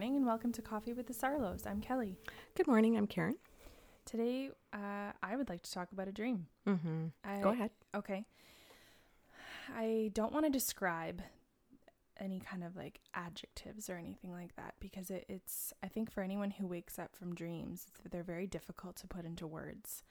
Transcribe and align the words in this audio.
Morning 0.00 0.16
and 0.16 0.24
welcome 0.24 0.50
to 0.52 0.62
Coffee 0.62 0.94
with 0.94 1.08
the 1.08 1.12
Sarlos. 1.12 1.66
I'm 1.66 1.82
Kelly. 1.82 2.16
Good 2.56 2.66
morning. 2.66 2.96
I'm 2.96 3.06
Karen. 3.06 3.36
Today, 4.06 4.48
uh, 4.72 5.12
I 5.22 5.36
would 5.36 5.50
like 5.50 5.60
to 5.60 5.70
talk 5.70 5.92
about 5.92 6.08
a 6.08 6.10
dream. 6.10 6.46
Mm-hmm. 6.66 7.08
I, 7.22 7.40
Go 7.42 7.50
ahead. 7.50 7.70
Okay. 7.94 8.24
I 9.76 10.10
don't 10.14 10.32
want 10.32 10.46
to 10.46 10.50
describe 10.50 11.20
any 12.18 12.40
kind 12.40 12.64
of 12.64 12.76
like 12.76 13.00
adjectives 13.12 13.90
or 13.90 13.98
anything 13.98 14.32
like 14.32 14.56
that 14.56 14.72
because 14.80 15.10
it, 15.10 15.26
it's, 15.28 15.74
I 15.82 15.88
think, 15.88 16.10
for 16.10 16.22
anyone 16.22 16.52
who 16.52 16.66
wakes 16.66 16.98
up 16.98 17.14
from 17.14 17.34
dreams, 17.34 17.88
they're 18.10 18.22
very 18.22 18.46
difficult 18.46 18.96
to 18.96 19.06
put 19.06 19.26
into 19.26 19.46
words. 19.46 20.02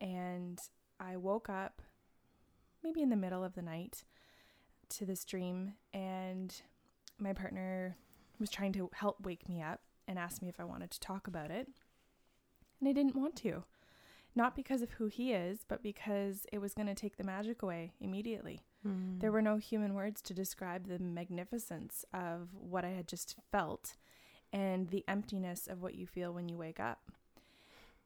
And 0.00 0.58
I 0.98 1.18
woke 1.18 1.50
up 1.50 1.82
maybe 2.82 3.02
in 3.02 3.10
the 3.10 3.14
middle 3.14 3.44
of 3.44 3.56
the 3.56 3.60
night 3.62 4.04
to 4.88 5.04
this 5.04 5.26
dream, 5.26 5.74
and 5.92 6.62
my 7.18 7.34
partner 7.34 7.98
was 8.40 8.50
trying 8.50 8.72
to 8.72 8.90
help 8.94 9.24
wake 9.24 9.48
me 9.48 9.62
up 9.62 9.80
and 10.06 10.18
asked 10.18 10.42
me 10.42 10.48
if 10.48 10.60
I 10.60 10.64
wanted 10.64 10.90
to 10.90 11.00
talk 11.00 11.26
about 11.26 11.50
it. 11.50 11.68
And 12.80 12.88
I 12.88 12.92
didn't 12.92 13.16
want 13.16 13.36
to. 13.36 13.64
Not 14.34 14.54
because 14.54 14.82
of 14.82 14.92
who 14.92 15.06
he 15.06 15.32
is, 15.32 15.60
but 15.66 15.82
because 15.82 16.46
it 16.52 16.58
was 16.58 16.74
going 16.74 16.86
to 16.86 16.94
take 16.94 17.16
the 17.16 17.24
magic 17.24 17.62
away 17.62 17.92
immediately. 18.00 18.60
Mm. 18.86 19.20
There 19.20 19.32
were 19.32 19.42
no 19.42 19.56
human 19.56 19.94
words 19.94 20.22
to 20.22 20.34
describe 20.34 20.86
the 20.86 20.98
magnificence 20.98 22.04
of 22.14 22.48
what 22.52 22.84
I 22.84 22.90
had 22.90 23.08
just 23.08 23.36
felt 23.50 23.96
and 24.52 24.88
the 24.88 25.04
emptiness 25.08 25.66
of 25.66 25.82
what 25.82 25.94
you 25.94 26.06
feel 26.06 26.32
when 26.32 26.48
you 26.48 26.56
wake 26.56 26.80
up. 26.80 27.10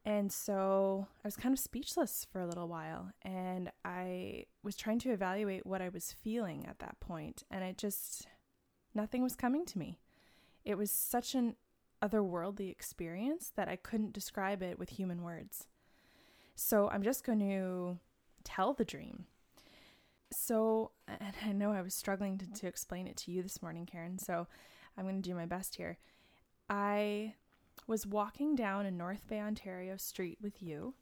And 0.05 0.33
so 0.33 1.07
I 1.25 1.29
was 1.29 1.37
kind 1.37 1.53
of 1.53 1.61
speechless 1.61 2.27
for 2.33 2.41
a 2.41 2.47
little 2.47 2.67
while 2.67 3.13
and 3.23 3.71
I 3.85 4.47
was 4.65 4.75
trying 4.75 4.99
to 5.01 5.13
evaluate 5.13 5.65
what 5.65 5.81
I 5.81 5.91
was 5.91 6.13
feeling 6.23 6.67
at 6.67 6.81
that 6.81 6.99
point 6.99 7.45
and 7.51 7.63
it 7.63 7.79
just 7.79 8.27
nothing 8.95 9.23
was 9.23 9.37
coming 9.37 9.65
to 9.67 9.79
me. 9.79 10.01
It 10.65 10.77
was 10.77 10.91
such 10.91 11.35
an 11.35 11.57
otherworldly 12.03 12.71
experience 12.71 13.53
that 13.57 13.69
I 13.69 13.77
couldn't 13.77 14.13
describe 14.13 14.63
it 14.63 14.79
with 14.79 14.91
human 14.91 15.23
words. 15.23 15.67
So 16.55 16.89
I'm 16.91 17.03
just 17.03 17.25
going 17.25 17.41
to 17.41 17.99
tell 18.45 18.75
the 18.75 18.85
dream. 18.85 19.27
So, 20.33 20.93
and 21.07 21.35
I 21.45 21.53
know 21.53 21.73
I 21.73 21.83
was 21.83 21.95
struggling 21.95 22.39
to, 22.39 22.53
to 22.53 22.67
explain 22.67 23.07
it 23.07 23.17
to 23.19 23.31
you 23.31 23.43
this 23.43 23.63
morning, 23.63 23.87
Karen, 23.87 24.19
so 24.19 24.47
I'm 24.97 25.05
going 25.05 25.21
to 25.21 25.29
do 25.29 25.35
my 25.35 25.47
best 25.47 25.77
here. 25.77 25.99
I 26.69 27.35
was 27.87 28.07
walking 28.07 28.55
down 28.55 28.87
a 28.87 28.91
North 28.91 29.27
Bay, 29.29 29.41
Ontario 29.41 29.97
street 29.97 30.39
with 30.41 30.63
you, 30.63 30.95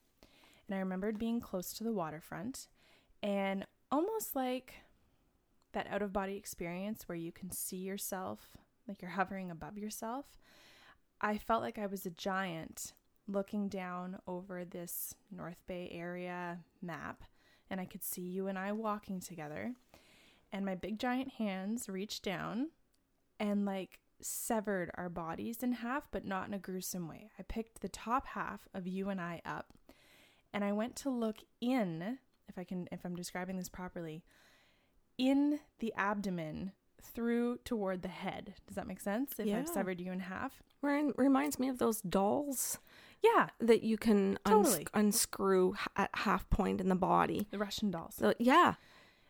and 0.66 0.76
I 0.76 0.80
remembered 0.80 1.18
being 1.18 1.40
close 1.40 1.72
to 1.74 1.84
the 1.84 1.92
waterfront 1.92 2.68
and 3.22 3.66
almost 3.90 4.34
like 4.34 4.74
that 5.72 5.86
out 5.90 6.02
of 6.02 6.12
body 6.12 6.36
experience 6.36 7.08
where 7.08 7.16
you 7.16 7.32
can 7.32 7.50
see 7.50 7.76
yourself, 7.76 8.56
like 8.90 9.00
you're 9.00 9.12
hovering 9.12 9.50
above 9.50 9.78
yourself. 9.78 10.26
I 11.20 11.38
felt 11.38 11.62
like 11.62 11.78
I 11.78 11.86
was 11.86 12.04
a 12.04 12.10
giant 12.10 12.92
looking 13.28 13.68
down 13.68 14.18
over 14.26 14.64
this 14.64 15.14
North 15.30 15.62
Bay 15.68 15.88
area 15.92 16.58
map, 16.82 17.22
and 17.70 17.80
I 17.80 17.84
could 17.84 18.02
see 18.02 18.22
you 18.22 18.48
and 18.48 18.58
I 18.58 18.72
walking 18.72 19.20
together. 19.20 19.74
And 20.52 20.66
my 20.66 20.74
big 20.74 20.98
giant 20.98 21.34
hands 21.34 21.88
reached 21.88 22.24
down 22.24 22.70
and 23.38 23.64
like 23.64 24.00
severed 24.20 24.90
our 24.96 25.08
bodies 25.08 25.62
in 25.62 25.72
half, 25.72 26.10
but 26.10 26.24
not 26.24 26.48
in 26.48 26.54
a 26.54 26.58
gruesome 26.58 27.08
way. 27.08 27.30
I 27.38 27.42
picked 27.42 27.80
the 27.80 27.88
top 27.88 28.26
half 28.26 28.68
of 28.74 28.88
you 28.88 29.08
and 29.08 29.20
I 29.20 29.40
up, 29.44 29.72
and 30.52 30.64
I 30.64 30.72
went 30.72 30.96
to 30.96 31.10
look 31.10 31.36
in, 31.60 32.18
if 32.48 32.58
I 32.58 32.64
can, 32.64 32.88
if 32.90 33.04
I'm 33.04 33.14
describing 33.14 33.56
this 33.56 33.68
properly, 33.68 34.24
in 35.16 35.60
the 35.78 35.94
abdomen 35.96 36.72
through 37.00 37.58
toward 37.64 38.02
the 38.02 38.08
head. 38.08 38.54
Does 38.66 38.76
that 38.76 38.86
make 38.86 39.00
sense? 39.00 39.38
If 39.38 39.46
Yeah. 39.46 39.58
I've 39.58 39.68
severed 39.68 40.00
you 40.00 40.12
in 40.12 40.20
half. 40.20 40.62
Ryan 40.82 41.12
reminds 41.16 41.58
me 41.58 41.68
of 41.68 41.78
those 41.78 42.00
dolls 42.00 42.78
Yeah, 43.22 43.50
that 43.58 43.82
you 43.82 43.98
can 43.98 44.38
uns- 44.46 44.68
Totally. 44.68 44.86
unscrew 44.94 45.74
at 45.96 46.10
half 46.14 46.48
point 46.48 46.80
in 46.80 46.88
the 46.88 46.94
body. 46.94 47.46
the 47.50 47.58
Russian 47.58 47.90
dolls. 47.90 48.14
So 48.14 48.32
yeah, 48.38 48.74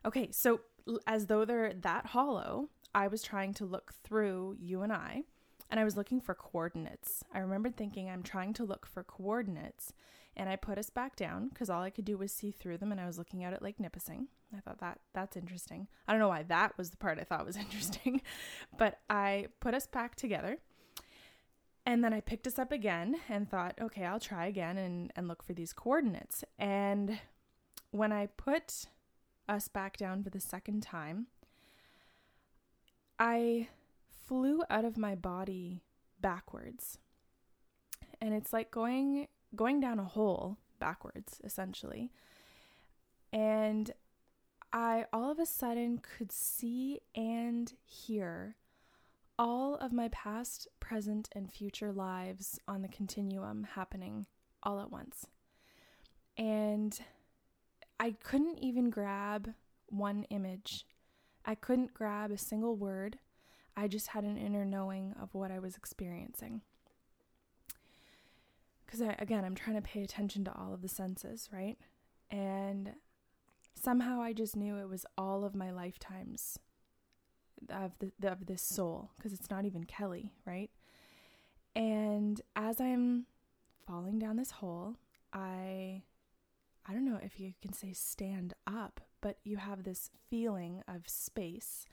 Okay, 0.04 0.30
so 0.32 0.60
as 1.06 1.26
though 1.26 1.44
they're 1.44 1.74
that 1.74 2.06
hollow, 2.06 2.70
I 2.94 3.06
was 3.08 3.22
trying 3.22 3.52
to 3.54 3.64
look 3.66 3.92
through 4.02 4.56
you 4.58 4.82
and 4.82 4.92
I, 4.92 5.24
and 5.68 5.78
I 5.78 5.84
was 5.84 5.96
looking 5.96 6.20
for 6.20 6.34
coordinates. 6.34 7.22
I 7.34 7.38
remembered 7.40 7.76
thinking, 7.76 8.08
I'm 8.08 8.22
trying 8.22 8.54
to 8.54 8.64
look 8.64 8.86
for 8.86 9.02
coordinates, 9.04 9.92
and 10.36 10.48
I 10.48 10.56
put 10.56 10.78
us 10.78 10.88
back 10.90 11.16
down 11.16 11.48
because 11.48 11.68
all 11.68 11.82
I 11.82 11.90
could 11.90 12.04
do 12.06 12.16
was 12.16 12.32
see 12.32 12.50
through 12.50 12.78
them, 12.78 12.92
and 12.92 13.00
I 13.00 13.06
was 13.06 13.18
looking 13.18 13.44
at 13.44 13.52
it 13.52 13.60
like 13.62 13.78
Nipissing. 13.78 14.28
I 14.56 14.60
thought 14.60 14.80
that 14.80 14.98
that's 15.14 15.36
interesting. 15.36 15.88
I 16.08 16.12
don't 16.12 16.20
know 16.20 16.28
why 16.28 16.42
that 16.44 16.76
was 16.76 16.90
the 16.90 16.96
part 16.96 17.18
I 17.18 17.24
thought 17.24 17.46
was 17.46 17.56
interesting, 17.58 18.22
but 18.76 18.98
I 19.08 19.46
put 19.60 19.74
us 19.74 19.86
back 19.86 20.16
together. 20.16 20.58
And 21.86 22.04
then 22.04 22.12
I 22.12 22.20
picked 22.20 22.46
us 22.46 22.58
up 22.58 22.72
again 22.72 23.16
and 23.28 23.48
thought, 23.48 23.74
okay, 23.80 24.04
I'll 24.04 24.20
try 24.20 24.46
again 24.46 24.76
and, 24.76 25.12
and 25.16 25.26
look 25.26 25.42
for 25.42 25.54
these 25.54 25.72
coordinates. 25.72 26.44
And 26.58 27.18
when 27.90 28.12
I 28.12 28.26
put 28.26 28.86
us 29.48 29.66
back 29.66 29.96
down 29.96 30.22
for 30.22 30.30
the 30.30 30.40
second 30.40 30.82
time, 30.82 31.26
I 33.18 33.68
flew 34.26 34.62
out 34.70 34.84
of 34.84 34.96
my 34.96 35.14
body 35.14 35.82
backwards. 36.20 36.98
And 38.20 38.34
it's 38.34 38.52
like 38.52 38.70
going 38.70 39.28
going 39.56 39.80
down 39.80 39.98
a 39.98 40.04
hole 40.04 40.58
backwards 40.78 41.40
essentially. 41.42 42.12
And 43.32 43.90
I 44.72 45.06
all 45.12 45.30
of 45.30 45.38
a 45.38 45.46
sudden 45.46 45.98
could 45.98 46.30
see 46.30 47.00
and 47.14 47.72
hear 47.84 48.56
all 49.38 49.76
of 49.76 49.92
my 49.92 50.08
past, 50.08 50.68
present, 50.80 51.28
and 51.34 51.50
future 51.50 51.92
lives 51.92 52.60
on 52.68 52.82
the 52.82 52.88
continuum 52.88 53.66
happening 53.74 54.26
all 54.62 54.80
at 54.80 54.92
once. 54.92 55.26
And 56.36 56.98
I 57.98 58.12
couldn't 58.22 58.58
even 58.58 58.90
grab 58.90 59.54
one 59.88 60.24
image. 60.24 60.86
I 61.44 61.54
couldn't 61.54 61.94
grab 61.94 62.30
a 62.30 62.38
single 62.38 62.76
word. 62.76 63.18
I 63.76 63.88
just 63.88 64.08
had 64.08 64.24
an 64.24 64.36
inner 64.36 64.64
knowing 64.64 65.14
of 65.20 65.34
what 65.34 65.50
I 65.50 65.58
was 65.58 65.76
experiencing. 65.76 66.60
Because, 68.84 69.00
again, 69.18 69.44
I'm 69.44 69.54
trying 69.54 69.76
to 69.76 69.82
pay 69.82 70.02
attention 70.02 70.44
to 70.44 70.52
all 70.52 70.74
of 70.74 70.82
the 70.82 70.88
senses, 70.88 71.48
right? 71.52 71.78
And 72.30 72.92
somehow 73.74 74.20
I 74.20 74.32
just 74.32 74.56
knew 74.56 74.76
it 74.76 74.88
was 74.88 75.06
all 75.16 75.44
of 75.44 75.54
my 75.54 75.70
lifetimes 75.70 76.58
of 77.68 77.92
the 77.98 78.30
of 78.30 78.46
this 78.46 78.62
soul 78.62 79.10
because 79.16 79.32
it's 79.32 79.50
not 79.50 79.64
even 79.64 79.84
Kelly, 79.84 80.32
right? 80.46 80.70
And 81.74 82.40
as 82.56 82.80
I'm 82.80 83.26
falling 83.86 84.18
down 84.18 84.36
this 84.36 84.50
hole, 84.50 84.96
I 85.32 86.02
I 86.86 86.92
don't 86.92 87.04
know 87.04 87.20
if 87.22 87.38
you 87.38 87.52
can 87.60 87.72
say 87.72 87.92
stand 87.92 88.54
up, 88.66 89.00
but 89.20 89.38
you 89.44 89.58
have 89.58 89.84
this 89.84 90.10
feeling 90.28 90.82
of 90.88 91.08
space 91.08 91.86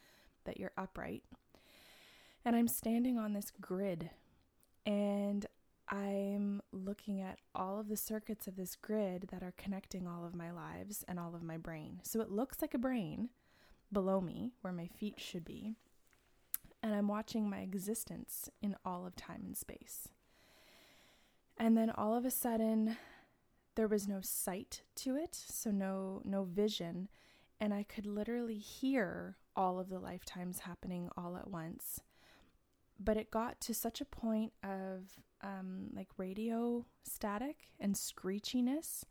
that 0.46 0.60
you're 0.60 0.72
upright. 0.78 1.24
And 2.46 2.56
I'm 2.56 2.68
standing 2.68 3.18
on 3.18 3.34
this 3.34 3.52
grid 3.60 4.10
and 4.86 5.46
I'm 5.90 6.62
looking 6.72 7.22
at 7.22 7.40
all 7.56 7.80
of 7.80 7.88
the 7.88 7.98
circuits 7.98 8.48
of 8.48 8.56
this 8.56 8.76
grid 8.76 9.30
that 9.32 9.44
are 9.44 9.54
connecting 9.58 10.08
all 10.08 10.26
of 10.26 10.36
my 10.36 10.52
lives 10.52 11.06
and 11.08 11.20
all 11.20 11.34
of 11.34 11.44
my 11.44 11.58
brain. 11.58 12.02
So 12.04 12.20
it 12.20 12.30
looks 12.30 12.62
like 12.62 12.74
a 12.74 12.80
brain 12.80 13.30
below 13.92 14.20
me 14.20 14.52
where 14.62 14.74
my 14.74 14.88
feet 14.88 15.20
should 15.20 15.46
be. 15.46 15.76
And 16.84 16.94
I'm 16.94 17.08
watching 17.08 17.50
my 17.50 17.60
existence 17.60 18.50
in 18.62 18.76
all 18.84 19.06
of 19.06 19.16
time 19.16 19.44
and 19.46 19.58
space. 19.58 20.10
And 21.58 21.78
then 21.78 21.90
all 21.90 22.16
of 22.16 22.26
a 22.26 22.32
sudden, 22.32 22.98
there 23.76 23.88
was 23.88 24.08
no 24.08 24.20
sight 24.22 24.82
to 24.98 25.16
it, 25.16 25.36
so 25.36 25.72
no 25.72 26.22
no 26.26 26.44
vision, 26.44 27.10
and 27.60 27.74
I 27.74 27.84
could 27.84 28.06
literally 28.06 28.58
hear 28.58 29.38
all 29.56 29.80
of 29.80 29.90
the 29.90 30.00
lifetimes 30.00 30.60
happening 30.60 31.10
all 31.18 31.38
at 31.38 31.50
once. 31.50 32.02
But 33.00 33.18
it 33.18 33.32
got 33.32 33.62
to 33.62 33.74
such 33.74 34.02
a 34.02 34.06
point 34.06 34.54
of 34.64 35.04
um, 35.42 35.90
like 35.94 36.08
radio 36.18 36.86
static 37.04 37.70
and 37.80 37.96
screechiness 37.96 39.04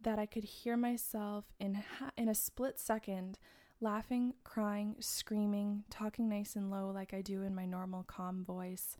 that 0.00 0.18
I 0.18 0.26
could 0.26 0.44
hear 0.44 0.76
myself 0.76 1.44
in 1.58 1.74
ha- 1.74 2.12
in 2.16 2.28
a 2.28 2.34
split 2.34 2.78
second 2.78 3.38
laughing, 3.80 4.34
crying, 4.44 4.96
screaming, 5.00 5.84
talking 5.90 6.28
nice 6.28 6.56
and 6.56 6.70
low 6.70 6.90
like 6.90 7.14
I 7.14 7.22
do 7.22 7.42
in 7.42 7.54
my 7.54 7.64
normal 7.64 8.02
calm 8.02 8.44
voice 8.44 8.96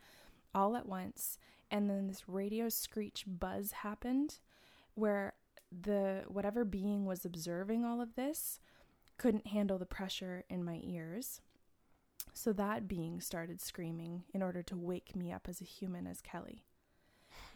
all 0.54 0.76
at 0.76 0.86
once. 0.86 1.38
And 1.70 1.90
then 1.90 2.06
this 2.06 2.28
radio 2.28 2.69
screech 2.69 3.24
buzz 3.26 3.72
happened 3.72 4.38
where 4.94 5.34
the 5.70 6.24
whatever 6.28 6.64
being 6.64 7.04
was 7.04 7.24
observing 7.24 7.84
all 7.84 8.00
of 8.00 8.14
this 8.14 8.60
couldn't 9.19 9.48
handle 9.48 9.78
the 9.78 9.86
pressure 9.86 10.44
in 10.48 10.64
my 10.64 10.81
ears. 10.82 11.40
So 12.38 12.52
that 12.52 12.87
being 12.87 13.20
started 13.20 13.61
screaming 13.61 14.23
in 14.32 14.44
order 14.44 14.62
to 14.62 14.76
wake 14.76 15.17
me 15.17 15.32
up 15.32 15.49
as 15.49 15.61
a 15.61 15.64
human 15.64 16.06
as 16.06 16.20
Kelly. 16.20 16.62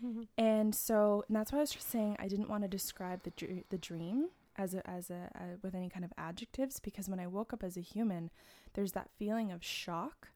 And 0.37 0.75
so 0.75 1.25
and 1.29 1.37
that's 1.37 1.53
why 1.53 1.59
I 1.59 1.61
was 1.61 1.71
just 1.71 1.89
saying 1.89 2.17
I 2.19 2.27
didn't 2.27 2.49
want 2.49 2.65
to 2.65 2.69
describe 2.69 3.23
the 3.23 3.31
dr- 3.31 3.65
the 3.71 3.79
dream 3.79 4.31
as 4.57 4.75
a 4.75 4.89
as 4.89 5.09
a, 5.11 5.31
a 5.37 5.45
with 5.63 5.77
any 5.77 5.89
kind 5.89 6.05
of 6.05 6.13
adjectives 6.19 6.81
because 6.81 7.09
when 7.09 7.21
I 7.21 7.29
woke 7.29 7.53
up 7.53 7.63
as 7.63 7.77
a 7.77 7.81
human, 7.81 8.31
there's 8.73 8.93
that 8.93 9.11
feeling 9.17 9.53
of 9.53 9.63
shock, 9.65 10.31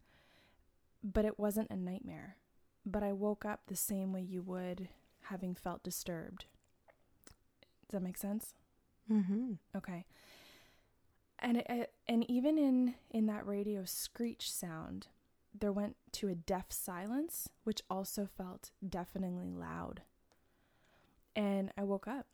but 1.03 1.25
it 1.25 1.41
wasn't 1.41 1.71
a 1.71 1.77
nightmare. 1.77 2.37
But 2.85 3.03
I 3.03 3.13
woke 3.13 3.45
up 3.45 3.63
the 3.67 3.75
same 3.75 4.13
way 4.13 4.21
you 4.21 4.43
would 4.43 4.89
having 5.23 5.57
felt 5.57 5.83
disturbed. 5.83 6.45
Does 7.89 7.95
that 7.99 8.03
make 8.03 8.17
sense? 8.19 8.55
Mm-hmm. 9.11 9.55
Okay. 9.77 10.05
And 11.39 11.59
it, 11.59 11.67
it- 11.69 11.93
and 12.09 12.29
even 12.31 12.59
in 12.59 12.95
in 13.11 13.27
that 13.27 13.47
radio 13.47 13.85
screech 13.85 14.51
sound, 14.51 15.09
there 15.59 15.73
went 15.73 15.97
to 16.13 16.29
a 16.29 16.35
deaf 16.35 16.67
silence, 16.71 17.49
which 17.65 17.83
also 17.91 18.27
felt 18.27 18.71
deafeningly 18.87 19.51
loud. 19.51 20.03
And 21.35 21.73
I 21.77 21.83
woke 21.85 22.09
up. 22.09 22.27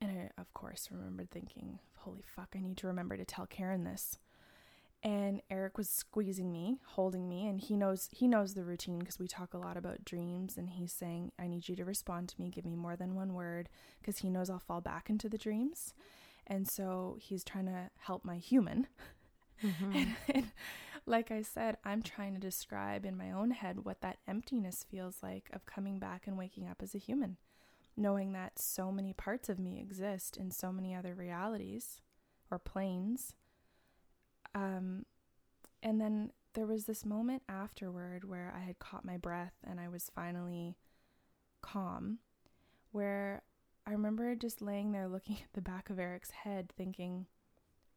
And 0.00 0.10
I, 0.10 0.40
of 0.40 0.52
course, 0.54 0.88
remembered 0.92 1.30
thinking, 1.30 1.80
holy 1.96 2.22
fuck, 2.24 2.54
I 2.54 2.60
need 2.60 2.76
to 2.78 2.86
remember 2.86 3.16
to 3.16 3.24
tell 3.24 3.46
Karen 3.46 3.84
this. 3.84 4.18
And 5.02 5.42
Eric 5.50 5.78
was 5.78 5.88
squeezing 5.88 6.50
me, 6.50 6.80
holding 6.84 7.28
me, 7.28 7.46
and 7.46 7.60
he 7.60 7.76
knows 7.76 8.08
he 8.10 8.26
knows 8.26 8.54
the 8.54 8.64
routine 8.64 8.98
because 8.98 9.18
we 9.18 9.28
talk 9.28 9.54
a 9.54 9.58
lot 9.58 9.76
about 9.76 10.04
dreams 10.04 10.56
and 10.56 10.70
he's 10.70 10.92
saying, 10.92 11.30
I 11.38 11.46
need 11.46 11.68
you 11.68 11.76
to 11.76 11.84
respond 11.84 12.28
to 12.30 12.40
me, 12.40 12.50
give 12.50 12.64
me 12.64 12.74
more 12.74 12.96
than 12.96 13.14
one 13.14 13.34
word, 13.34 13.68
because 14.00 14.18
he 14.18 14.30
knows 14.30 14.50
I'll 14.50 14.58
fall 14.58 14.80
back 14.80 15.08
into 15.08 15.28
the 15.28 15.38
dreams. 15.38 15.94
And 16.48 16.66
so 16.66 17.16
he's 17.20 17.44
trying 17.44 17.66
to 17.66 17.90
help 17.98 18.24
my 18.24 18.36
human. 18.36 18.86
Mm-hmm. 19.62 19.92
And, 19.92 20.16
and 20.34 20.52
like 21.06 21.30
I 21.30 21.42
said, 21.42 21.76
I'm 21.84 22.02
trying 22.02 22.34
to 22.34 22.40
describe 22.40 23.04
in 23.04 23.16
my 23.16 23.30
own 23.30 23.50
head 23.50 23.84
what 23.84 24.00
that 24.00 24.18
emptiness 24.26 24.84
feels 24.88 25.16
like 25.22 25.50
of 25.52 25.66
coming 25.66 25.98
back 25.98 26.26
and 26.26 26.38
waking 26.38 26.68
up 26.68 26.82
as 26.82 26.94
a 26.94 26.98
human, 26.98 27.36
knowing 27.96 28.32
that 28.32 28.58
so 28.58 28.90
many 28.90 29.12
parts 29.12 29.48
of 29.48 29.58
me 29.58 29.80
exist 29.80 30.36
in 30.36 30.50
so 30.50 30.72
many 30.72 30.94
other 30.94 31.14
realities 31.14 32.00
or 32.50 32.58
planes. 32.58 33.34
Um, 34.54 35.04
and 35.82 36.00
then 36.00 36.32
there 36.54 36.66
was 36.66 36.84
this 36.84 37.04
moment 37.04 37.42
afterward 37.48 38.24
where 38.24 38.52
I 38.56 38.60
had 38.60 38.78
caught 38.78 39.04
my 39.04 39.16
breath 39.16 39.54
and 39.64 39.78
I 39.78 39.88
was 39.88 40.10
finally 40.14 40.76
calm, 41.60 42.18
where 42.90 43.42
I 43.88 43.92
remember 43.92 44.34
just 44.34 44.60
laying 44.60 44.92
there 44.92 45.08
looking 45.08 45.36
at 45.36 45.52
the 45.54 45.62
back 45.62 45.88
of 45.88 45.98
Eric's 45.98 46.30
head, 46.30 46.70
thinking, 46.76 47.24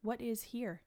what 0.00 0.22
is 0.22 0.42
here? 0.42 0.80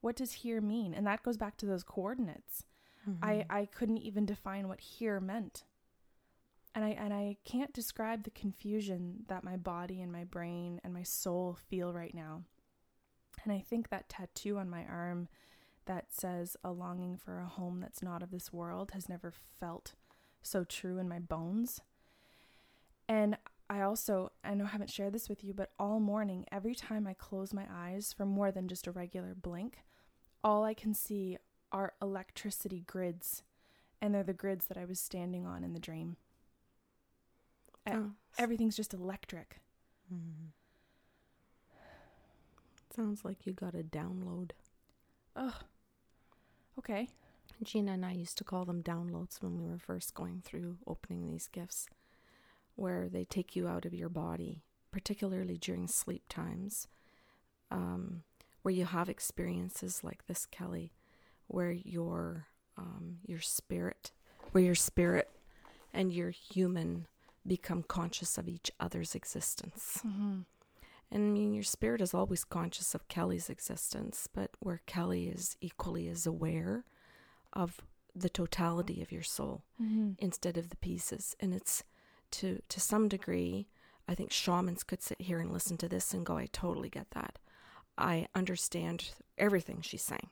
What 0.00 0.16
does 0.16 0.32
here 0.32 0.60
mean? 0.60 0.92
And 0.92 1.06
that 1.06 1.22
goes 1.22 1.36
back 1.36 1.56
to 1.58 1.66
those 1.66 1.84
coordinates. 1.84 2.64
Mm-hmm. 3.08 3.24
I, 3.24 3.46
I 3.48 3.66
couldn't 3.66 3.98
even 3.98 4.26
define 4.26 4.66
what 4.66 4.80
here 4.80 5.20
meant. 5.20 5.62
And 6.74 6.84
I 6.84 6.88
and 6.88 7.12
I 7.12 7.36
can't 7.44 7.72
describe 7.72 8.24
the 8.24 8.30
confusion 8.30 9.24
that 9.28 9.44
my 9.44 9.56
body 9.56 10.00
and 10.00 10.10
my 10.10 10.24
brain 10.24 10.80
and 10.82 10.92
my 10.92 11.02
soul 11.02 11.56
feel 11.68 11.92
right 11.92 12.14
now. 12.14 12.42
And 13.44 13.52
I 13.52 13.60
think 13.60 13.90
that 13.90 14.08
tattoo 14.08 14.58
on 14.58 14.70
my 14.70 14.84
arm 14.86 15.28
that 15.84 16.06
says 16.10 16.56
a 16.64 16.72
longing 16.72 17.16
for 17.16 17.38
a 17.38 17.46
home 17.46 17.80
that's 17.80 18.02
not 18.02 18.22
of 18.22 18.30
this 18.30 18.52
world 18.52 18.92
has 18.92 19.08
never 19.08 19.32
felt 19.60 19.94
so 20.42 20.64
true 20.64 20.98
in 20.98 21.08
my 21.08 21.18
bones. 21.18 21.80
And 23.12 23.36
I 23.68 23.82
also, 23.82 24.32
I 24.42 24.54
know 24.54 24.64
I 24.64 24.68
haven't 24.68 24.88
shared 24.90 25.12
this 25.12 25.28
with 25.28 25.44
you, 25.44 25.52
but 25.52 25.72
all 25.78 26.00
morning, 26.00 26.46
every 26.50 26.74
time 26.74 27.06
I 27.06 27.12
close 27.12 27.52
my 27.52 27.66
eyes 27.70 28.14
for 28.16 28.24
more 28.24 28.50
than 28.50 28.68
just 28.68 28.86
a 28.86 28.90
regular 28.90 29.34
blink, 29.34 29.80
all 30.42 30.64
I 30.64 30.72
can 30.72 30.94
see 30.94 31.36
are 31.70 31.92
electricity 32.00 32.84
grids. 32.86 33.42
And 34.00 34.14
they're 34.14 34.22
the 34.22 34.32
grids 34.32 34.64
that 34.68 34.78
I 34.78 34.86
was 34.86 34.98
standing 34.98 35.44
on 35.44 35.62
in 35.62 35.74
the 35.74 35.78
dream. 35.78 36.16
Oh. 37.86 38.12
Everything's 38.38 38.76
just 38.76 38.94
electric. 38.94 39.60
Mhm. 40.10 40.52
Sounds 42.96 43.26
like 43.26 43.44
you 43.44 43.52
got 43.52 43.74
a 43.74 43.82
download. 43.82 44.52
Ugh. 45.36 45.64
Okay. 46.78 47.10
Gina 47.62 47.92
and 47.92 48.06
I 48.06 48.12
used 48.12 48.38
to 48.38 48.44
call 48.44 48.64
them 48.64 48.82
downloads 48.82 49.42
when 49.42 49.58
we 49.58 49.68
were 49.68 49.78
first 49.78 50.14
going 50.14 50.40
through 50.40 50.78
opening 50.86 51.26
these 51.28 51.48
gifts, 51.48 51.88
where 52.82 53.08
they 53.08 53.24
take 53.24 53.54
you 53.54 53.68
out 53.68 53.84
of 53.86 53.94
your 53.94 54.08
body, 54.08 54.64
particularly 54.90 55.56
during 55.56 55.86
sleep 55.86 56.24
times, 56.28 56.88
um, 57.70 58.24
where 58.62 58.74
you 58.74 58.84
have 58.84 59.08
experiences 59.08 60.02
like 60.02 60.26
this, 60.26 60.46
Kelly, 60.46 60.92
where 61.46 61.70
your 61.70 62.48
um, 62.76 63.18
your 63.24 63.38
spirit, 63.40 64.10
where 64.50 64.64
your 64.64 64.74
spirit 64.74 65.28
and 65.94 66.12
your 66.12 66.30
human 66.30 67.06
become 67.46 67.84
conscious 67.84 68.36
of 68.36 68.48
each 68.48 68.70
other's 68.80 69.14
existence. 69.14 70.00
Mm-hmm. 70.04 70.40
And 71.12 71.22
I 71.28 71.30
mean, 71.30 71.52
your 71.54 71.62
spirit 71.64 72.00
is 72.00 72.14
always 72.14 72.42
conscious 72.44 72.94
of 72.94 73.06
Kelly's 73.08 73.48
existence, 73.50 74.28
but 74.32 74.50
where 74.58 74.80
Kelly 74.86 75.28
is 75.28 75.56
equally 75.60 76.08
as 76.08 76.26
aware 76.26 76.84
of 77.52 77.80
the 78.14 78.30
totality 78.30 79.02
of 79.02 79.12
your 79.12 79.22
soul 79.22 79.62
Mm-hmm. 79.80 80.12
instead 80.18 80.56
of 80.56 80.70
the 80.70 80.76
pieces. 80.76 81.36
And 81.38 81.52
it's 81.54 81.84
to 82.32 82.60
to 82.68 82.80
some 82.80 83.08
degree, 83.08 83.68
I 84.08 84.14
think 84.14 84.32
shamans 84.32 84.82
could 84.82 85.02
sit 85.02 85.20
here 85.20 85.38
and 85.38 85.52
listen 85.52 85.76
to 85.78 85.88
this 85.88 86.12
and 86.12 86.26
go, 86.26 86.36
I 86.36 86.48
totally 86.52 86.88
get 86.88 87.10
that. 87.12 87.38
I 87.96 88.26
understand 88.34 89.10
everything 89.38 89.80
she's 89.82 90.02
saying. 90.02 90.28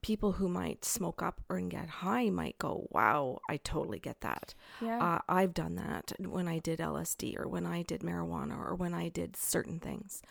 People 0.00 0.32
who 0.32 0.48
might 0.48 0.84
smoke 0.84 1.22
up 1.22 1.40
or 1.48 1.60
get 1.60 1.88
high 1.88 2.28
might 2.30 2.58
go, 2.58 2.88
Wow, 2.90 3.38
I 3.48 3.58
totally 3.58 4.00
get 4.00 4.20
that. 4.22 4.54
Yeah. 4.80 4.98
Uh, 4.98 5.18
I've 5.28 5.54
done 5.54 5.76
that 5.76 6.12
when 6.18 6.48
I 6.48 6.58
did 6.58 6.80
LSD 6.80 7.38
or 7.38 7.46
when 7.46 7.66
I 7.66 7.82
did 7.82 8.00
marijuana 8.00 8.58
or 8.58 8.74
when 8.74 8.94
I 8.94 9.08
did 9.08 9.36
certain 9.36 9.78
things. 9.78 10.22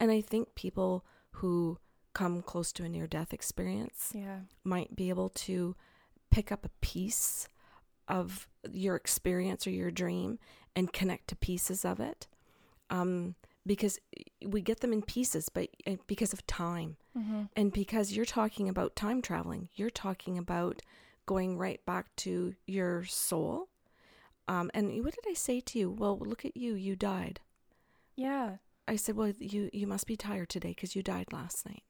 And 0.00 0.10
I 0.10 0.20
think 0.20 0.54
people 0.56 1.04
who 1.36 1.78
come 2.14 2.42
close 2.42 2.72
to 2.72 2.84
a 2.84 2.88
near 2.88 3.06
death 3.06 3.32
experience 3.32 4.10
yeah. 4.14 4.40
might 4.64 4.96
be 4.96 5.08
able 5.08 5.28
to 5.30 5.76
pick 6.30 6.50
up 6.50 6.64
a 6.64 6.70
piece 6.80 7.46
of 8.08 8.48
your 8.70 8.96
experience 8.96 9.66
or 9.66 9.70
your 9.70 9.90
dream 9.90 10.38
and 10.74 10.92
connect 10.92 11.28
to 11.28 11.36
pieces 11.36 11.84
of 11.84 12.00
it. 12.00 12.26
Um, 12.90 13.34
because 13.66 13.98
we 14.44 14.60
get 14.60 14.80
them 14.80 14.92
in 14.92 15.02
pieces, 15.02 15.48
but 15.48 15.68
because 16.06 16.32
of 16.32 16.46
time. 16.46 16.96
Mm-hmm. 17.16 17.42
And 17.54 17.72
because 17.72 18.12
you're 18.12 18.24
talking 18.24 18.68
about 18.68 18.96
time 18.96 19.22
traveling, 19.22 19.68
you're 19.74 19.90
talking 19.90 20.36
about 20.36 20.82
going 21.26 21.56
right 21.56 21.84
back 21.86 22.14
to 22.16 22.54
your 22.66 23.04
soul. 23.04 23.68
Um, 24.48 24.70
and 24.74 25.04
what 25.04 25.14
did 25.14 25.30
I 25.30 25.34
say 25.34 25.60
to 25.60 25.78
you? 25.78 25.90
Well, 25.90 26.18
look 26.18 26.44
at 26.44 26.56
you, 26.56 26.74
you 26.74 26.96
died. 26.96 27.40
Yeah. 28.16 28.56
I 28.88 28.96
said, 28.96 29.16
well, 29.16 29.32
you 29.38 29.70
you 29.72 29.86
must 29.86 30.06
be 30.06 30.16
tired 30.16 30.48
today 30.48 30.70
because 30.70 30.96
you 30.96 31.02
died 31.02 31.32
last 31.32 31.64
night. 31.64 31.84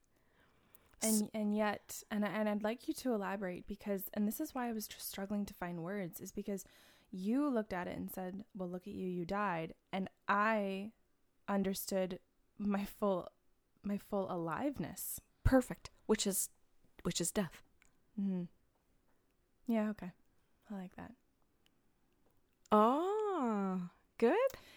And 1.04 1.30
and 1.35 1.56
yet 1.56 2.02
and 2.11 2.25
I- 2.25 2.28
and 2.28 2.49
I'd 2.49 2.62
like 2.62 2.88
you 2.88 2.94
to 2.94 3.12
elaborate 3.14 3.66
because 3.66 4.04
and 4.14 4.26
this 4.26 4.40
is 4.40 4.54
why 4.54 4.68
I 4.68 4.73
was 4.73 4.87
tr- 4.88 4.99
struggling 4.99 5.44
to 5.47 5.54
find 5.54 5.82
words 5.82 6.21
is 6.21 6.32
because 6.32 6.64
you 7.11 7.49
looked 7.49 7.73
at 7.73 7.87
it 7.87 7.97
and 7.97 8.11
said, 8.11 8.44
"Well, 8.54 8.68
look 8.71 8.87
at 8.87 8.94
you, 8.94 9.06
you 9.06 9.25
died," 9.26 9.75
and 9.92 10.09
I 10.28 10.92
understood 11.49 12.18
my 12.59 12.85
full 12.85 13.28
my 13.82 13.99
full 13.99 14.30
aliveness. 14.32 15.21
perfect, 15.44 15.90
which 16.06 16.26
is 16.26 16.49
which 17.02 17.21
is 17.21 17.30
death. 17.32 17.62
Mm-hmm. 18.18 18.44
Yeah. 19.66 19.90
Okay. 19.90 20.12
I 20.71 20.75
like 20.75 20.94
that. 20.97 21.12
Oh, 22.71 23.80
good. 24.18 24.37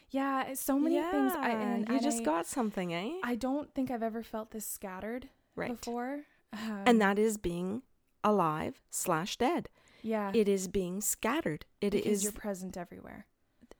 Yeah. 0.09 0.53
So 0.53 0.77
many 0.79 0.95
things. 1.01 1.33
I 1.33 1.49
and, 1.51 1.87
you 1.87 1.95
and 1.95 2.03
just 2.03 2.21
I, 2.21 2.23
got 2.23 2.45
something, 2.45 2.93
eh? 2.93 3.11
I 3.23 3.35
don't 3.35 3.73
think 3.73 3.91
I've 3.91 4.03
ever 4.03 4.23
felt 4.23 4.51
this 4.51 4.65
scattered 4.65 5.29
right. 5.55 5.69
before. 5.79 6.21
Um, 6.53 6.83
and 6.85 7.01
that 7.01 7.19
is 7.19 7.37
being 7.37 7.81
alive 8.23 8.81
slash 8.89 9.37
dead. 9.37 9.69
yeah, 10.01 10.31
It 10.33 10.47
is 10.47 10.67
being 10.67 11.01
scattered. 11.01 11.65
It 11.81 11.93
is 11.93 12.01
because 12.03 12.23
you're 12.23 12.31
present 12.31 12.77
everywhere. 12.77 13.25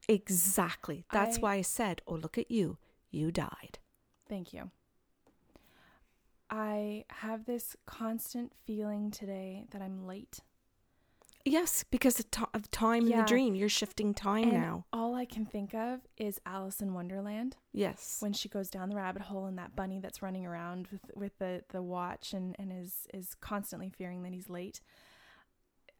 exactly. 0.09 1.05
That's 1.11 1.37
I- 1.37 1.41
why 1.41 1.55
I 1.55 1.61
said, 1.61 2.01
"Oh, 2.07 2.15
look 2.15 2.37
at 2.37 2.51
you. 2.51 2.77
You 3.11 3.31
died." 3.31 3.79
Thank 4.27 4.53
you. 4.53 4.71
I 6.49 7.05
have 7.09 7.45
this 7.45 7.75
constant 7.85 8.53
feeling 8.65 9.09
today 9.11 9.65
that 9.71 9.81
I'm 9.81 10.05
late. 10.05 10.39
Yes, 11.47 11.85
because 11.91 12.19
of, 12.19 12.25
of 12.55 12.71
time 12.71 13.03
in 13.03 13.09
Yeah. 13.11 13.21
the 13.21 13.27
dream, 13.27 13.53
you're 13.53 13.69
shifting 13.69 14.15
time 14.15 14.45
and 14.45 14.53
now. 14.53 14.85
all 14.91 15.13
I 15.13 15.25
can 15.25 15.45
think 15.45 15.75
of 15.75 15.99
is 16.17 16.41
Alice 16.45 16.81
in 16.81 16.93
Wonderland 16.95 17.55
Yes. 17.71 18.17
when 18.19 18.33
she 18.33 18.49
goes 18.49 18.69
down 18.71 18.89
the 18.89 18.95
rabbit 18.95 19.21
hole 19.21 19.45
and 19.45 19.57
that 19.59 19.75
bunny 19.75 19.99
that's 19.99 20.23
running 20.23 20.45
around 20.45 20.87
with 20.91 21.01
with 21.15 21.37
the, 21.37 21.63
the 21.69 21.83
watch 21.83 22.33
and, 22.33 22.55
and 22.57 22.73
is 22.73 23.07
is 23.13 23.35
constantly 23.41 23.89
fearing 23.89 24.23
that 24.23 24.33
he's 24.33 24.49
late. 24.49 24.81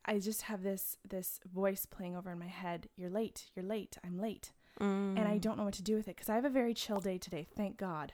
I 0.04 0.18
just 0.20 0.44
have 0.44 0.64
this 0.64 0.98
this 1.08 1.40
voice 1.54 1.86
playing 1.86 2.16
over 2.16 2.32
in 2.32 2.40
my 2.40 2.48
head. 2.48 2.90
You're 2.96 3.10
late. 3.12 3.46
You're 3.56 3.66
late. 3.66 3.98
I'm 4.04 4.18
late. 4.20 4.52
and 4.80 5.20
I 5.20 5.38
Mm. 5.38 5.42
don't 5.42 5.58
know 5.58 5.64
what 5.64 5.76
to 5.76 5.84
do 5.84 5.96
with 5.96 6.08
it 6.08 6.16
because 6.16 6.28
I 6.30 6.36
have 6.36 6.44
a 6.46 6.50
very 6.50 6.74
chill 6.74 7.00
day 7.00 7.18
today, 7.20 7.48
thank 7.56 7.78
God. 7.78 8.14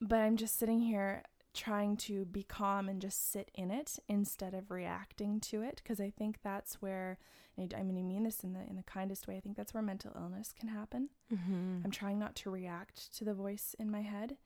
But 0.00 0.20
I'm 0.20 0.36
just 0.36 0.56
sitting 0.58 0.80
here 0.80 1.22
trying 1.56 1.96
to 1.96 2.24
be 2.26 2.42
calm 2.44 2.88
and 2.88 3.00
just 3.00 3.32
sit 3.32 3.50
in 3.54 3.70
it 3.70 3.98
instead 4.08 4.54
of 4.54 4.70
reacting 4.70 5.40
to 5.40 5.62
it 5.62 5.80
because 5.82 6.00
I 6.00 6.10
think 6.10 6.38
that's 6.42 6.80
where 6.82 7.18
I 7.56 7.60
mean 7.60 7.70
I 7.76 7.82
mean 7.82 8.22
this 8.24 8.44
in 8.44 8.52
the 8.52 8.60
in 8.68 8.76
the 8.76 8.82
kindest 8.84 9.26
way. 9.26 9.36
I 9.36 9.40
think 9.40 9.56
that's 9.56 9.72
where 9.74 9.82
mental 9.82 10.12
illness 10.14 10.52
can 10.58 10.68
happen. 10.68 11.08
Mhm. 11.32 11.84
I'm 11.84 11.90
trying 11.90 12.18
not 12.18 12.34
to 12.36 12.50
react 12.50 13.12
to 13.16 13.24
the 13.24 13.34
voice 13.34 13.74
in 13.78 13.90
my 13.90 14.02
head. 14.02 14.36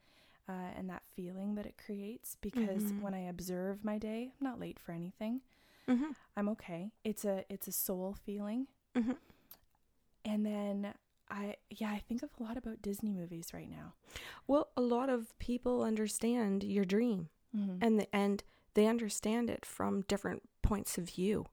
uh, 0.49 0.71
and 0.75 0.89
that 0.89 1.03
feeling 1.15 1.55
that 1.55 1.65
it 1.65 1.77
creates. 1.77 2.35
Because 2.41 2.83
Mhm. 2.91 3.01
when 3.01 3.13
I 3.13 3.19
observe 3.19 3.85
my 3.85 3.97
day, 3.99 4.33
I'm 4.39 4.43
not 4.49 4.59
late 4.59 4.79
for 4.79 4.91
anything. 4.91 5.41
Mm-hmm. 5.87 6.11
I'm 6.35 6.49
okay. 6.49 6.91
It's 7.03 7.23
a 7.23 7.45
it's 7.47 7.67
a 7.67 7.71
soul 7.71 8.13
feeling. 8.15 8.67
Mm-hmm. 8.95 9.13
And 10.25 10.45
then 10.45 10.93
I 11.31 11.55
yeah, 11.69 11.89
I 11.91 11.99
think 11.99 12.21
of 12.23 12.29
a 12.39 12.43
lot 12.43 12.57
about 12.57 12.81
Disney 12.81 13.11
movies 13.13 13.53
right 13.53 13.69
now. 13.69 13.93
Well, 14.47 14.69
a 14.77 14.81
lot 14.81 15.09
of 15.09 15.37
people 15.39 15.81
understand 15.83 16.63
your 16.63 16.85
dream. 16.85 17.29
Mm-hmm. 17.55 17.77
and 17.81 17.99
the, 17.99 18.15
and 18.15 18.43
they 18.75 18.87
understand 18.87 19.49
it 19.49 19.65
from 19.65 20.03
different 20.07 20.41
points 20.61 20.97
of 20.97 21.09
view. 21.09 21.47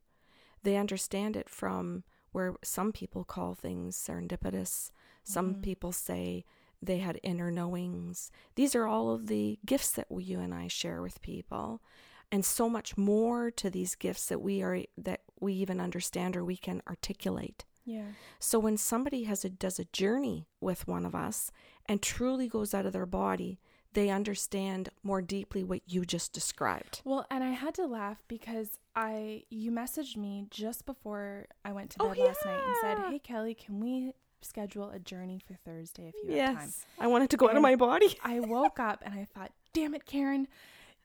They 0.62 0.76
understand 0.76 1.36
it 1.36 1.48
from 1.48 2.04
where 2.30 2.54
some 2.62 2.92
people 2.92 3.24
call 3.24 3.54
things 3.54 3.96
serendipitous. 3.96 4.92
Some 5.24 5.56
Mhm. 5.56 5.62
people 5.62 5.90
say 5.90 6.44
they 6.80 6.98
had 6.98 7.18
inner 7.24 7.50
knowings. 7.50 8.30
These 8.54 8.76
are 8.76 8.86
all 8.86 9.10
of 9.10 9.26
the 9.26 9.58
gifts 9.66 9.90
that 9.92 10.08
we, 10.08 10.22
you 10.22 10.38
and 10.38 10.54
I 10.54 10.68
share 10.68 11.02
with 11.02 11.20
people, 11.20 11.82
and 12.30 12.44
so 12.44 12.68
much 12.68 12.96
more 12.96 13.50
to 13.50 13.68
these 13.68 13.96
gifts 13.96 14.26
that 14.26 14.40
we 14.40 14.62
are 14.62 14.84
that 14.96 15.22
we 15.40 15.52
even 15.54 15.80
understand 15.80 16.36
or 16.36 16.44
we 16.44 16.56
can 16.56 16.80
articulate. 16.86 17.64
Yeah. 17.88 18.12
So 18.38 18.58
when 18.58 18.76
somebody 18.76 19.24
has 19.24 19.44
a 19.44 19.48
does 19.50 19.78
a 19.78 19.84
journey 19.86 20.46
with 20.60 20.86
one 20.86 21.04
of 21.06 21.14
us 21.14 21.50
and 21.86 22.02
truly 22.02 22.46
goes 22.48 22.74
out 22.74 22.84
of 22.86 22.92
their 22.92 23.06
body, 23.06 23.58
they 23.94 24.10
understand 24.10 24.90
more 25.02 25.22
deeply 25.22 25.64
what 25.64 25.80
you 25.86 26.04
just 26.04 26.32
described. 26.34 27.00
Well, 27.04 27.26
and 27.30 27.42
I 27.42 27.50
had 27.50 27.74
to 27.76 27.86
laugh 27.86 28.22
because 28.28 28.78
I 28.94 29.44
you 29.48 29.70
messaged 29.72 30.16
me 30.16 30.46
just 30.50 30.84
before 30.84 31.46
I 31.64 31.72
went 31.72 31.90
to 31.92 32.02
Oh, 32.02 32.08
bed 32.08 32.18
last 32.18 32.44
night 32.44 32.60
and 32.66 32.76
said, 32.82 32.98
"Hey 33.10 33.18
Kelly, 33.18 33.54
can 33.54 33.80
we 33.80 34.12
schedule 34.42 34.90
a 34.90 34.98
journey 34.98 35.40
for 35.44 35.54
Thursday 35.54 36.08
if 36.08 36.14
you 36.22 36.36
have 36.36 36.56
time?" 36.58 36.72
I 37.00 37.06
wanted 37.06 37.30
to 37.30 37.36
go 37.38 37.48
out 37.48 37.56
of 37.56 37.62
my 37.62 37.76
body. 37.76 38.18
I 38.22 38.40
woke 38.40 38.78
up 38.78 39.02
and 39.04 39.14
I 39.14 39.24
thought, 39.34 39.52
"Damn 39.72 39.94
it, 39.94 40.04
Karen, 40.04 40.46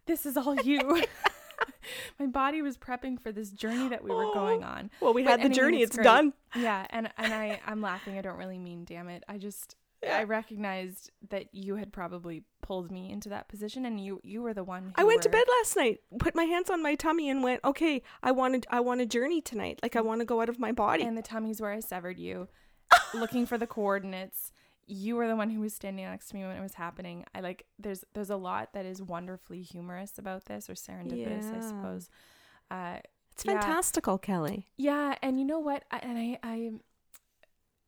this 0.06 0.26
is 0.26 0.36
all 0.36 0.56
you." 0.56 1.04
my 2.20 2.26
body 2.28 2.62
was 2.62 2.78
prepping 2.78 3.20
for 3.20 3.32
this 3.32 3.52
journey 3.52 3.90
that 3.90 4.04
we 4.04 4.10
were 4.12 4.26
Oh. 4.26 4.34
going 4.42 4.64
on. 4.64 4.90
Well, 5.00 5.14
we 5.14 5.24
But, 5.24 5.32
had 5.32 5.40
I 5.40 5.44
the 5.44 5.50
mean, 5.50 5.58
journey. 5.58 5.82
it's 5.82 5.96
It's, 5.96 6.04
done. 6.04 6.34
Yeah, 6.56 6.86
and 6.92 7.10
and 7.18 7.34
I 7.34 7.60
I'm 7.66 7.82
laughing. 7.82 8.18
I 8.18 8.22
don't 8.22 8.38
really 8.38 8.60
mean 8.60 8.86
damn 8.86 9.10
it. 9.10 9.24
I 9.28 9.38
just 9.38 9.76
Yeah. 10.02 10.18
I 10.18 10.24
recognized 10.24 11.12
that 11.30 11.54
you 11.54 11.76
had 11.76 11.92
probably 11.94 12.44
pulled 12.62 12.92
me 12.92 13.12
into 13.12 13.30
that 13.30 13.48
position 13.50 13.86
and 13.86 14.00
you 14.04 14.20
you 14.24 14.42
were 14.42 14.54
the 14.54 14.64
one 14.64 14.84
who 14.86 14.92
I 14.96 15.04
went 15.04 15.22
to 15.24 15.30
bed 15.30 15.46
last 15.60 15.76
night, 15.76 16.00
put 16.20 16.36
my 16.36 16.46
hands 16.46 16.70
on 16.70 16.82
my 16.82 16.96
tummy, 16.96 17.30
and 17.30 17.44
went, 17.44 17.62
"Okay, 17.64 18.02
I 18.22 18.32
wanted, 18.32 18.66
I 18.70 18.80
want 18.80 19.02
a 19.02 19.06
journey 19.06 19.42
tonight. 19.42 19.80
Like 19.84 19.96
I 19.96 20.00
mm. 20.02 20.06
want 20.06 20.20
to 20.22 20.26
go 20.26 20.42
out 20.42 20.50
of 20.50 20.60
my 20.60 20.72
body." 20.72 21.04
and 21.04 21.18
the 21.18 21.22
tummy's 21.22 21.62
where 21.62 21.72
I 21.72 21.80
severed 21.80 22.20
you, 22.20 22.48
looking 23.14 23.46
for 23.46 23.58
the 23.58 23.68
coordinates. 23.68 24.52
You 24.86 25.16
were 25.16 25.28
the 25.28 25.36
one 25.36 25.50
who 25.50 25.62
was 25.62 25.74
standing 25.74 26.06
next 26.06 26.30
to 26.30 26.36
me 26.36 26.44
when 26.44 26.56
it 26.56 26.62
was 26.62 26.74
happening. 26.74 27.26
I 27.34 27.40
like 27.40 27.66
there's 27.80 28.04
there's 28.14 28.30
a 28.30 28.36
lot 28.36 28.74
that 28.74 28.86
is 28.86 29.02
wonderfully 29.02 29.62
humorous 29.62 30.18
about 30.18 30.46
this 30.46 30.70
or 30.70 30.74
serendipitous, 30.74 31.56
I 31.56 31.62
suppose. 31.62 32.10
Uh, 32.70 32.98
it's 33.32 33.46
yeah. 33.46 33.60
fantastical, 33.60 34.18
Kelly. 34.18 34.68
yeah, 34.78 35.16
and 35.22 35.40
you 35.40 35.46
know 35.46 35.60
what? 35.60 35.84
I, 35.90 35.98
and 36.00 36.18
I 36.18 36.40
I 36.44 36.72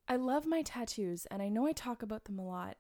I 0.08 0.16
love 0.18 0.46
my 0.46 0.62
tattoos, 0.62 1.26
and 1.28 1.42
I 1.42 1.50
know 1.50 1.68
I 1.68 1.72
talk 1.74 2.02
about 2.02 2.26
them 2.26 2.40
a 2.40 2.46
lot, 2.46 2.78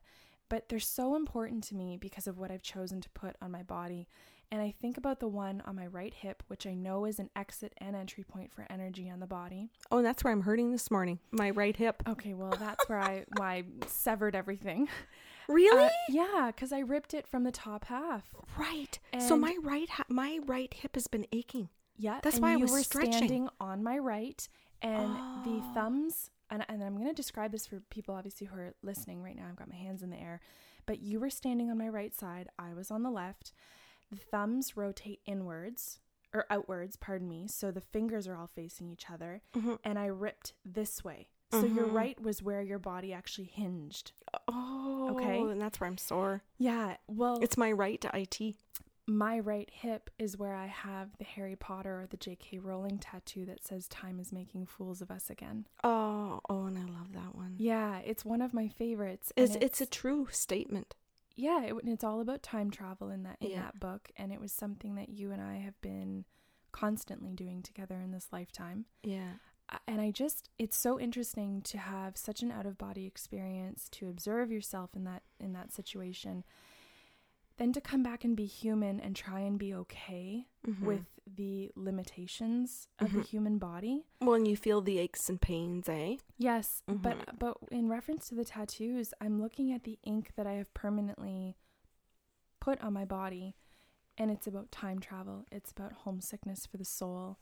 but 0.50 0.69
they're 0.69 0.79
so 0.79 1.15
important 1.15 1.63
to 1.65 1.75
me 1.75 1.98
because 1.98 2.27
of 2.27 2.38
what 2.38 2.51
I've 2.51 2.62
chosen 2.62 3.01
to 3.01 3.10
put 3.10 3.36
on 3.41 3.51
my 3.51 3.63
body. 3.63 4.07
And 4.52 4.62
I 4.62 4.74
think 4.82 4.98
about 4.98 5.20
the 5.20 5.28
one 5.28 5.62
on 5.66 5.75
my 5.75 5.88
right 5.88 6.14
hip, 6.14 6.44
which 6.48 6.66
I 6.68 6.74
know 6.74 7.06
is 7.06 7.20
an 7.20 7.30
exit 7.36 7.74
and 7.78 7.96
entry 7.96 8.24
point 8.24 8.54
for 8.54 8.66
energy 8.70 9.10
on 9.10 9.20
the 9.20 9.25
body. 9.28 9.70
Oh, 9.92 9.98
and 9.98 10.06
that's 10.06 10.24
where 10.24 10.32
I'm 10.32 10.42
hurting 10.42 10.72
this 10.72 10.90
morning. 10.92 11.20
My 11.32 11.50
right 11.50 11.75
hip. 11.75 12.04
Okay, 12.08 12.34
well, 12.34 12.54
that's 12.60 12.88
where 12.88 13.00
I 13.00 13.25
why 13.38 13.54
I 13.56 13.64
severed 13.88 14.36
everything. 14.36 14.88
Really? 15.48 15.84
Uh, 15.86 15.90
yeah, 16.10 16.48
because 16.48 16.74
I 16.74 16.80
ripped 16.80 17.14
it 17.14 17.28
from 17.28 17.44
the 17.44 17.52
top 17.52 17.86
half. 17.86 18.34
right. 18.58 18.98
so 19.20 19.38
my 19.38 19.56
right, 19.62 19.88
ha- 19.88 20.06
my 20.10 20.40
right 20.48 20.74
hip 20.74 20.96
has 20.96 21.06
been 21.06 21.28
aching. 21.32 21.70
Yeah, 21.98 22.20
That's 22.24 22.38
and 22.38 22.44
why 22.44 22.54
I 22.54 22.56
you 22.56 22.62
was 22.64 22.72
were 22.72 22.82
stretching. 22.82 23.14
standing 23.14 23.50
on 23.60 23.84
my 23.84 24.00
right, 24.00 24.48
and 24.82 25.14
the 25.46 25.62
Oh. 25.62 25.72
thumbs. 25.75 26.32
And, 26.50 26.66
and 26.68 26.84
I'm 26.84 26.96
going 26.96 27.08
to 27.08 27.14
describe 27.14 27.52
this 27.52 27.68
for 27.68 27.80
people, 27.92 28.16
obviously, 28.16 28.48
who 28.48 28.58
are 28.60 28.74
listening 28.82 29.22
right 29.22 29.36
now. 29.36 29.46
I've 29.48 29.56
got 29.56 29.70
my 29.70 29.75
hands 29.75 30.02
in 30.02 30.10
the 30.10 30.20
air, 30.20 30.42
but 30.88 31.00
you 31.00 31.20
were 31.20 31.30
standing 31.30 31.70
on 31.70 31.78
my 31.78 31.90
right 31.90 32.16
side. 32.16 32.50
I 32.58 32.74
was 32.74 32.90
on 32.90 33.04
the 33.04 33.12
left. 33.12 33.52
The 34.12 34.18
thumbs 34.18 34.76
rotate 34.78 35.22
inwards 35.26 36.00
or 36.34 36.46
outwards, 36.50 36.96
pardon 36.98 37.28
me. 37.30 37.48
So 37.48 37.72
the 37.72 37.82
fingers 37.82 38.28
are 38.28 38.36
all 38.36 38.48
facing 38.48 38.90
each 38.90 39.10
other, 39.10 39.42
Mhm. 39.54 39.80
and 39.84 39.98
I 39.98 40.06
ripped 40.08 40.54
this 40.66 41.04
way. 41.04 41.30
So 41.52 41.64
your 41.64 41.86
Mhm. 41.88 41.94
right 41.94 42.20
was 42.22 42.42
where 42.44 42.62
your 42.62 42.80
body 42.80 43.14
actually 43.14 43.46
hinged. 43.48 44.12
Oh, 44.48 45.16
Okay. 45.16 45.40
And 45.42 45.62
that's 45.62 45.80
where 45.80 45.88
I'm 45.90 45.98
sore. 45.98 46.44
Yeah. 46.58 46.98
Well, 47.08 47.40
It's 47.42 47.56
my 47.58 47.72
right 47.72 48.04
IT. 48.14 48.58
my 49.08 49.40
right 49.40 49.70
hip 49.70 50.10
is 50.18 50.36
where 50.36 50.56
I 50.56 50.66
have 50.66 51.16
the 51.20 51.24
Harry 51.24 51.56
Potter 51.56 52.02
or 52.02 52.08
the 52.08 52.18
J.K. 52.18 52.58
Rowling 52.58 52.98
tattoo 52.98 53.46
that 53.46 53.64
says 53.64 53.88
"Time 53.88 54.20
is 54.20 54.34
making 54.34 54.66
fools 54.66 55.02
of 55.02 55.12
us 55.12 55.30
again." 55.30 55.68
Oh, 55.84 56.42
oh, 56.50 56.66
and 56.66 56.78
I 56.78 56.84
love 56.86 57.14
that 57.14 57.36
one. 57.36 57.56
Yeah, 57.60 58.00
it's 58.00 58.26
one 58.26 58.42
of 58.42 58.52
my 58.54 58.68
favorites. 58.68 59.32
and 59.38 59.46
It's, 59.46 59.56
it's 59.58 59.80
a 59.82 59.86
true 59.86 60.28
statement. 60.32 60.96
Yeah, 61.36 61.63
it, 61.63 61.74
it's 61.86 62.04
all 62.04 62.22
about 62.22 62.44
time 62.44 62.70
travel 62.72 63.10
in 63.10 63.24
that 63.24 63.38
in 63.42 63.51
Yeah. 63.51 63.62
that 63.63 63.80
book, 63.80 64.10
and 64.18 64.32
it 64.32 64.39
was 64.39 64.51
something 64.51 64.96
that 64.96 65.10
you 65.10 65.32
and 65.32 65.42
I 65.42 65.58
have 65.58 65.80
been 65.82 66.25
constantly 66.72 67.34
doing 67.34 67.62
together 67.62 68.01
in 68.01 68.12
this 68.12 68.27
lifetime. 68.32 68.86
Yeah. 69.04 69.34
And 69.88 70.00
I 70.00 70.12
just, 70.12 70.50
it's 70.60 70.77
so 70.77 71.00
interesting 71.00 71.62
to 71.63 71.80
have 71.80 72.18
such 72.18 72.44
an 72.44 72.51
out 72.51 72.68
of 72.68 72.77
body 72.77 73.08
experience 73.08 73.89
to 73.94 74.10
observe 74.10 74.51
yourself 74.51 74.92
in 74.96 75.06
that 75.06 75.24
in 75.39 75.54
that 75.54 75.72
situation, 75.74 76.44
then 77.58 77.72
to 77.74 77.82
come 77.82 78.04
back 78.04 78.24
and 78.24 78.36
be 78.36 78.46
human 78.46 79.00
and 79.00 79.16
try 79.16 79.40
and 79.40 79.58
be 79.58 79.74
okay 79.74 80.48
Mhm. 80.66 80.82
with 80.82 81.06
the 81.26 81.72
limitations 81.76 82.88
of 83.00 83.12
the 83.14 83.20
Mhm. 83.20 83.26
human 83.28 83.58
body. 83.58 84.06
Well, 84.22 84.36
and 84.36 84.48
you 84.48 84.56
feel 84.58 84.82
the 84.82 85.00
aches 85.00 85.30
and 85.30 85.42
pains, 85.42 85.88
eh? 85.90 86.18
Yes, 86.38 86.84
Mhm. 86.88 87.02
but 87.02 87.40
but 87.40 87.58
in 87.72 87.88
reference 87.90 88.28
to 88.30 88.36
the 88.36 88.46
tattoos, 88.46 89.14
I'm 89.22 89.42
looking 89.42 89.72
at 89.72 89.84
the 89.84 89.98
ink 90.04 90.34
that 90.36 90.46
I 90.46 90.54
have 90.54 90.74
permanently 90.74 91.56
put 92.60 92.80
on 92.82 92.94
my 92.94 93.06
body, 93.06 93.56
and 94.18 94.30
it's 94.32 94.48
about 94.48 94.72
time 94.72 95.00
travel. 95.00 95.46
It's 95.52 95.72
about 95.72 95.94
homesickness 95.94 96.66
for 96.66 96.78
the 96.78 96.86
soul. 96.86 97.38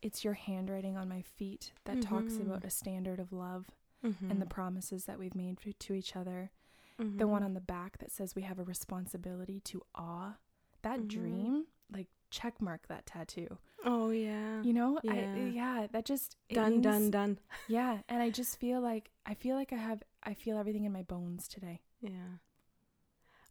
It's 0.00 0.24
your 0.24 0.34
handwriting 0.34 0.96
on 0.96 1.08
my 1.08 1.22
feet 1.22 1.72
that 1.84 2.00
talks 2.02 2.34
Mhm. 2.34 2.42
about 2.46 2.64
a 2.64 2.70
standard 2.70 3.18
of 3.20 3.32
love 3.32 3.70
Mm-hmm. 4.04 4.30
and 4.30 4.40
the 4.40 4.46
promises 4.46 5.06
that 5.06 5.18
we've 5.18 5.34
made 5.34 5.58
to 5.80 5.92
each 5.94 6.14
other. 6.14 6.52
The 6.98 7.26
one 7.28 7.42
on 7.44 7.54
the 7.54 7.60
back 7.60 7.98
that 7.98 8.10
says 8.10 8.34
we 8.34 8.42
have 8.42 8.58
a 8.58 8.64
responsibility 8.64 9.60
to 9.60 9.82
awe. 9.94 10.36
That 10.82 11.00
Mhm. 11.00 11.08
dream, 11.08 11.66
like 11.92 12.08
check 12.30 12.60
mark 12.60 12.88
that 12.88 13.06
tattoo. 13.06 13.58
Oh 13.84 14.10
yeah. 14.10 14.62
You 14.62 14.72
know, 14.72 14.98
Yeah. 15.04 15.12
I 15.12 15.36
yeah, 15.50 15.86
that 15.92 16.04
just 16.04 16.36
done, 16.50 16.80
done, 16.80 17.02
means- 17.02 17.10
done. 17.12 17.38
Yeah, 17.68 18.02
and 18.08 18.20
I 18.22 18.30
just 18.30 18.58
feel 18.58 18.80
like 18.80 19.12
I 19.24 19.34
feel 19.34 19.54
like 19.56 19.72
I 19.72 19.76
have 19.76 20.02
I 20.24 20.34
feel 20.34 20.58
everything 20.58 20.84
in 20.84 20.92
my 20.92 21.02
bones 21.04 21.46
today. 21.46 21.82
Yeah. 22.00 22.38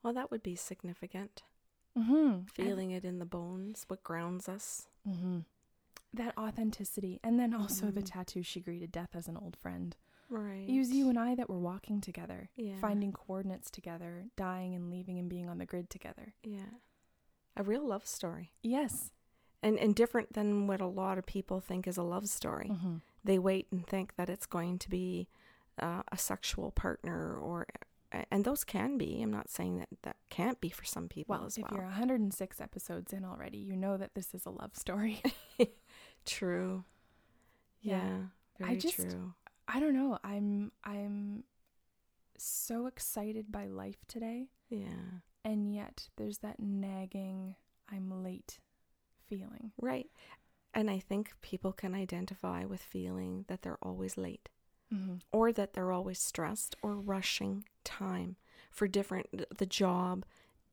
Well, 0.03 0.13
that 0.13 0.29
would 0.29 0.43
be 0.43 0.55
significant. 0.55 1.43
Mm-hmm. 1.97 2.43
Feeling 2.53 2.91
it 2.91 3.03
in 3.05 3.19
the 3.19 3.25
bones, 3.25 3.85
what 3.87 4.03
grounds 4.03 4.47
us. 4.49 4.87
mm-hmm. 5.07 5.39
that 6.13 6.37
authenticity, 6.37 7.19
and 7.23 7.39
then 7.39 7.53
also 7.53 7.91
the 7.91 8.01
Mhm. 8.01 8.05
tattoo. 8.11 8.41
She 8.43 8.59
greeted 8.61 8.91
death 8.91 9.15
as 9.15 9.27
an 9.27 9.37
old 9.37 9.55
friend. 9.55 9.95
Right. 10.29 10.65
It 10.67 10.77
was 10.77 10.91
you 10.91 11.09
and 11.09 11.17
I 11.17 11.35
that 11.35 11.49
were 11.49 11.59
walking 11.59 12.01
together, 12.01 12.49
Yeah. 12.55 12.79
finding 12.79 13.11
coordinates 13.13 13.71
together, 13.71 14.25
dying 14.35 14.75
and 14.75 14.89
leaving 14.89 15.17
and 15.19 15.29
being 15.29 15.47
on 15.49 15.57
the 15.57 15.65
grid 15.65 15.89
together. 15.89 16.33
Yeah. 16.43 16.65
A 17.55 17.63
real 17.63 17.85
love 17.87 18.05
story. 18.05 18.51
Yes. 18.61 19.11
And 19.63 19.79
and 19.79 19.95
different 19.95 20.33
than 20.33 20.67
what 20.67 20.81
a 20.81 20.85
lot 20.85 21.17
of 21.17 21.25
people 21.25 21.59
think 21.59 21.87
is 21.87 21.97
a 21.97 22.03
love 22.03 22.27
story. 22.27 22.69
Mm-hmm. 22.71 22.97
They 23.23 23.39
wait 23.39 23.67
and 23.71 23.85
think 23.87 24.15
that 24.15 24.29
it's 24.29 24.45
going 24.45 24.77
to 24.79 24.89
be 24.89 25.27
uh, 25.79 26.03
a 26.11 26.17
sexual 26.17 26.71
partner 26.71 27.35
or 27.37 27.65
and 28.31 28.45
those 28.45 28.63
can 28.63 28.97
be. 28.97 29.21
I'm 29.21 29.31
not 29.31 29.49
saying 29.49 29.79
that 29.79 29.89
that 30.03 30.15
can't 30.29 30.61
be 30.61 30.69
for 30.69 30.85
some 30.85 31.09
people 31.09 31.35
Well, 31.35 31.45
as 31.45 31.57
if 31.57 31.63
well. 31.63 31.71
you're 31.73 31.83
106 31.83 32.61
episodes 32.61 33.11
in 33.11 33.25
already, 33.25 33.57
you 33.57 33.75
know 33.75 33.97
that 33.97 34.13
this 34.15 34.33
is 34.33 34.45
a 34.45 34.49
love 34.49 34.75
story. 34.75 35.21
True. 36.25 36.83
Yeah. 37.81 38.19
Yeah. 38.59 38.65
I 38.67 38.75
just- 38.75 38.95
true. 38.95 39.33
I 39.67 39.79
don't 39.79 39.93
know. 39.93 40.17
I'm 40.23 40.71
I'm 40.83 41.43
so 42.37 42.85
excited 42.87 43.51
by 43.51 43.65
life 43.67 44.05
today. 44.07 44.49
Yeah. 44.69 45.21
and 45.45 45.73
yet 45.73 46.09
there's 46.17 46.39
that 46.39 46.59
nagging 46.59 47.55
I'm 47.91 48.23
late 48.23 48.59
feeling. 49.27 49.71
Right. 49.79 50.07
And 50.73 50.89
I 50.89 50.99
think 50.99 51.33
people 51.41 51.71
can 51.71 51.95
identify 51.95 52.65
with 52.65 52.81
feeling 52.81 53.45
that 53.47 53.61
they're 53.61 53.79
always 53.81 54.17
late 54.17 54.49
Mm-hmm. 54.93 55.15
or 55.33 55.51
that 55.51 55.73
they're 55.73 55.91
always 55.91 56.17
stressed 56.17 56.77
or 56.81 56.95
rushing 56.95 57.65
time 57.83 58.37
for 58.71 58.87
different 58.87 59.27
the 59.57 59.65
job, 59.65 60.25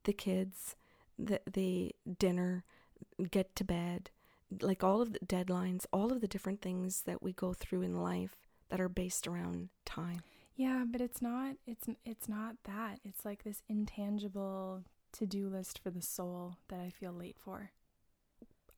the 0.05 0.13
kids, 0.13 0.77
the 1.19 1.41
the 1.53 1.97
dinner, 2.21 2.63
get 3.33 3.57
to 3.57 3.65
bed, 3.65 4.11
like 4.61 4.85
all 4.85 5.03
of 5.03 5.15
the 5.15 5.19
deadlines, 5.21 5.85
all 5.93 6.13
of 6.13 6.21
the 6.21 6.29
different 6.29 6.63
things 6.63 7.03
that 7.07 7.25
we 7.25 7.33
go 7.33 7.53
through 7.53 7.83
in 7.83 8.01
life 8.01 8.44
that 8.71 8.81
are 8.81 8.89
based 8.89 9.27
around 9.27 9.69
time. 9.85 10.21
Yeah, 10.57 10.85
but 10.91 11.01
it's 11.01 11.21
not 11.21 11.57
it's 11.67 11.87
it's 12.05 12.29
not 12.29 12.57
that. 12.65 13.01
It's 13.05 13.25
like 13.25 13.43
this 13.45 13.63
intangible 13.69 14.85
to 15.13 15.27
do 15.27 15.49
list 15.49 15.79
for 15.79 15.91
the 15.91 16.03
soul 16.03 16.57
that 16.69 16.81
I 16.81 16.91
feel 16.91 17.13
late 17.13 17.37
for. 17.43 17.71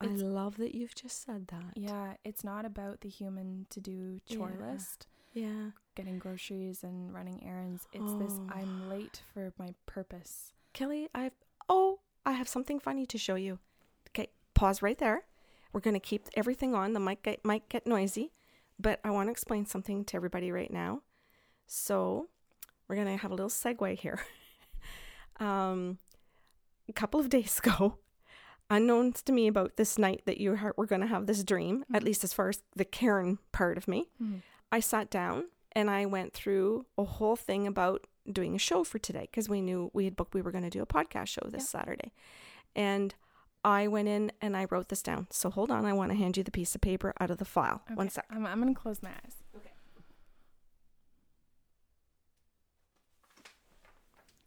I 0.00 0.06
love 0.08 0.58
that 0.58 0.74
you've 0.74 0.94
just 0.94 1.24
said 1.24 1.48
that. 1.48 1.72
Yeah, 1.74 2.14
it's 2.24 2.44
not 2.44 2.66
about 2.66 3.00
the 3.00 3.08
human 3.08 3.66
to 3.70 3.80
do 3.80 4.18
chore 4.26 4.52
Yeah. 4.58 4.72
list, 4.72 5.06
Yeah. 5.32 5.70
getting 5.94 6.18
groceries 6.18 6.84
and 6.84 7.14
running 7.14 7.42
errands. 7.42 7.88
It's 7.92 8.12
this 8.14 8.34
Oh. 8.38 8.46
I'm 8.50 8.90
late 8.90 9.22
for 9.32 9.54
my 9.58 9.74
purpose. 9.86 10.52
Kelly, 10.74 11.08
I've 11.14 11.32
oh, 11.68 12.00
I 12.26 12.32
have 12.32 12.48
something 12.48 12.78
funny 12.78 13.06
to 13.06 13.16
show 13.18 13.36
you. 13.36 13.58
Okay, 14.10 14.28
pause 14.54 14.82
right 14.82 14.98
there. 14.98 15.26
We're 15.72 15.80
gonna 15.80 16.00
keep 16.00 16.26
everything 16.34 16.74
on. 16.74 16.92
The 16.92 17.00
mic 17.00 17.22
get, 17.22 17.42
might 17.44 17.68
get 17.70 17.86
noisy, 17.86 18.32
but 18.78 19.00
I 19.04 19.10
want 19.10 19.28
to 19.28 19.30
explain 19.32 19.66
something 19.66 20.04
to 20.06 20.16
everybody 20.16 20.50
right 20.52 20.72
now. 20.72 21.02
So 21.66 22.28
we're 22.88 22.96
gonna 22.96 23.16
have 23.16 23.30
a 23.30 23.34
little 23.34 23.50
segue 23.50 23.98
here. 23.98 24.20
um, 25.40 25.98
a 26.88 26.92
couple 26.92 27.20
of 27.20 27.28
days 27.28 27.58
ago, 27.64 27.98
unknowns 28.70 29.22
to 29.22 29.32
me 29.32 29.46
about 29.46 29.76
this 29.76 29.98
night 29.98 30.22
that 30.26 30.38
you 30.38 30.58
were 30.76 30.86
gonna 30.86 31.06
have 31.06 31.26
this 31.26 31.44
dream, 31.44 31.84
at 31.92 32.02
Mhm. 32.02 32.06
least 32.06 32.24
as 32.24 32.32
far 32.32 32.48
as 32.48 32.62
the 32.74 32.84
Karen 32.84 33.38
part 33.52 33.76
of 33.78 33.88
me. 33.88 34.08
I 34.72 34.80
sat 34.80 35.10
down 35.10 35.44
and 35.72 35.88
I 35.90 36.06
went 36.06 36.32
through 36.34 36.86
a 36.98 37.04
whole 37.04 37.36
thing 37.36 37.66
about 37.66 38.06
doing 38.30 38.54
a 38.56 38.58
show 38.58 38.82
for 38.82 38.98
today 38.98 39.28
because 39.30 39.48
we 39.48 39.60
knew 39.60 39.90
we 39.94 40.04
had 40.04 40.16
booked 40.16 40.34
we 40.34 40.42
were 40.42 40.50
going 40.50 40.64
to 40.64 40.70
do 40.70 40.82
a 40.82 40.86
podcast 40.86 41.28
show 41.28 41.46
this 41.48 41.68
Saturday. 41.70 42.12
And 42.74 43.14
I 43.66 43.88
went 43.88 44.06
in 44.06 44.30
and 44.40 44.56
I 44.56 44.66
wrote 44.70 44.90
this 44.90 45.02
down. 45.02 45.26
So 45.30 45.50
hold 45.50 45.72
on, 45.72 45.84
I 45.84 45.92
want 45.92 46.12
to 46.12 46.16
hand 46.16 46.36
you 46.36 46.44
the 46.44 46.52
piece 46.52 46.76
of 46.76 46.80
paper 46.80 47.12
out 47.18 47.32
of 47.32 47.38
the 47.38 47.44
file. 47.44 47.82
One 47.92 48.08
sec. 48.08 48.24
I'm, 48.30 48.46
I'm 48.46 48.62
going 48.62 48.72
to 48.72 48.80
close 48.80 49.02
my 49.02 49.10
eyes. 49.10 49.34
Okay, 49.56 49.70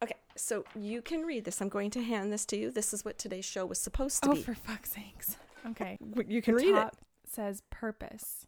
Okay, 0.01 0.15
so 0.37 0.63
you 0.73 1.01
can 1.01 1.23
read 1.23 1.43
this. 1.43 1.59
I'm 1.61 1.67
going 1.67 1.91
to 1.91 2.01
hand 2.01 2.31
this 2.31 2.45
to 2.45 2.57
you. 2.57 2.71
This 2.71 2.93
is 2.93 3.03
what 3.03 3.17
today's 3.17 3.43
show 3.43 3.65
was 3.65 3.77
supposed 3.77 4.23
to 4.23 4.29
Oh, 4.29 4.33
be. 4.35 4.39
Oh, 4.39 4.43
for 4.43 4.55
fuck's 4.55 4.91
sakes. 4.93 5.35
Okay. 5.71 5.97
you 6.27 6.41
can 6.41 6.55
the 6.55 6.63
read 6.63 6.75
top 6.75 6.95
says 7.25 7.61
purpose. 7.69 8.47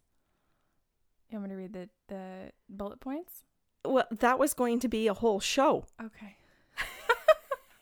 You 1.29 1.37
want 1.39 1.49
me 1.49 1.55
to 1.55 1.61
read 1.61 1.73
the, 1.73 1.89
the 2.07 2.51
bullet 2.69 3.01
points? 3.01 3.43
Well, 3.83 4.05
that 4.09 4.39
was 4.39 4.53
going 4.53 4.79
to 4.79 4.87
be 4.87 5.07
a 5.07 5.13
whole 5.13 5.41
show. 5.41 5.85
Okay. 6.01 6.37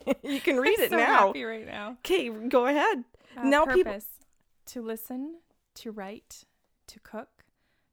you 0.23 0.39
can 0.41 0.57
read 0.57 0.77
I'm 0.79 0.85
it 0.85 0.89
so 0.91 0.97
now. 0.97 1.27
happy 1.27 1.43
right 1.43 1.65
now. 1.65 1.97
Okay, 1.99 2.29
go 2.29 2.65
ahead. 2.67 3.03
Uh, 3.37 3.43
Now 3.43 3.65
people- 3.65 3.99
to 4.67 4.81
listen, 4.81 5.39
to 5.75 5.91
write, 5.91 6.43
to 6.87 6.99
cook, 6.99 7.43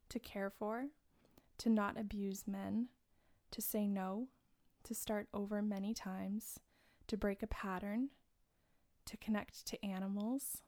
to 0.09 0.19
care 0.19 0.49
for, 0.49 0.87
to 1.59 1.69
not 1.69 1.99
abuse 1.99 2.43
men, 2.47 2.87
to 3.51 3.61
say 3.61 3.87
no, 3.87 4.27
to 4.83 4.93
start 4.93 5.27
over 5.33 5.61
many 5.61 5.93
times, 5.93 6.59
to 7.07 7.17
break 7.17 7.41
a 7.41 7.47
pattern, 7.47 8.09
to 9.05 9.17
connect 9.17 9.65
to 9.67 9.83
animals, 9.85 10.61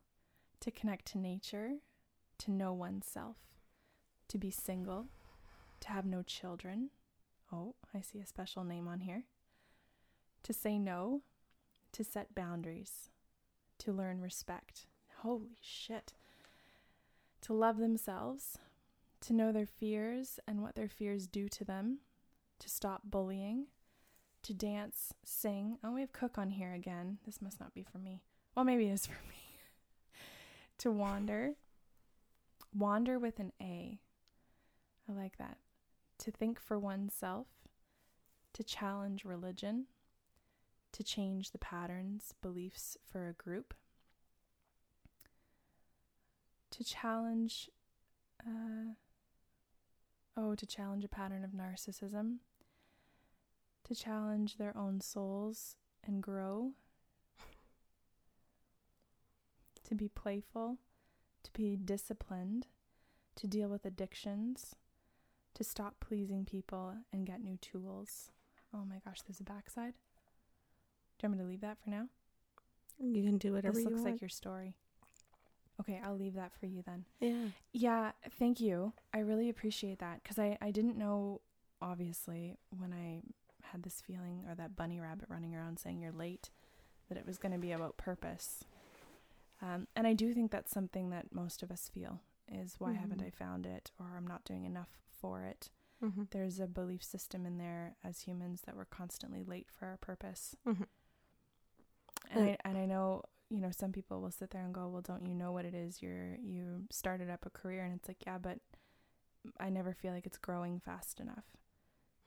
to 0.61 0.71
connect 0.71 1.05
to 1.11 1.17
nature, 1.19 1.73
to 2.39 2.51
know 2.51 2.73
oneself, 2.73 3.37
to 4.29 4.37
be 4.37 4.49
single, 4.51 5.07
to 5.81 5.89
have 5.89 6.05
no 6.05 6.21
children. 6.23 6.89
Oh, 7.53 7.75
I 7.93 8.01
see 8.01 8.19
a 8.19 8.25
special 8.25 8.63
name 8.63 8.87
on 8.87 9.01
here. 9.01 9.23
To 10.43 10.53
say 10.53 10.79
no, 10.79 11.21
to 11.91 12.03
set 12.03 12.35
boundaries, 12.35 13.09
to 13.79 13.91
learn 13.91 14.21
respect. 14.21 14.87
Holy 15.17 15.57
shit. 15.61 16.13
To 17.41 17.53
love 17.53 17.77
themselves, 17.77 18.57
to 19.21 19.33
know 19.33 19.51
their 19.51 19.65
fears 19.65 20.39
and 20.47 20.61
what 20.61 20.75
their 20.75 20.89
fears 20.89 21.27
do 21.27 21.47
to 21.49 21.63
them, 21.63 21.99
to 22.59 22.69
stop 22.69 23.01
bullying, 23.05 23.67
to 24.43 24.53
dance, 24.53 25.13
sing. 25.23 25.77
Oh, 25.83 25.93
we 25.93 26.01
have 26.01 26.13
cook 26.13 26.37
on 26.37 26.51
here 26.51 26.73
again. 26.73 27.17
This 27.25 27.41
must 27.41 27.59
not 27.59 27.73
be 27.73 27.83
for 27.83 27.97
me. 27.97 28.21
Well, 28.55 28.65
maybe 28.65 28.87
it 28.87 28.93
is 28.93 29.05
for 29.05 29.21
me. 29.27 29.57
to 30.79 30.91
wander, 30.91 31.53
wander 32.73 33.19
with 33.19 33.39
an 33.39 33.51
A. 33.61 33.99
I 35.09 35.13
like 35.13 35.37
that. 35.37 35.57
To 36.19 36.31
think 36.31 36.59
for 36.59 36.77
oneself, 36.77 37.47
to 38.53 38.63
challenge 38.63 39.25
religion, 39.25 39.85
to 40.91 41.03
change 41.03 41.51
the 41.51 41.57
patterns, 41.57 42.33
beliefs 42.41 42.97
for 43.03 43.27
a 43.27 43.33
group, 43.33 43.73
to 46.71 46.83
challenge, 46.83 47.69
uh, 48.45 48.93
oh, 50.37 50.55
to 50.55 50.65
challenge 50.65 51.03
a 51.03 51.09
pattern 51.09 51.43
of 51.43 51.51
narcissism, 51.51 52.37
to 53.83 53.95
challenge 53.95 54.57
their 54.57 54.75
own 54.77 55.01
souls 55.01 55.75
and 56.05 56.21
grow, 56.23 56.71
to 59.83 59.95
be 59.95 60.09
playful, 60.09 60.77
to 61.43 61.51
be 61.51 61.75
disciplined, 61.75 62.67
to 63.35 63.47
deal 63.47 63.69
with 63.69 63.85
addictions, 63.85 64.75
to 65.53 65.63
stop 65.63 65.99
pleasing 65.99 66.45
people 66.45 66.95
and 67.11 67.25
get 67.25 67.41
new 67.41 67.57
tools. 67.57 68.31
Oh 68.73 68.85
my 68.85 68.99
gosh, 69.05 69.21
there's 69.21 69.39
a 69.39 69.43
backside. 69.43 69.95
Do 71.19 71.27
you 71.27 71.29
want 71.29 71.37
me 71.39 71.43
to 71.43 71.47
leave 71.49 71.61
that 71.61 71.77
for 71.83 71.89
now? 71.89 72.07
You 72.99 73.23
can 73.23 73.37
do 73.37 73.53
whatever 73.53 73.75
this 73.75 73.85
looks 73.85 74.01
like 74.01 74.21
your 74.21 74.29
story. 74.29 74.75
Okay, 75.81 76.01
I'll 76.03 76.17
leave 76.17 76.33
that 76.35 76.51
for 76.59 76.65
you 76.65 76.81
then. 76.85 77.05
yeah. 77.21 77.45
Yeah, 77.71 78.11
thank 78.37 78.59
you. 78.59 78.91
I 79.13 79.19
really 79.19 79.47
appreciate 79.49 79.99
that 79.99 80.21
because 80.23 80.37
I, 80.37 80.57
I 80.61 80.71
didn't 80.71 80.97
know, 80.97 81.39
obviously, 81.81 82.57
when 82.77 82.91
I 82.93 83.21
had 83.63 83.83
this 83.83 84.01
feeling 84.01 84.43
or 84.49 84.55
that 84.55 84.75
bunny 84.75 84.99
rabbit 84.99 85.29
running 85.29 85.55
around 85.55 85.79
saying 85.79 86.01
you're 86.01 86.11
late, 86.11 86.49
that 87.07 87.17
it 87.17 87.25
was 87.25 87.37
going 87.37 87.53
to 87.53 87.57
be 87.57 87.71
about 87.71 87.95
purpose. 87.97 88.65
Um, 89.61 89.87
and 89.95 90.05
I 90.05 90.13
do 90.13 90.33
think 90.33 90.51
that's 90.51 90.71
something 90.71 91.09
that 91.11 91.33
most 91.33 91.63
of 91.63 91.71
us 91.71 91.89
feel 91.93 92.19
is 92.51 92.75
why 92.79 92.93
haven't 92.93 93.21
Mhm. 93.21 93.27
I 93.27 93.29
found 93.29 93.65
it 93.65 93.91
or 93.99 94.07
I'm 94.17 94.25
not 94.27 94.43
doing 94.43 94.65
enough 94.65 94.89
for 95.21 95.43
it. 95.43 95.69
Mm-hmm. 96.03 96.23
There's 96.31 96.59
a 96.59 96.67
belief 96.67 97.03
system 97.03 97.45
in 97.45 97.57
there 97.57 97.95
as 98.03 98.21
humans 98.21 98.61
that 98.65 98.75
we're 98.75 98.85
constantly 98.85 99.43
late 99.43 99.69
for 99.69 99.85
our 99.87 99.97
purpose. 99.97 100.55
Mhm. 100.65 100.87
And 102.29 102.39
Uh, 102.49 102.51
I, 102.51 102.57
and 102.65 102.77
I 102.77 102.85
know, 102.85 103.23
you 103.49 103.59
know, 103.59 103.71
some 103.71 103.91
people 103.91 104.21
will 104.21 104.31
sit 104.31 104.51
there 104.51 104.63
and 104.63 104.73
go, 104.73 104.87
"Well, 104.87 105.01
don't 105.01 105.25
you 105.25 105.33
know 105.33 105.51
what 105.51 105.65
it 105.65 105.73
is? 105.73 106.01
You're 106.01 106.35
you 106.35 106.83
started 106.91 107.29
up 107.29 107.45
a 107.45 107.49
career." 107.49 107.83
And 107.85 107.95
it's 107.95 108.07
like, 108.07 108.23
"Yeah, 108.25 108.37
but 108.37 108.59
I 109.59 109.69
never 109.69 109.93
feel 109.93 110.13
like 110.13 110.25
it's 110.25 110.37
growing 110.37 110.79
fast 110.79 111.19
enough. 111.19 111.45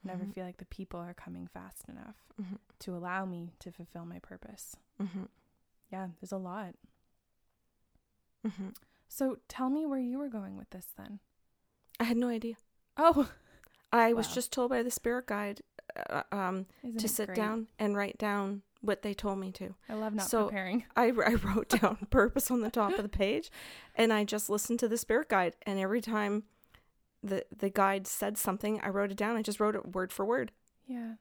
Never 0.05 0.25
Mhm. 0.25 0.35
feel 0.35 0.45
like 0.45 0.57
the 0.59 0.65
people 0.65 0.99
are 0.99 1.15
coming 1.15 1.47
fast 1.47 1.89
enough 1.89 2.17
Mhm. 2.41 2.59
to 2.81 2.97
allow 2.97 3.25
me 3.25 3.53
to 3.61 3.71
fulfill 3.71 4.05
my 4.05 4.19
purpose." 4.19 4.77
Mhm. 4.99 5.29
Yeah, 5.91 6.09
there's 6.21 6.33
a 6.33 6.39
lot. 6.39 6.75
Mhm. 8.45 8.75
So, 9.09 9.39
tell 9.47 9.71
me 9.71 9.87
where 9.87 9.99
you 10.01 10.19
were 10.19 10.29
going 10.29 10.57
with 10.57 10.71
this 10.71 10.87
then. 10.97 11.21
I 12.01 12.05
had 12.05 12.17
no 12.17 12.29
idea. 12.29 12.57
Oh, 12.97 13.31
I 13.93 14.13
was 14.15 14.33
just 14.35 14.53
told 14.53 14.71
by 14.71 14.83
the 14.83 14.91
spirit 14.91 15.27
guide 15.27 15.63
uh, 16.09 16.23
um, 16.33 16.67
isn't 16.83 16.99
to 16.99 17.09
sit 17.09 17.27
great? 17.27 17.37
down 17.37 17.69
and 17.79 17.95
write 17.95 18.17
down 18.19 18.63
what 18.83 19.01
they 19.03 19.15
told 19.15 19.39
me 19.39 19.51
to. 19.53 19.75
I 19.89 19.95
love 19.95 20.13
not 20.15 20.29
So- 20.29 20.45
preparing. 20.47 20.85
I, 20.97 21.07
I 21.07 21.35
wrote 21.35 21.69
down 21.71 21.97
purpose 22.11 22.51
on 22.51 22.61
the 22.61 22.71
top 22.71 22.93
of 22.93 23.03
the 23.03 23.09
page 23.09 23.51
and 23.95 24.13
I 24.13 24.25
just 24.25 24.51
listened 24.51 24.79
to 24.81 24.89
the 24.89 24.99
spirit 24.99 25.29
guide. 25.31 25.55
And 25.63 25.79
every 25.79 26.01
time 26.03 26.43
the, 27.23 27.45
the 27.57 27.71
guide 27.71 28.07
said 28.07 28.37
something, 28.37 28.81
I 28.83 28.89
wrote 28.89 29.11
it 29.13 29.17
down. 29.17 29.37
I 29.37 29.43
just 29.43 29.61
wrote 29.61 29.77
it 29.77 29.95
word 29.95 30.13
for 30.13 30.25
word. 30.27 30.51
Yeah. 30.87 31.15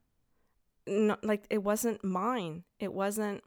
Not, 0.88 1.24
like 1.24 1.46
it 1.50 1.62
wasn't 1.64 2.04
mine. 2.04 2.64
It 2.80 2.92
wasn't 2.92 3.44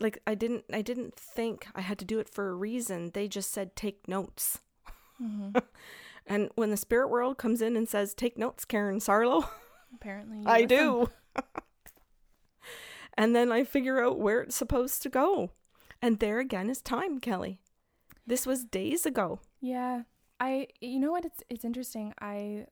like 0.00 0.22
I 0.28 0.36
didn't 0.36 0.64
I 0.72 0.80
didn't 0.80 1.16
think 1.16 1.66
I 1.74 1.80
had 1.80 1.98
to 1.98 2.04
do 2.04 2.20
it 2.20 2.28
for 2.28 2.48
a 2.48 2.54
reason. 2.54 3.10
They 3.12 3.26
just 3.26 3.50
said 3.52 3.74
take 3.74 4.06
notes. 4.08 4.60
hmm 5.18 5.50
And 6.30 6.50
when 6.56 6.70
the 6.70 6.76
spirit 6.76 7.08
world 7.08 7.38
comes 7.38 7.62
in 7.62 7.74
and 7.74 7.88
says 7.88 8.12
take 8.14 8.36
notes, 8.38 8.64
Karen 8.66 8.98
Sarlo, 9.00 9.48
Apparently, 9.94 10.44
I 10.46 10.66
do. 10.66 11.10
And 13.18 13.34
then 13.36 13.52
I 13.52 13.64
figure 13.64 14.02
out 14.02 14.18
where 14.18 14.40
it's 14.40 14.56
supposed 14.56 15.02
to 15.02 15.08
go. 15.10 15.50
And 16.00 16.18
there 16.20 16.38
again 16.38 16.70
is 16.70 16.80
time, 16.80 17.18
Kelly. 17.18 17.60
This 18.26 18.46
was 18.46 18.64
days 18.64 19.04
ago. 19.04 19.40
Yeah. 19.60 20.02
I 20.40 20.68
you 20.80 20.98
know 21.00 21.10
what 21.12 21.24
it's 21.24 21.42
it's 21.50 21.64
interesting. 21.64 22.14
I 22.20 22.66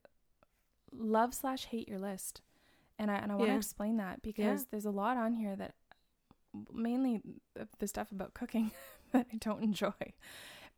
love 0.93 1.35
slash 1.35 1.67
hate 1.67 1.89
your 1.89 1.99
list. 1.99 2.41
And 2.99 3.11
I 3.11 3.17
and 3.17 3.33
I 3.33 3.35
want 3.35 3.49
to 3.49 3.53
Yeah. 3.53 3.59
explain 3.59 3.97
that 3.99 4.23
because 4.23 4.67
there's 4.71 4.87
a 4.87 4.91
lot 4.91 5.17
on 5.17 5.35
here 5.35 5.57
that 5.57 5.75
mainly 6.73 7.21
the- 7.79 7.89
stuff 7.89 8.13
about 8.13 8.35
cooking 8.35 8.71
that 9.13 9.27
I 9.33 9.37
don't 9.37 9.63
enjoy. 9.63 9.93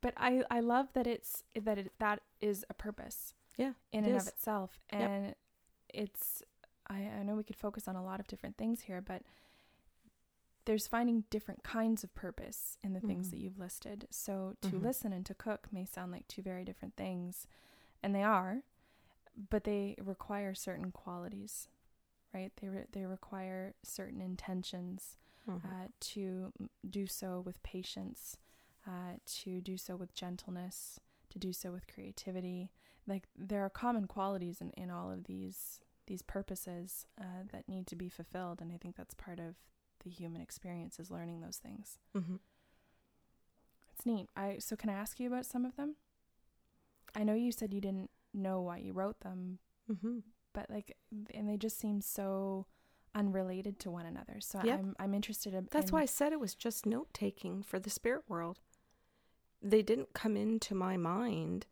But 0.01 0.15
I 0.17 0.45
I 0.51 0.61
love 0.61 0.93
that 0.95 1.07
it's 1.07 1.45
that 1.61 1.79
it 1.79 1.93
that 1.99 2.23
is 2.41 2.65
a 2.71 2.75
purpose 2.75 3.35
Yeah. 3.57 3.73
in 3.93 4.05
and 4.05 4.17
is. 4.17 4.23
of 4.23 4.29
itself. 4.29 4.81
Yep. 4.93 5.01
And 5.03 5.35
it's 5.93 6.43
I, 6.89 7.01
I 7.21 7.23
know 7.23 7.35
we 7.37 7.45
could 7.45 7.57
focus 7.57 7.87
on 7.89 7.97
a 7.97 8.03
lot 8.05 8.19
of 8.21 8.27
different 8.29 8.57
things 8.57 8.83
here, 8.83 9.01
but 9.03 9.23
there's 10.69 10.87
finding 10.87 11.25
different 11.31 11.63
kinds 11.65 12.05
of 12.05 12.15
purpose 12.15 12.77
in 12.83 12.93
the 12.93 13.01
things 13.01 13.29
Mhm. 13.29 13.31
that 13.31 13.39
you've 13.41 13.59
listed. 13.59 14.07
So 14.11 14.55
to 14.61 14.77
Mhm. 14.77 14.83
listen 14.83 15.13
and 15.15 15.25
to 15.25 15.35
cook 15.35 15.73
may 15.73 15.87
sound 15.87 16.13
like 16.13 16.29
two 16.29 16.43
very 16.43 16.63
different 16.63 16.95
things, 16.95 17.47
and 18.03 18.15
they 18.15 18.23
are, 18.23 18.63
but 19.51 19.65
they 19.65 19.97
require 19.99 20.55
certain 20.55 20.93
qualities. 20.93 21.69
right? 22.35 22.55
They 22.57 22.69
re- 22.69 22.87
they 22.93 23.07
require 23.07 23.75
certain 23.83 24.21
intentions 24.21 25.17
Mhm. 25.47 25.65
uh, 25.65 25.89
to 26.01 26.53
do 26.89 27.07
so 27.07 27.41
with 27.41 27.63
patience, 27.63 28.37
uh, 28.87 29.15
to 29.25 29.63
do 29.63 29.79
so 29.79 29.97
with 29.97 30.13
gentleness, 30.13 31.01
to 31.31 31.39
do 31.39 31.55
so 31.55 31.73
with 31.73 31.87
creativity. 31.87 32.71
Like 33.07 33.27
there 33.35 33.65
are 33.65 33.71
common 33.71 34.07
qualities 34.07 34.61
in, 34.61 34.71
in 34.73 34.91
all 34.91 35.11
of 35.11 35.25
these 35.25 35.81
these 36.07 36.21
purposes 36.21 37.07
uh, 37.19 37.45
that 37.53 37.67
need 37.67 37.87
to 37.87 37.97
be 37.97 38.11
fulfilled, 38.11 38.61
and 38.61 38.71
I 38.73 38.77
think 38.77 38.95
that's 38.97 39.15
part 39.15 39.41
of 39.41 39.57
the 40.09 40.14
human 40.14 40.40
experience 40.40 40.99
is 40.99 41.11
learning 41.11 41.40
those 41.40 41.59
things. 41.59 41.99
Mhm. 42.14 42.40
It's 43.92 44.07
neat. 44.07 44.29
I 44.37 44.59
so 44.59 44.77
can 44.77 44.90
I 44.90 44.94
ask 44.94 45.18
you 45.21 45.27
about 45.29 45.47
some 45.47 45.64
of 45.64 45.77
them? 45.77 45.97
I 47.14 47.25
know 47.25 47.35
you 47.35 47.53
said 47.53 47.75
you 47.75 47.81
didn't 47.81 48.11
know 48.33 48.61
why 48.61 48.79
you 48.79 48.92
wrote 48.92 49.21
them, 49.21 49.59
Mhm. 49.90 50.23
but 50.53 50.71
like, 50.71 50.97
and 51.35 51.49
they 51.49 51.57
just 51.57 51.79
seem 51.79 52.01
so 52.01 52.66
unrelated 53.14 53.79
to 53.81 53.90
one 53.90 54.07
another. 54.07 54.40
So 54.40 54.62
Yep. 54.62 54.79
I'm 54.79 54.97
I'm 54.99 55.14
interested 55.14 55.55
in. 55.55 55.68
That's 55.71 55.92
why 55.92 56.03
I 56.03 56.07
said 56.07 56.33
it 56.33 56.40
was 56.40 56.55
just 56.55 56.87
note 56.87 57.12
taking 57.12 57.62
for 57.62 57.79
the 57.79 57.90
spirit 57.90 58.29
world. 58.29 58.61
They 59.61 59.83
didn't 59.83 60.12
come 60.14 60.37
into 60.37 60.75
my 60.75 60.97
mind 60.97 61.66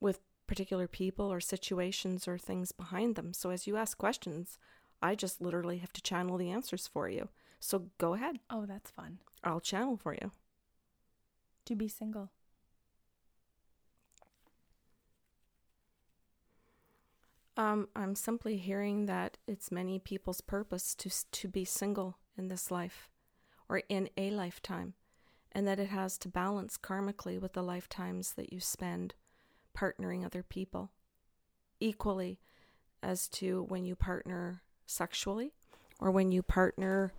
with 0.00 0.20
particular 0.46 0.88
people 0.88 1.32
or 1.32 1.40
situations 1.40 2.26
or 2.26 2.36
things 2.36 2.72
behind 2.72 3.14
them. 3.14 3.32
So 3.32 3.50
as 3.50 3.66
you 3.68 3.76
ask 3.76 3.96
questions, 3.96 4.58
I 5.00 5.14
just 5.14 5.40
literally 5.40 5.78
have 5.78 5.92
to 5.92 6.02
channel 6.02 6.36
the 6.36 6.50
answers 6.50 6.88
for 6.88 7.08
you. 7.08 7.28
So 7.60 7.90
go 7.98 8.14
ahead. 8.14 8.40
Oh, 8.48 8.66
that's 8.66 8.90
fun. 8.90 9.18
I'll 9.44 9.60
channel 9.60 9.96
for 9.96 10.14
you. 10.14 10.32
To 11.66 11.76
be 11.76 11.88
single. 11.88 12.30
Um, 17.56 17.88
I'm 17.94 18.14
simply 18.14 18.56
hearing 18.56 19.04
that 19.06 19.36
it's 19.46 19.70
many 19.70 19.98
people's 19.98 20.40
purpose 20.40 20.94
to 20.94 21.10
to 21.32 21.48
be 21.48 21.64
single 21.66 22.16
in 22.38 22.48
this 22.48 22.70
life, 22.70 23.10
or 23.68 23.82
in 23.90 24.08
a 24.16 24.30
lifetime, 24.30 24.94
and 25.52 25.66
that 25.66 25.78
it 25.78 25.90
has 25.90 26.16
to 26.18 26.28
balance 26.28 26.78
karmically 26.78 27.38
with 27.38 27.52
the 27.52 27.62
lifetimes 27.62 28.32
that 28.32 28.52
you 28.52 28.60
spend 28.60 29.14
partnering 29.76 30.24
other 30.24 30.42
people, 30.42 30.90
equally 31.80 32.40
as 33.02 33.28
to 33.28 33.64
when 33.68 33.84
you 33.84 33.94
partner 33.94 34.62
sexually, 34.86 35.52
or 35.98 36.10
when 36.10 36.32
you 36.32 36.42
partner 36.42 37.12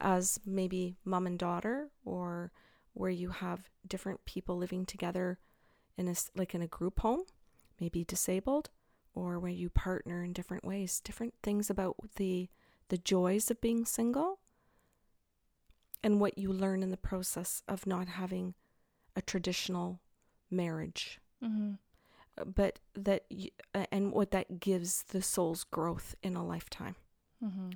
as 0.00 0.38
maybe 0.44 0.96
mom 1.04 1.26
and 1.26 1.38
daughter, 1.38 1.90
or 2.04 2.52
where 2.94 3.10
you 3.10 3.30
have 3.30 3.70
different 3.86 4.24
people 4.24 4.56
living 4.56 4.84
together 4.86 5.38
in 5.96 6.08
a 6.08 6.14
like 6.36 6.54
in 6.54 6.62
a 6.62 6.66
group 6.66 7.00
home, 7.00 7.22
maybe 7.80 8.04
disabled 8.04 8.70
or 9.14 9.38
where 9.38 9.50
you 9.50 9.68
partner 9.68 10.22
in 10.22 10.32
different 10.32 10.64
ways 10.64 11.00
different 11.00 11.34
things 11.42 11.68
about 11.70 11.96
the 12.16 12.48
the 12.88 12.98
joys 12.98 13.50
of 13.50 13.60
being 13.60 13.84
single 13.84 14.38
and 16.02 16.20
what 16.20 16.38
you 16.38 16.52
learn 16.52 16.82
in 16.82 16.90
the 16.90 16.96
process 16.96 17.62
of 17.68 17.86
not 17.86 18.08
having 18.08 18.54
a 19.16 19.22
traditional 19.22 20.00
marriage 20.50 21.20
Mm-hmm. 21.44 21.74
Uh, 22.36 22.44
but 22.46 22.80
that 22.94 23.26
uh, 23.76 23.86
and 23.92 24.10
what 24.10 24.32
that 24.32 24.58
gives 24.58 25.04
the 25.04 25.22
soul's 25.22 25.62
growth 25.62 26.16
in 26.22 26.34
a 26.34 26.44
lifetime 26.44 26.96
Mm-hmm. 27.44 27.70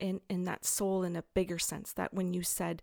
In 0.00 0.20
in 0.28 0.44
that 0.44 0.64
soul 0.64 1.02
in 1.04 1.14
a 1.16 1.24
bigger 1.34 1.58
sense 1.58 1.92
that 1.92 2.12
when 2.12 2.34
you 2.34 2.42
said 2.42 2.82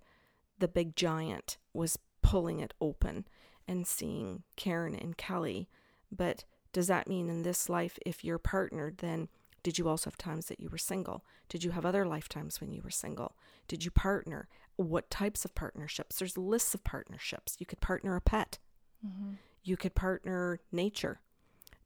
the 0.59 0.67
big 0.67 0.95
giant 0.95 1.57
was 1.73 1.99
pulling 2.21 2.59
it 2.61 2.73
open 2.79 3.25
and 3.67 3.85
seeing 3.85 4.43
Karen 4.55 4.95
and 4.95 5.17
Kelly 5.17 5.67
but 6.11 6.45
does 6.71 6.87
that 6.87 7.07
mean 7.07 7.29
in 7.29 7.43
this 7.43 7.67
life 7.69 7.99
if 8.05 8.23
you're 8.23 8.37
partnered 8.37 8.99
then 8.99 9.27
did 9.63 9.77
you 9.77 9.89
also 9.89 10.09
have 10.09 10.17
times 10.17 10.45
that 10.45 10.59
you 10.59 10.69
were 10.69 10.77
single 10.77 11.25
did 11.49 11.63
you 11.63 11.71
have 11.71 11.85
other 11.85 12.05
lifetimes 12.05 12.61
when 12.61 12.71
you 12.71 12.81
were 12.81 12.89
single 12.89 13.35
did 13.67 13.83
you 13.83 13.91
partner 13.91 14.47
what 14.77 15.09
types 15.09 15.43
of 15.43 15.53
partnerships 15.55 16.19
there's 16.19 16.37
lists 16.37 16.73
of 16.73 16.83
partnerships 16.83 17.57
you 17.59 17.65
could 17.65 17.81
partner 17.81 18.15
a 18.15 18.21
pet 18.21 18.59
Mm-hmm. 19.05 19.33
you 19.63 19.77
could 19.77 19.93
partner 19.93 20.59
nature. 20.71 21.19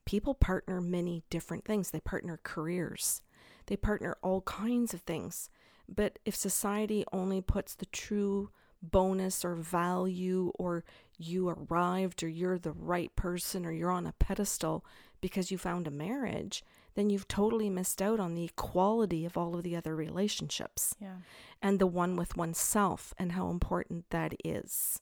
People 0.06 0.34
partner 0.34 0.80
many 0.82 1.24
different 1.30 1.66
things. 1.66 1.92
They 1.92 2.00
partner 2.00 2.40
careers. 2.44 3.22
They 3.70 3.78
partner 3.78 4.18
all 4.24 4.42
kinds 4.42 4.94
of 4.96 5.02
things. 5.02 5.50
But 5.88 6.18
if 6.26 6.36
society 6.36 7.06
only 7.14 7.40
puts 7.40 7.76
the 7.76 7.86
true 7.86 8.50
bonus 8.82 9.46
or 9.46 9.54
value 9.56 10.52
or 10.58 10.84
you 11.20 11.50
arrived 11.50 12.24
or 12.24 12.28
you're 12.28 12.58
the 12.58 12.72
right 12.72 13.16
person 13.16 13.66
or 13.68 13.72
you're 13.72 13.92
on 13.92 14.08
a 14.08 14.14
pedestal 14.14 14.84
because 15.22 15.52
you 15.52 15.58
found 15.60 15.86
a 15.86 15.92
marriage, 15.92 16.64
then 16.96 17.12
you've 17.12 17.28
totally 17.28 17.70
missed 17.70 18.02
out 18.02 18.20
on 18.20 18.34
the 18.34 18.46
equality 18.46 19.24
of 19.24 19.38
all 19.38 19.56
of 19.56 19.62
the 19.64 19.76
other 19.76 19.96
relationships 19.96 20.96
Yeah. 21.00 21.18
and 21.62 21.78
the 21.78 21.86
one 21.88 22.16
with 22.16 22.36
oneself 22.36 23.14
and 23.20 23.34
how 23.34 23.52
important 23.52 24.10
that 24.10 24.34
is 24.44 25.00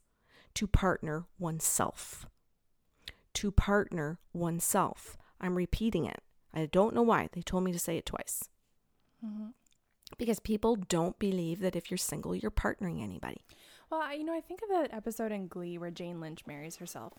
to 0.55 0.67
partner 0.67 1.25
oneself. 1.39 2.25
To 3.35 3.49
partner 3.51 4.19
oneself. 4.33 5.17
I'm 5.39 5.55
repeating 5.55 6.05
it. 6.05 6.21
I 6.53 6.65
don't 6.65 6.93
know 6.95 7.03
why. 7.03 7.29
They 7.31 7.41
told 7.43 7.63
me 7.63 7.71
to 7.71 7.79
say 7.79 7.97
it 7.97 8.05
twice. 8.07 8.49
Mm-hmm. 9.25 9.47
Because 10.17 10.39
people 10.39 10.75
don't 10.75 11.17
believe 11.19 11.59
that 11.59 11.75
if 11.75 11.91
you're 11.91 11.97
single, 11.97 12.33
you're 12.35 12.51
partnering 12.51 13.01
anybody. 13.03 13.43
Well, 13.89 14.01
I, 14.01 14.13
you 14.13 14.23
know, 14.23 14.33
I 14.35 14.41
think 14.41 14.61
of 14.63 14.69
that 14.69 14.93
episode 14.95 15.31
in 15.31 15.47
Glee 15.47 15.77
where 15.77 15.91
Jane 15.91 16.19
Lynch 16.21 16.45
marries 16.47 16.77
herself. 16.77 17.13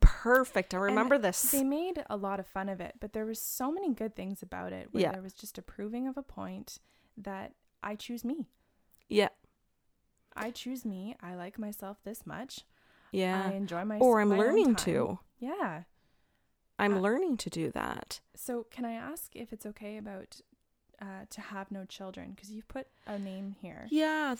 Perfect. 0.00 0.72
I 0.74 0.76
And 0.76 0.84
remember 0.84 1.18
this. 1.18 1.50
They 1.50 1.64
made 1.64 2.04
a 2.08 2.16
lot 2.16 2.38
of 2.38 2.46
fun 2.46 2.68
of 2.68 2.80
it, 2.80 2.94
but 3.00 3.12
there 3.12 3.26
was 3.26 3.40
so 3.40 3.72
many 3.72 3.92
good 3.92 4.14
things 4.14 4.42
about 4.42 4.72
it. 4.72 4.88
Where 4.92 5.02
Yeah. 5.02 5.12
there 5.12 5.22
was 5.22 5.32
just 5.32 5.58
a 5.58 5.62
proving 5.62 6.06
of 6.06 6.16
a 6.16 6.22
point 6.22 6.78
that 7.16 7.54
I 7.82 7.96
choose 7.96 8.24
me. 8.24 8.46
Yeah. 9.08 9.30
I 10.36 10.50
choose 10.52 10.84
me. 10.84 11.16
I 11.20 11.34
like 11.34 11.58
myself 11.58 11.98
this 12.04 12.24
much. 12.24 12.64
Yeah. 13.12 13.48
I 13.48 13.52
enjoy 13.54 13.84
my 13.84 13.98
Or 13.98 14.20
I'm 14.20 14.28
my 14.28 14.36
learning 14.36 14.76
to. 14.76 15.18
Yeah. 15.38 15.82
I'm 16.78 16.94
Uh, 16.94 17.00
learning 17.00 17.36
to 17.38 17.50
do 17.50 17.70
that. 17.72 18.20
So, 18.36 18.64
can 18.70 18.84
I 18.84 18.92
ask 18.92 19.34
if 19.34 19.52
it's 19.52 19.66
okay 19.66 19.96
about 19.96 20.40
uh, 21.00 21.24
to 21.30 21.40
have 21.40 21.70
no 21.70 21.84
children? 21.84 22.32
Because 22.34 22.50
you've 22.50 22.68
put 22.68 22.86
a 23.06 23.18
name 23.18 23.56
here. 23.60 23.86
Yeah, 23.90 24.34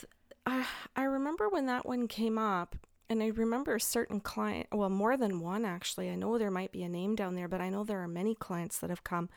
I 0.47 0.67
I 0.97 1.05
remember 1.05 1.49
when 1.49 1.67
that 1.67 1.87
one 1.87 2.09
came 2.09 2.39
up, 2.39 2.77
and 3.09 3.23
I 3.23 3.29
remember 3.29 3.75
a 3.75 3.81
certain 3.81 4.21
client. 4.21 4.69
Well, 4.73 4.91
more 4.91 5.17
than 5.17 5.41
one 5.41 5.65
actually. 5.65 6.11
I 6.11 6.15
know 6.15 6.39
there 6.39 6.51
might 6.51 6.73
be 6.73 6.83
a 6.83 6.89
name 6.89 7.15
down 7.15 7.35
there, 7.35 7.49
but 7.49 7.61
I 7.61 7.69
know 7.69 7.85
there 7.85 8.03
are 8.03 8.09
many 8.09 8.35
clients 8.35 8.79
that 8.79 8.91
have 8.91 9.05
come, 9.05 9.29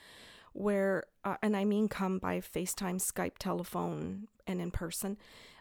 where 0.53 1.03
uh, 1.23 1.37
and 1.41 1.55
I 1.55 1.65
mean 1.65 1.87
come 1.87 2.19
by 2.19 2.39
FaceTime, 2.39 3.01
Skype, 3.01 3.37
telephone, 3.39 4.27
and 4.47 4.61
in 4.61 4.71
person, 4.71 5.17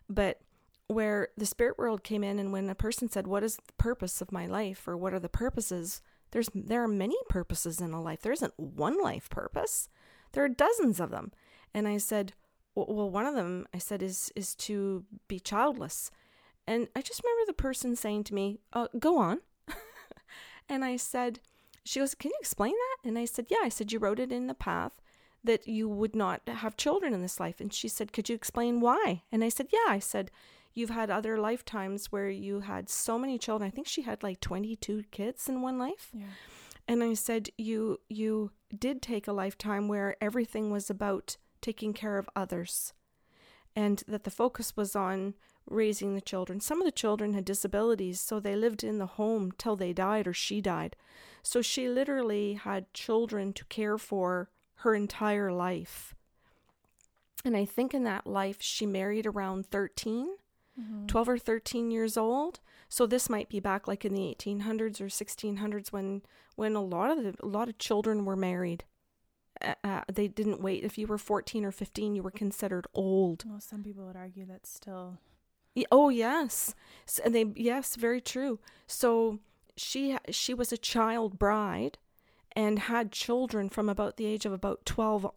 but 0.09 0.41
where 0.89 1.29
the 1.37 1.47
spirit 1.47 1.79
world 1.79 2.03
came 2.05 2.23
in, 2.23 2.39
and 2.39 2.53
when 2.53 2.69
a 2.69 2.75
person 2.75 3.09
said, 3.09 3.27
"What 3.27 3.43
is 3.43 3.57
the 3.57 3.73
purpose 3.79 4.21
of 4.21 4.33
my 4.33 4.47
life?" 4.47 4.87
or 4.87 4.97
"What 4.97 5.15
are 5.15 5.21
the 5.21 5.29
purposes?" 5.29 6.03
There's 6.33 6.49
there 6.55 6.83
are 6.83 6.89
many 6.89 7.17
purposes 7.29 7.81
in 7.81 7.93
a 7.93 8.03
life. 8.03 8.23
There 8.23 8.33
isn't 8.33 8.59
one 8.59 9.01
life 9.01 9.29
purpose. 9.31 9.89
There 10.33 10.45
are 10.45 10.49
dozens 10.49 10.99
of 10.99 11.11
them. 11.11 11.33
And 11.75 11.89
I 11.89 11.99
said, 11.99 12.35
well, 12.75 13.11
one 13.11 13.27
of 13.27 13.35
them 13.35 13.67
I 13.75 13.79
said 13.79 14.03
is 14.03 14.33
is 14.35 14.55
to 14.57 15.05
be 15.29 15.39
childless, 15.39 16.11
and 16.67 16.89
I 16.97 17.03
just 17.03 17.23
remember 17.23 17.47
the 17.47 17.53
person 17.53 17.97
saying 17.97 18.25
to 18.25 18.35
me, 18.35 18.61
uh, 18.73 18.89
"Go 18.99 19.19
on," 19.19 19.41
and 20.69 20.85
I 20.85 20.97
said, 20.97 21.41
"She 21.85 22.01
goes, 22.01 22.15
can 22.15 22.31
you 22.31 22.39
explain 22.41 22.73
that?" 22.73 23.09
And 23.09 23.19
I 23.19 23.27
said, 23.27 23.47
"Yeah." 23.51 23.59
I 23.63 23.69
said, 23.69 23.93
"You 23.93 23.99
wrote 23.99 24.21
it 24.21 24.33
in 24.33 24.47
the 24.47 24.55
path 24.55 25.03
that 25.45 25.67
you 25.69 25.89
would 25.89 26.15
not 26.17 26.49
have 26.49 26.77
children 26.77 27.13
in 27.13 27.21
this 27.21 27.41
life," 27.41 27.61
and 27.61 27.73
she 27.73 27.89
said, 27.89 28.13
"Could 28.13 28.29
you 28.29 28.35
explain 28.35 28.81
why?" 28.81 29.23
And 29.31 29.45
I 29.45 29.51
said, 29.51 29.69
"Yeah." 29.71 29.89
I 29.89 29.99
said, 29.99 30.31
"You've 30.73 30.91
had 30.91 31.11
other 31.11 31.39
lifetimes 31.39 32.11
where 32.11 32.31
you 32.31 32.61
had 32.61 32.89
so 32.89 33.19
many 33.19 33.39
children. 33.39 33.69
I 33.69 33.75
think 33.75 33.87
she 33.87 34.03
had 34.03 34.23
like 34.23 34.41
twenty-two 34.41 35.05
kids 35.11 35.49
in 35.49 35.61
one 35.61 35.79
life." 35.79 36.11
Yeah. 36.15 36.27
And 36.89 37.05
I 37.05 37.15
said, 37.15 37.51
you 37.57 38.01
you 38.09 38.51
did 38.77 39.03
take 39.03 39.29
a 39.29 39.33
lifetime 39.33 39.89
where 39.89 40.17
everything 40.21 40.71
was 40.73 40.91
about 40.91 41.37
taking 41.63 41.93
care 41.95 42.19
of 42.19 42.29
others, 42.37 42.93
and 43.75 44.03
that 44.07 44.25
the 44.25 44.31
focus 44.31 44.77
was 44.77 44.95
on 44.95 45.35
raising 45.67 46.15
the 46.15 46.21
children. 46.21 46.61
Some 46.61 46.81
of 46.81 46.85
the 46.85 46.93
children 46.93 47.33
had 47.33 47.45
disabilities, 47.45 48.21
so 48.21 48.39
they 48.41 48.57
lived 48.57 48.85
in 48.85 48.99
the 48.99 49.07
home 49.07 49.53
till 49.57 49.77
they 49.77 49.93
died 49.93 50.27
or 50.27 50.35
she 50.35 50.61
died. 50.61 50.97
So 51.43 51.63
she 51.63 51.89
literally 51.89 52.55
had 52.55 52.93
children 52.93 53.53
to 53.55 53.65
care 53.67 53.97
for 53.97 54.51
her 54.77 54.95
entire 54.95 55.53
life. 55.53 56.15
And 57.45 57.57
I 57.57 57.65
think 57.65 57.95
in 57.95 58.05
that 58.05 58.27
life 58.27 58.59
she 58.61 58.87
married 58.87 59.27
around 59.27 59.67
13. 59.67 60.37
Mhm. 60.81 61.07
12 61.07 61.29
or 61.29 61.39
13 61.39 61.91
years 61.91 62.17
old. 62.17 62.61
So 62.89 63.07
this 63.07 63.29
might 63.29 63.49
be 63.49 63.61
back 63.61 63.87
like 63.87 64.05
in 64.05 64.15
the 64.15 64.29
1800s 64.29 65.01
or 65.01 65.09
1600s 65.09 65.93
when 65.93 66.23
when 66.55 66.77
a 66.77 66.83
lot 66.83 67.11
of 67.17 67.25
the, 67.25 67.35
a 67.43 67.47
lot 67.47 67.69
of 67.69 67.79
children 67.79 68.25
were 68.25 68.37
married. 68.37 68.85
Uh, 69.65 69.75
uh, 69.85 70.01
they 70.13 70.29
didn't 70.29 70.61
wait. 70.61 70.85
If 70.85 70.99
you 70.99 71.07
were 71.07 71.19
14 71.19 71.65
or 71.65 71.73
15, 71.73 72.15
you 72.15 72.23
were 72.23 72.31
considered 72.31 72.87
old. 72.95 73.45
Well, 73.47 73.61
some 73.61 73.83
people 73.83 74.07
would 74.07 74.17
argue 74.17 74.47
that's 74.47 74.71
still. 74.71 75.19
Oh 75.91 76.11
yes, 76.11 76.75
and 77.25 77.35
they 77.35 77.47
yes, 77.57 77.97
very 77.97 78.21
true. 78.21 78.59
So 78.87 79.39
she 79.77 80.19
she 80.31 80.53
was 80.53 80.71
a 80.71 80.77
child 80.77 81.39
bride, 81.39 81.97
and 82.55 82.79
had 82.79 83.11
children 83.11 83.69
from 83.69 83.89
about 83.89 84.19
the 84.19 84.27
age 84.27 84.45
of 84.45 84.53
about 84.53 84.85
12 84.85 85.31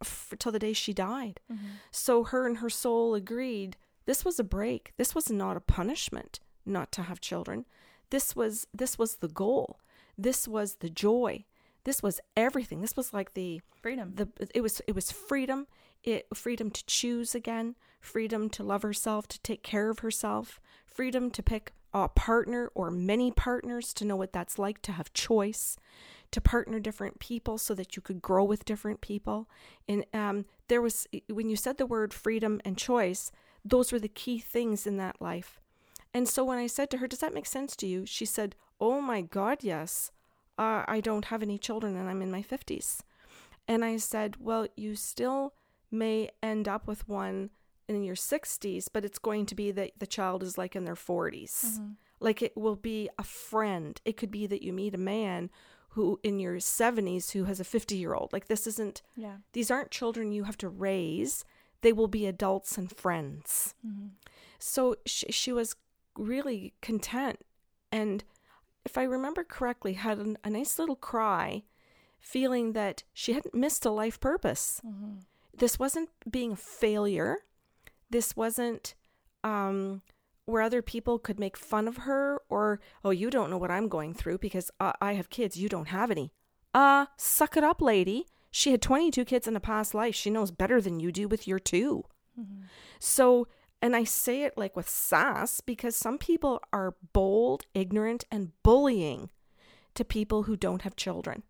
f- 0.00 0.32
till 0.38 0.52
the 0.52 0.58
day 0.58 0.72
she 0.72 0.92
died. 0.92 1.40
Mm-hmm. 1.52 1.66
So 1.90 2.24
her 2.24 2.46
and 2.46 2.58
her 2.58 2.70
soul 2.70 3.14
agreed 3.14 3.76
this 4.06 4.24
was 4.24 4.38
a 4.38 4.44
break. 4.44 4.92
This 4.96 5.14
was 5.14 5.30
not 5.30 5.56
a 5.56 5.60
punishment 5.60 6.40
not 6.64 6.92
to 6.92 7.02
have 7.02 7.20
children. 7.20 7.66
This 8.10 8.36
was 8.36 8.66
this 8.74 8.98
was 8.98 9.16
the 9.16 9.28
goal. 9.28 9.80
This 10.18 10.46
was 10.46 10.76
the 10.76 10.90
joy. 10.90 11.44
This 11.84 12.02
was 12.02 12.20
everything. 12.36 12.80
This 12.80 12.96
was 12.96 13.12
like 13.12 13.34
the 13.34 13.60
Freedom. 13.80 14.12
the 14.14 14.28
it 14.54 14.60
was 14.60 14.80
it 14.86 14.94
was 14.94 15.10
freedom. 15.10 15.66
It 16.04 16.26
freedom 16.34 16.70
to 16.70 16.84
choose 16.86 17.34
again, 17.34 17.76
freedom 18.00 18.48
to 18.50 18.64
love 18.64 18.82
herself, 18.82 19.28
to 19.28 19.40
take 19.40 19.62
care 19.62 19.90
of 19.90 20.00
herself, 20.00 20.60
freedom 20.84 21.30
to 21.30 21.42
pick 21.42 21.72
a 21.94 22.08
partner 22.08 22.70
or 22.74 22.90
many 22.90 23.30
partners 23.30 23.92
to 23.94 24.04
know 24.04 24.16
what 24.16 24.32
that's 24.32 24.58
like 24.58 24.80
to 24.82 24.92
have 24.92 25.12
choice, 25.12 25.76
to 26.30 26.40
partner 26.40 26.80
different 26.80 27.18
people 27.18 27.58
so 27.58 27.74
that 27.74 27.96
you 27.96 28.02
could 28.02 28.22
grow 28.22 28.42
with 28.44 28.64
different 28.64 29.00
people. 29.00 29.48
And 29.88 30.04
um, 30.14 30.46
there 30.68 30.82
was 30.82 31.06
when 31.28 31.48
you 31.48 31.56
said 31.56 31.78
the 31.78 31.86
word 31.86 32.14
freedom 32.14 32.60
and 32.64 32.78
choice, 32.78 33.30
those 33.64 33.92
were 33.92 34.00
the 34.00 34.08
key 34.08 34.38
things 34.38 34.86
in 34.86 34.96
that 34.96 35.20
life. 35.20 35.60
And 36.14 36.28
so 36.28 36.44
when 36.44 36.58
I 36.58 36.66
said 36.66 36.90
to 36.90 36.98
her, 36.98 37.06
"Does 37.06 37.20
that 37.20 37.34
make 37.34 37.46
sense 37.46 37.76
to 37.76 37.86
you?" 37.86 38.06
she 38.06 38.24
said, 38.24 38.54
"Oh 38.80 39.00
my 39.00 39.20
God, 39.20 39.58
yes. 39.62 40.10
Uh, 40.62 40.84
I 40.86 41.00
don't 41.00 41.26
have 41.26 41.42
any 41.42 41.58
children, 41.58 41.96
and 41.96 42.08
I'm 42.08 42.22
in 42.22 42.30
my 42.30 42.42
fifties. 42.42 43.02
And 43.68 43.84
I 43.84 43.96
said, 43.96 44.36
Well, 44.38 44.66
you 44.76 44.94
still 44.96 45.54
may 45.90 46.30
end 46.42 46.68
up 46.68 46.86
with 46.86 47.08
one 47.08 47.50
in 47.88 48.02
your 48.04 48.14
60s, 48.14 48.86
but 48.92 49.04
it's 49.04 49.18
going 49.18 49.44
to 49.46 49.54
be 49.54 49.70
that 49.72 49.90
the 49.98 50.06
child 50.06 50.42
is 50.42 50.56
like 50.56 50.74
in 50.76 50.84
their 50.84 50.94
40s. 50.94 51.54
Mm-hmm. 51.66 51.90
Like 52.20 52.40
it 52.42 52.56
will 52.56 52.76
be 52.76 53.10
a 53.18 53.24
friend. 53.24 54.00
It 54.04 54.16
could 54.16 54.30
be 54.30 54.46
that 54.46 54.62
you 54.62 54.72
meet 54.72 54.94
a 54.94 54.98
man 54.98 55.50
who 55.90 56.18
in 56.22 56.38
your 56.38 56.56
70s 56.56 57.32
who 57.32 57.44
has 57.44 57.60
a 57.60 57.64
50 57.64 57.96
year 57.96 58.14
old. 58.14 58.32
Like 58.32 58.46
this 58.48 58.66
isn't, 58.66 59.02
Yeah. 59.16 59.36
these 59.52 59.70
aren't 59.70 59.90
children 59.90 60.32
you 60.32 60.44
have 60.44 60.56
to 60.58 60.68
raise. 60.68 61.44
They 61.82 61.92
will 61.92 62.08
be 62.08 62.24
adults 62.26 62.78
and 62.78 62.90
friends. 62.90 63.74
Mm-hmm. 63.86 64.06
So 64.58 64.96
she, 65.04 65.30
she 65.30 65.52
was 65.52 65.76
really 66.16 66.72
content. 66.80 67.40
And 67.90 68.24
if 68.84 68.98
I 68.98 69.04
remember 69.04 69.44
correctly, 69.44 69.94
had 69.94 70.18
an, 70.18 70.38
a 70.44 70.50
nice 70.50 70.78
little 70.78 70.96
cry, 70.96 71.64
feeling 72.20 72.72
that 72.72 73.02
she 73.12 73.32
hadn't 73.32 73.54
missed 73.54 73.84
a 73.84 73.90
life 73.90 74.20
purpose. 74.20 74.80
Mm-hmm. 74.86 75.18
This 75.56 75.78
wasn't 75.78 76.10
being 76.28 76.52
a 76.52 76.56
failure. 76.56 77.38
This 78.10 78.36
wasn't 78.36 78.94
um, 79.44 80.02
where 80.44 80.62
other 80.62 80.82
people 80.82 81.18
could 81.18 81.38
make 81.38 81.56
fun 81.56 81.88
of 81.88 81.98
her 81.98 82.40
or, 82.48 82.80
oh, 83.04 83.10
you 83.10 83.30
don't 83.30 83.50
know 83.50 83.58
what 83.58 83.70
I'm 83.70 83.88
going 83.88 84.14
through 84.14 84.38
because 84.38 84.70
uh, 84.80 84.92
I 85.00 85.14
have 85.14 85.30
kids. 85.30 85.56
You 85.56 85.68
don't 85.68 85.88
have 85.88 86.10
any. 86.10 86.32
Uh, 86.74 87.06
suck 87.16 87.56
it 87.56 87.64
up, 87.64 87.82
lady. 87.82 88.26
She 88.50 88.70
had 88.70 88.82
22 88.82 89.24
kids 89.24 89.48
in 89.48 89.56
a 89.56 89.60
past 89.60 89.94
life. 89.94 90.14
She 90.14 90.30
knows 90.30 90.50
better 90.50 90.80
than 90.80 91.00
you 91.00 91.12
do 91.12 91.28
with 91.28 91.48
your 91.48 91.58
two. 91.58 92.04
Mm-hmm. 92.38 92.64
So, 92.98 93.46
and 93.82 93.94
I 93.96 94.04
say 94.04 94.44
it 94.44 94.56
like 94.56 94.76
with 94.76 94.88
sass 94.88 95.60
because 95.60 95.94
some 95.96 96.16
people 96.16 96.60
are 96.72 96.94
bold, 97.12 97.64
ignorant, 97.74 98.24
and 98.30 98.52
bullying 98.62 99.30
to 99.94 100.04
people 100.04 100.44
who 100.44 100.56
don't 100.56 100.82
have 100.82 100.96
children. 100.96 101.42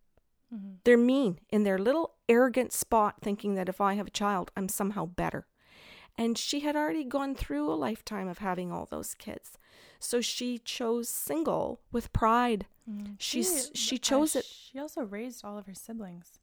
Mm-hmm. 0.52 0.72
They're 0.84 0.98
mean 0.98 1.38
in 1.50 1.62
their 1.64 1.78
little 1.78 2.14
arrogant 2.28 2.72
spot, 2.72 3.16
thinking 3.22 3.54
that 3.54 3.68
if 3.68 3.80
I 3.80 3.94
have 3.94 4.08
a 4.08 4.10
child, 4.10 4.50
I'm 4.56 4.68
somehow 4.68 5.06
better. 5.06 5.46
And 6.18 6.36
she 6.36 6.60
had 6.60 6.76
already 6.76 7.04
gone 7.04 7.34
through 7.34 7.70
a 7.70 7.74
lifetime 7.74 8.28
of 8.28 8.38
having 8.38 8.70
all 8.72 8.86
those 8.90 9.14
kids. 9.14 9.58
So 9.98 10.20
she 10.20 10.58
chose 10.58 11.08
single 11.08 11.80
with 11.92 12.12
pride. 12.12 12.66
Mm-hmm. 12.90 13.12
She's- 13.18 13.70
she 13.74 13.96
uh, 13.96 13.98
chose 14.00 14.36
it- 14.36 14.44
She 14.44 14.78
also 14.78 15.02
raised 15.02 15.44
all 15.44 15.56
of 15.56 15.66
her 15.66 15.74
siblings. 15.74 16.38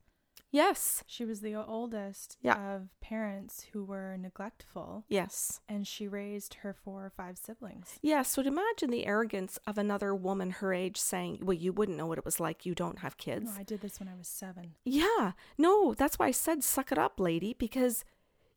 Yes. 0.52 1.04
She 1.06 1.26
was 1.26 1.42
the 1.42 1.54
oldest 1.56 2.38
Yeah. 2.42 2.76
of 2.76 2.90
parents 3.02 3.68
who 3.72 3.84
were 3.84 4.18
neglectful, 4.18 5.04
Yes. 5.08 5.62
and 5.70 5.88
she 5.88 6.08
raised 6.08 6.56
her 6.56 6.74
four 6.74 7.06
or 7.06 7.10
five 7.12 7.38
siblings. 7.38 8.00
Yeah, 8.02 8.24
so 8.24 8.42
imagine 8.42 8.90
the 8.90 9.06
arrogance 9.06 9.60
of 9.68 9.78
another 9.78 10.16
woman 10.16 10.50
her 10.52 10.74
age 10.74 10.98
saying, 10.98 11.40
Well, 11.42 11.54
you 11.58 11.72
wouldn't 11.72 11.98
know 11.98 12.08
what 12.08 12.18
it 12.18 12.26
was 12.26 12.40
like, 12.40 12.66
you 12.66 12.74
don't 12.74 13.00
have 13.00 13.18
kids. 13.18 13.46
No, 13.54 13.60
I 13.60 13.64
did 13.64 13.82
this 13.82 14.00
when 14.00 14.10
I 14.10 14.16
was 14.16 14.28
seven. 14.28 14.76
Yeah, 14.84 15.34
no, 15.58 15.94
that's 15.94 16.18
why 16.18 16.28
I 16.28 16.32
said 16.32 16.64
suck 16.64 16.92
it 16.92 16.98
up, 16.98 17.20
lady, 17.20 17.54
because 17.54 18.04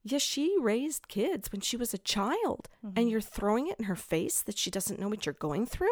yes, 0.02 0.22
she 0.22 0.56
raised 0.58 1.08
kids 1.08 1.52
when 1.52 1.60
she 1.60 1.76
was 1.76 1.92
a 1.92 1.98
child, 1.98 2.68
Mhm. 2.84 2.92
and 2.98 3.10
you're 3.10 3.20
throwing 3.20 3.68
it 3.68 3.78
in 3.78 3.84
her 3.84 3.96
face 3.96 4.40
that 4.42 4.56
she 4.58 4.70
doesn't 4.70 4.98
know 4.98 5.08
what 5.08 5.26
you're 5.26 5.32
going 5.34 5.66
through. 5.66 5.88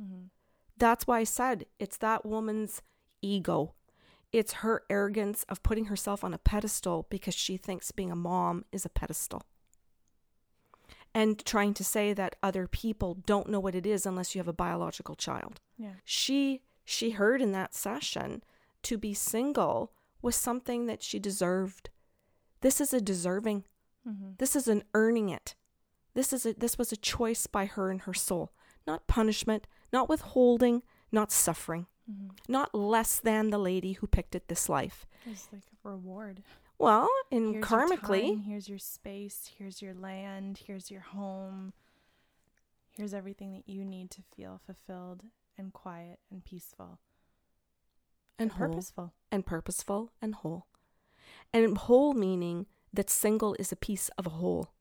Mm-hmm. 0.00 0.24
That's 0.76 1.06
why 1.06 1.20
I 1.20 1.24
said 1.24 1.66
it's 1.78 1.96
that 1.98 2.26
woman's 2.26 2.82
ego. 3.22 3.74
It's 4.32 4.54
her 4.54 4.82
arrogance 4.90 5.44
of 5.48 5.62
putting 5.62 5.86
herself 5.86 6.24
on 6.24 6.34
a 6.34 6.38
pedestal 6.38 7.06
because 7.10 7.34
she 7.34 7.56
thinks 7.56 7.92
being 7.92 8.10
a 8.10 8.16
mom 8.16 8.64
is 8.72 8.84
a 8.84 8.90
pedestal. 8.90 9.42
And 11.14 11.42
trying 11.44 11.72
to 11.74 11.84
say 11.84 12.12
that 12.12 12.36
other 12.42 12.66
people 12.66 13.14
don't 13.26 13.48
know 13.48 13.60
what 13.60 13.74
it 13.74 13.86
is 13.86 14.04
unless 14.04 14.34
you 14.34 14.38
have 14.38 14.48
a 14.48 14.52
biological 14.52 15.14
child. 15.14 15.60
Yeah. 15.78 15.92
She 16.04 16.62
she 16.84 17.10
heard 17.10 17.40
in 17.40 17.52
that 17.52 17.74
session 17.74 18.44
to 18.82 18.98
be 18.98 19.14
single 19.14 19.92
was 20.22 20.36
something 20.36 20.86
that 20.86 21.02
she 21.02 21.18
deserved. 21.18 21.90
This 22.60 22.80
is 22.80 22.92
a 22.92 23.00
deserving. 23.00 23.64
Mm-hmm. 24.06 24.32
This 24.38 24.54
is 24.54 24.68
an 24.68 24.84
earning 24.94 25.28
it. 25.30 25.54
This 26.14 26.32
is 26.32 26.46
a, 26.46 26.54
this 26.54 26.78
was 26.78 26.92
a 26.92 26.96
choice 26.96 27.46
by 27.46 27.66
her 27.66 27.90
and 27.90 28.02
her 28.02 28.14
soul, 28.14 28.52
not 28.86 29.06
punishment, 29.06 29.66
not 29.92 30.08
withholding, 30.08 30.82
not 31.12 31.32
suffering, 31.32 31.86
Mm-hmm. 32.10 32.28
not 32.48 32.72
less 32.72 33.18
than 33.18 33.50
the 33.50 33.58
lady 33.58 33.94
who 33.94 34.06
picked 34.06 34.36
it 34.36 34.46
this 34.46 34.68
life. 34.68 35.06
It's 35.28 35.48
like 35.52 35.62
a 35.84 35.88
reward. 35.88 36.42
Well, 36.78 37.08
in 37.32 37.54
Here's 37.54 37.54
your 37.54 37.62
karmically, 37.62 38.28
time, 38.28 38.40
here's 38.42 38.68
your 38.68 38.78
space, 38.78 39.50
here's 39.58 39.82
your 39.82 39.92
land, 39.94 40.60
here's 40.66 40.88
your 40.90 41.00
home. 41.00 41.72
Here's 42.96 43.12
everything 43.12 43.52
that 43.52 43.68
you 43.68 43.84
need 43.84 44.10
to 44.12 44.22
feel 44.34 44.60
fulfilled 44.64 45.24
and 45.58 45.72
quiet 45.72 46.18
and 46.30 46.44
peaceful 46.44 46.98
and 48.38 48.52
whole, 48.52 48.68
purposeful. 48.68 49.12
and 49.30 49.44
purposeful 49.44 50.12
and 50.22 50.34
whole. 50.36 50.66
And 51.52 51.76
whole 51.76 52.14
meaning 52.14 52.66
that 52.92 53.10
single 53.10 53.56
is 53.58 53.72
a 53.72 53.76
piece 53.76 54.10
of 54.16 54.26
a 54.26 54.30
whole, 54.30 54.72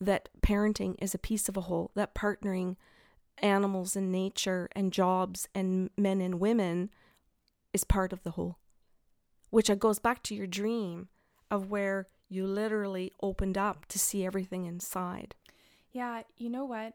that 0.00 0.30
parenting 0.40 0.94
is 1.00 1.14
a 1.14 1.18
piece 1.18 1.48
of 1.48 1.56
a 1.56 1.62
whole, 1.62 1.90
that 1.94 2.14
partnering 2.14 2.76
animals 3.42 3.96
and 3.96 4.10
nature 4.12 4.68
and 4.72 4.92
jobs 4.92 5.48
and 5.54 5.90
men 5.96 6.20
and 6.20 6.40
women 6.40 6.90
is 7.72 7.84
part 7.84 8.12
of 8.12 8.22
the 8.22 8.32
whole. 8.32 8.58
Which 9.50 9.70
goes 9.78 9.98
back 9.98 10.22
to 10.24 10.34
your 10.34 10.46
dream 10.46 11.08
of 11.50 11.70
where 11.70 12.06
you 12.28 12.46
literally 12.46 13.12
opened 13.22 13.56
up 13.56 13.86
to 13.86 13.98
see 13.98 14.24
everything 14.26 14.66
inside. 14.66 15.34
Yeah, 15.92 16.22
you 16.36 16.50
know 16.50 16.66
what? 16.66 16.94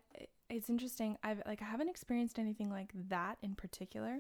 It's 0.50 0.70
interesting. 0.70 1.18
I've 1.24 1.42
like 1.48 1.62
I 1.62 1.66
haven't 1.66 1.90
experienced 1.90 2.38
anything 2.38 2.70
like 2.70 2.92
that 3.10 3.38
in 3.42 3.56
particular. 3.56 4.20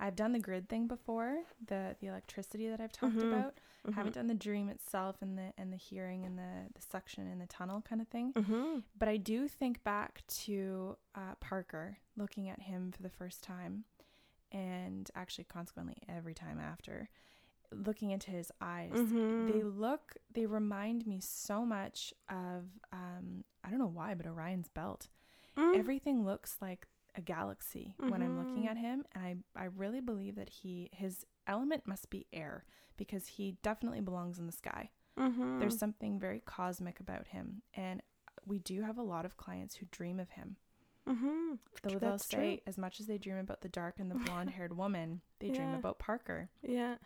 I've 0.00 0.16
done 0.16 0.32
the 0.32 0.40
grid 0.40 0.68
thing 0.68 0.88
before, 0.88 1.38
the 1.64 1.94
the 2.00 2.08
electricity 2.08 2.68
that 2.68 2.80
I've 2.80 2.92
talked 2.92 3.14
Mhm. 3.16 3.32
about. 3.32 3.54
Mm-hmm. 3.86 3.92
Haven't 3.92 4.14
done 4.14 4.26
the 4.26 4.34
dream 4.34 4.68
itself 4.68 5.16
and 5.20 5.38
the 5.38 5.52
and 5.56 5.72
the 5.72 5.76
hearing 5.76 6.24
and 6.24 6.36
the 6.36 6.68
the 6.74 6.82
suction 6.82 7.30
in 7.30 7.38
the 7.38 7.46
tunnel 7.46 7.80
kind 7.80 8.00
of 8.00 8.08
thing. 8.08 8.32
Mm-hmm. 8.32 8.80
But 8.98 9.08
I 9.08 9.16
do 9.16 9.48
think 9.48 9.82
back 9.84 10.22
to 10.44 10.96
uh, 11.14 11.34
Parker, 11.40 11.98
looking 12.16 12.48
at 12.48 12.60
him 12.60 12.92
for 12.92 13.02
the 13.02 13.10
first 13.10 13.42
time, 13.42 13.84
and 14.52 15.10
actually, 15.14 15.44
consequently, 15.44 15.96
every 16.08 16.34
time 16.34 16.58
after, 16.58 17.08
looking 17.72 18.10
into 18.10 18.30
his 18.30 18.50
eyes. 18.60 18.92
Mm-hmm. 18.94 19.48
They 19.48 19.62
look, 19.62 20.16
they 20.32 20.46
remind 20.46 21.06
me 21.06 21.20
so 21.20 21.64
much 21.64 22.12
of, 22.28 22.64
um, 22.92 23.44
I 23.64 23.70
don't 23.70 23.78
know 23.78 23.86
why, 23.92 24.14
but 24.14 24.26
Orion's 24.26 24.68
belt. 24.68 25.08
Mm. 25.56 25.78
Everything 25.78 26.24
looks 26.24 26.56
like 26.60 26.86
a 27.18 27.20
galaxy 27.20 27.94
when 27.98 28.22
I'm 28.22 28.38
looking 28.38 28.62
Mhm. 28.64 28.70
at 28.70 28.76
him, 28.78 29.04
and 29.12 29.24
I, 29.24 29.60
I 29.60 29.64
really 29.66 30.00
believe 30.00 30.36
that 30.36 30.48
he, 30.48 30.88
his 30.92 31.26
element 31.46 31.86
must 31.86 32.08
be 32.08 32.26
air 32.32 32.64
because 32.96 33.26
he 33.26 33.58
definitely 33.62 34.00
belongs 34.00 34.38
in 34.38 34.46
the 34.46 34.52
sky. 34.52 34.90
mm-hmm. 35.18 35.58
There's 35.58 35.78
something 35.78 36.18
very 36.18 36.40
cosmic 36.40 37.00
about 37.00 37.26
him, 37.28 37.62
and 37.74 38.02
we 38.46 38.58
do 38.60 38.82
have 38.82 38.96
a 38.98 39.02
lot 39.02 39.24
of 39.26 39.36
clients 39.36 39.74
who 39.76 39.86
dream 39.90 40.18
of 40.20 40.30
him. 40.30 40.56
mm-hmm. 41.06 41.54
Though 41.82 41.98
they'll 41.98 42.18
say, 42.18 42.56
true. 42.56 42.62
as 42.66 42.76
much 42.78 43.00
as 43.00 43.06
they 43.06 43.18
dream 43.18 43.38
about 43.38 43.62
the 43.62 43.68
dark 43.68 43.98
and 43.98 44.10
the 44.10 44.14
blonde 44.14 44.50
haired 44.50 44.76
woman, 44.76 45.22
they 45.40 45.48
dream 45.50 45.72
about 45.74 45.98
Parker. 45.98 46.50
Yeah. 46.62 46.96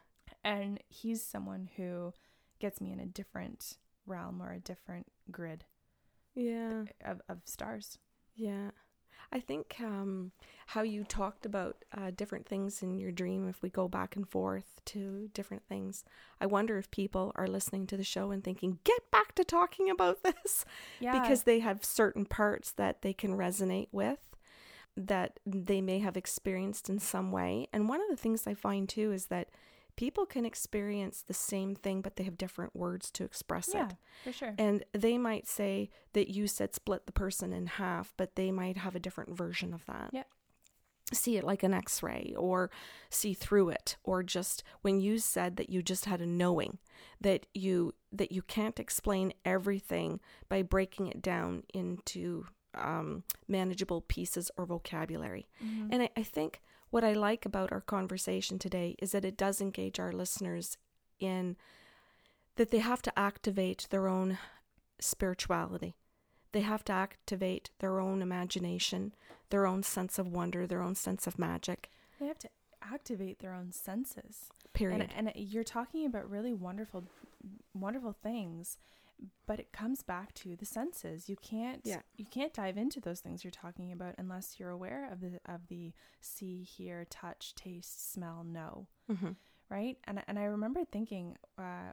And 0.45 0.83
he's 0.89 1.25
someone 1.25 1.69
who 1.77 2.13
gets 2.59 2.81
me 2.81 2.91
in 2.93 2.99
a 3.01 3.07
different 3.07 3.79
realm 4.07 4.43
or 4.43 4.53
a 4.53 4.59
different 4.61 5.07
grid 5.31 5.65
Yeah. 6.35 6.85
of, 7.05 7.23
of 7.29 7.43
stars. 7.45 7.99
Yeah. 8.35 8.71
I 9.31 9.41
think 9.41 9.77
um, 9.81 10.33
how 10.67 10.83
you 10.83 11.05
talked 11.05 11.47
about 11.47 11.85
uh, 11.97 12.11
different 12.15 12.47
things 12.47 12.83
in 12.83 12.99
your 12.99 13.13
dream, 13.13 13.49
if 13.49 13.63
we 13.63 13.71
go 13.71 13.89
back 13.89 14.17
and 14.17 14.29
forth 14.29 14.81
to 14.87 15.29
different 15.35 15.65
things, 15.69 16.05
I 16.41 16.47
wonder 16.47 16.79
if 16.79 16.91
people 16.91 17.33
are 17.35 17.47
listening 17.47 17.87
to 17.89 17.97
the 17.97 18.05
show 18.05 18.31
and 18.31 18.43
thinking, 18.43 18.79
get 18.85 19.11
back 19.11 19.35
to 19.37 19.45
talking 19.45 19.91
about 19.91 20.23
this. 20.23 20.65
Yeah. 21.01 21.21
Because 21.21 21.43
they 21.43 21.61
have 21.61 21.85
certain 21.85 22.25
parts 22.25 22.73
that 22.73 23.03
they 23.03 23.13
can 23.13 23.37
resonate 23.37 23.89
with 23.93 24.19
that 24.97 25.41
they 25.47 25.81
may 25.81 25.99
have 26.01 26.17
experienced 26.17 26.89
in 26.89 26.99
some 26.99 27.33
way. 27.33 27.69
And 27.73 27.89
one 27.89 28.01
of 28.01 28.09
the 28.11 28.17
things 28.17 28.47
I 28.47 28.55
find 28.55 28.89
too 28.89 29.13
is 29.13 29.27
that 29.27 29.49
people 29.97 30.27
can 30.27 30.45
experience 30.47 31.23
the 31.23 31.35
same 31.35 31.75
thing, 31.75 32.01
but 32.03 32.17
they 32.17 32.25
have 32.25 32.39
different 32.39 32.75
words 32.75 33.11
to 33.13 33.25
express 33.25 33.71
Yeah, 33.75 33.89
it. 33.89 33.95
for 34.25 34.33
sure. 34.33 34.55
And 34.59 34.85
they 34.93 35.19
might 35.19 35.47
say 35.47 35.91
that 36.15 36.29
you 36.31 36.47
said 36.47 36.75
split 36.75 37.07
the 37.07 37.13
person 37.13 37.53
in 37.53 37.67
half, 37.67 38.13
but 38.17 38.35
they 38.37 38.51
might 38.51 38.77
have 38.79 38.95
a 38.97 39.01
different 39.01 39.37
version 39.37 39.73
of 39.75 39.85
that. 39.87 40.11
Yep. 40.13 40.27
See 41.13 41.37
it 41.37 41.45
like 41.45 41.63
an 41.63 41.75
x 41.75 42.03
ray 42.03 42.35
or 42.39 42.71
see 43.11 43.35
through 43.35 43.69
it, 43.69 43.97
or 44.03 44.23
just 44.23 44.63
when 44.81 44.99
you 44.99 45.19
said 45.19 45.57
that 45.57 45.69
you 45.69 45.83
just 45.83 46.07
had 46.07 46.23
a 46.23 46.27
knowing 46.27 46.79
that 47.21 47.45
you 47.53 47.93
that 48.13 48.33
you 48.33 48.41
can't 48.41 48.81
explain 48.81 49.35
everything 49.45 50.21
by 50.49 50.63
breaking 50.63 51.09
it 51.09 51.21
down 51.21 51.65
into 51.75 52.47
um, 52.75 53.25
manageable 53.47 54.01
pieces 54.01 54.51
or 54.57 54.65
vocabulary. 54.65 55.47
Mhm. 55.63 55.89
And 55.93 56.03
I, 56.05 56.11
I 56.17 56.23
think 56.23 56.63
what 56.93 57.03
I 57.03 57.15
like 57.15 57.47
about 57.47 57.73
our 57.73 57.81
conversation 57.81 58.59
today 58.59 58.97
is 58.99 59.13
that 59.13 59.25
it 59.25 59.39
does 59.39 59.63
engage 59.63 59.99
our 59.99 60.13
listeners 60.13 60.77
in 61.19 61.57
that 62.57 62.71
they 62.71 62.81
have 62.81 63.01
to 63.01 63.19
activate 63.19 63.87
their 63.89 64.09
own 64.09 64.37
spirituality. 65.01 65.95
They 66.53 66.61
have 66.61 66.85
to 66.85 66.93
activate 66.93 67.71
their 67.79 67.99
own 67.99 68.21
imagination, 68.21 69.15
their 69.49 69.67
own 69.67 69.83
sense 69.83 70.19
of 70.19 70.29
wonder, 70.29 70.67
their 70.67 70.83
own 70.83 70.95
sense 70.95 71.27
of 71.27 71.39
magic. 71.39 71.91
They 72.21 72.27
have 72.27 72.39
to 72.41 72.51
activate 72.83 73.39
their 73.39 73.55
own 73.55 73.73
senses. 73.73 74.51
Period. 74.75 75.09
And, 75.17 75.29
and 75.29 75.33
you're 75.35 75.65
talking 75.65 76.05
about 76.05 76.29
really 76.29 76.53
wonderful, 76.53 77.05
wonderful 77.75 78.15
things, 78.23 78.77
but 79.47 79.61
it 79.61 79.73
comes 79.73 80.03
back 80.03 80.35
to 80.35 80.57
the 80.57 80.65
senses. 80.67 81.29
You 81.29 81.37
can't, 81.37 81.81
Yeah. 81.85 82.01
you 82.17 82.25
can't 82.25 82.53
dive 82.53 82.77
into 82.77 83.01
those 83.01 83.21
things 83.21 83.45
you're 83.45 83.51
talking 83.51 83.93
about 83.93 84.15
unless 84.19 84.59
you're 84.59 84.71
aware 84.71 85.11
of 85.11 85.21
the 85.21 85.41
of 85.47 85.69
the 85.69 85.93
see, 86.21 86.63
hear, 86.63 87.05
touch, 87.09 87.55
taste, 87.55 88.13
smell, 88.13 88.45
know, 88.45 88.87
Mhm. 89.09 89.37
right? 89.69 89.99
And 90.05 90.23
and 90.27 90.39
I 90.39 90.45
remember 90.45 90.85
thinking, 90.85 91.37
uh, 91.59 91.93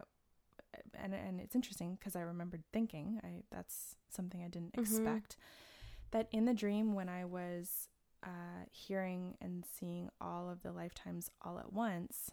and 0.94 1.14
and 1.14 1.40
it's 1.42 1.56
interesting 1.56 1.96
because 1.96 2.16
I 2.16 2.22
remembered 2.22 2.64
thinking, 2.72 3.20
I 3.24 3.44
that's 3.52 3.96
something 4.10 4.44
I 4.44 4.48
didn't 4.48 4.74
Mhm. 4.74 4.82
expect, 4.84 5.38
that 6.12 6.28
in 6.32 6.46
the 6.46 6.54
dream 6.54 6.94
when 6.96 7.10
I 7.10 7.26
was 7.26 7.90
uh, 8.24 8.66
hearing 8.72 9.38
and 9.40 9.66
seeing 9.66 10.10
all 10.20 10.50
of 10.50 10.62
the 10.62 10.72
lifetimes 10.72 11.30
all 11.42 11.58
at 11.60 11.72
once, 11.72 12.32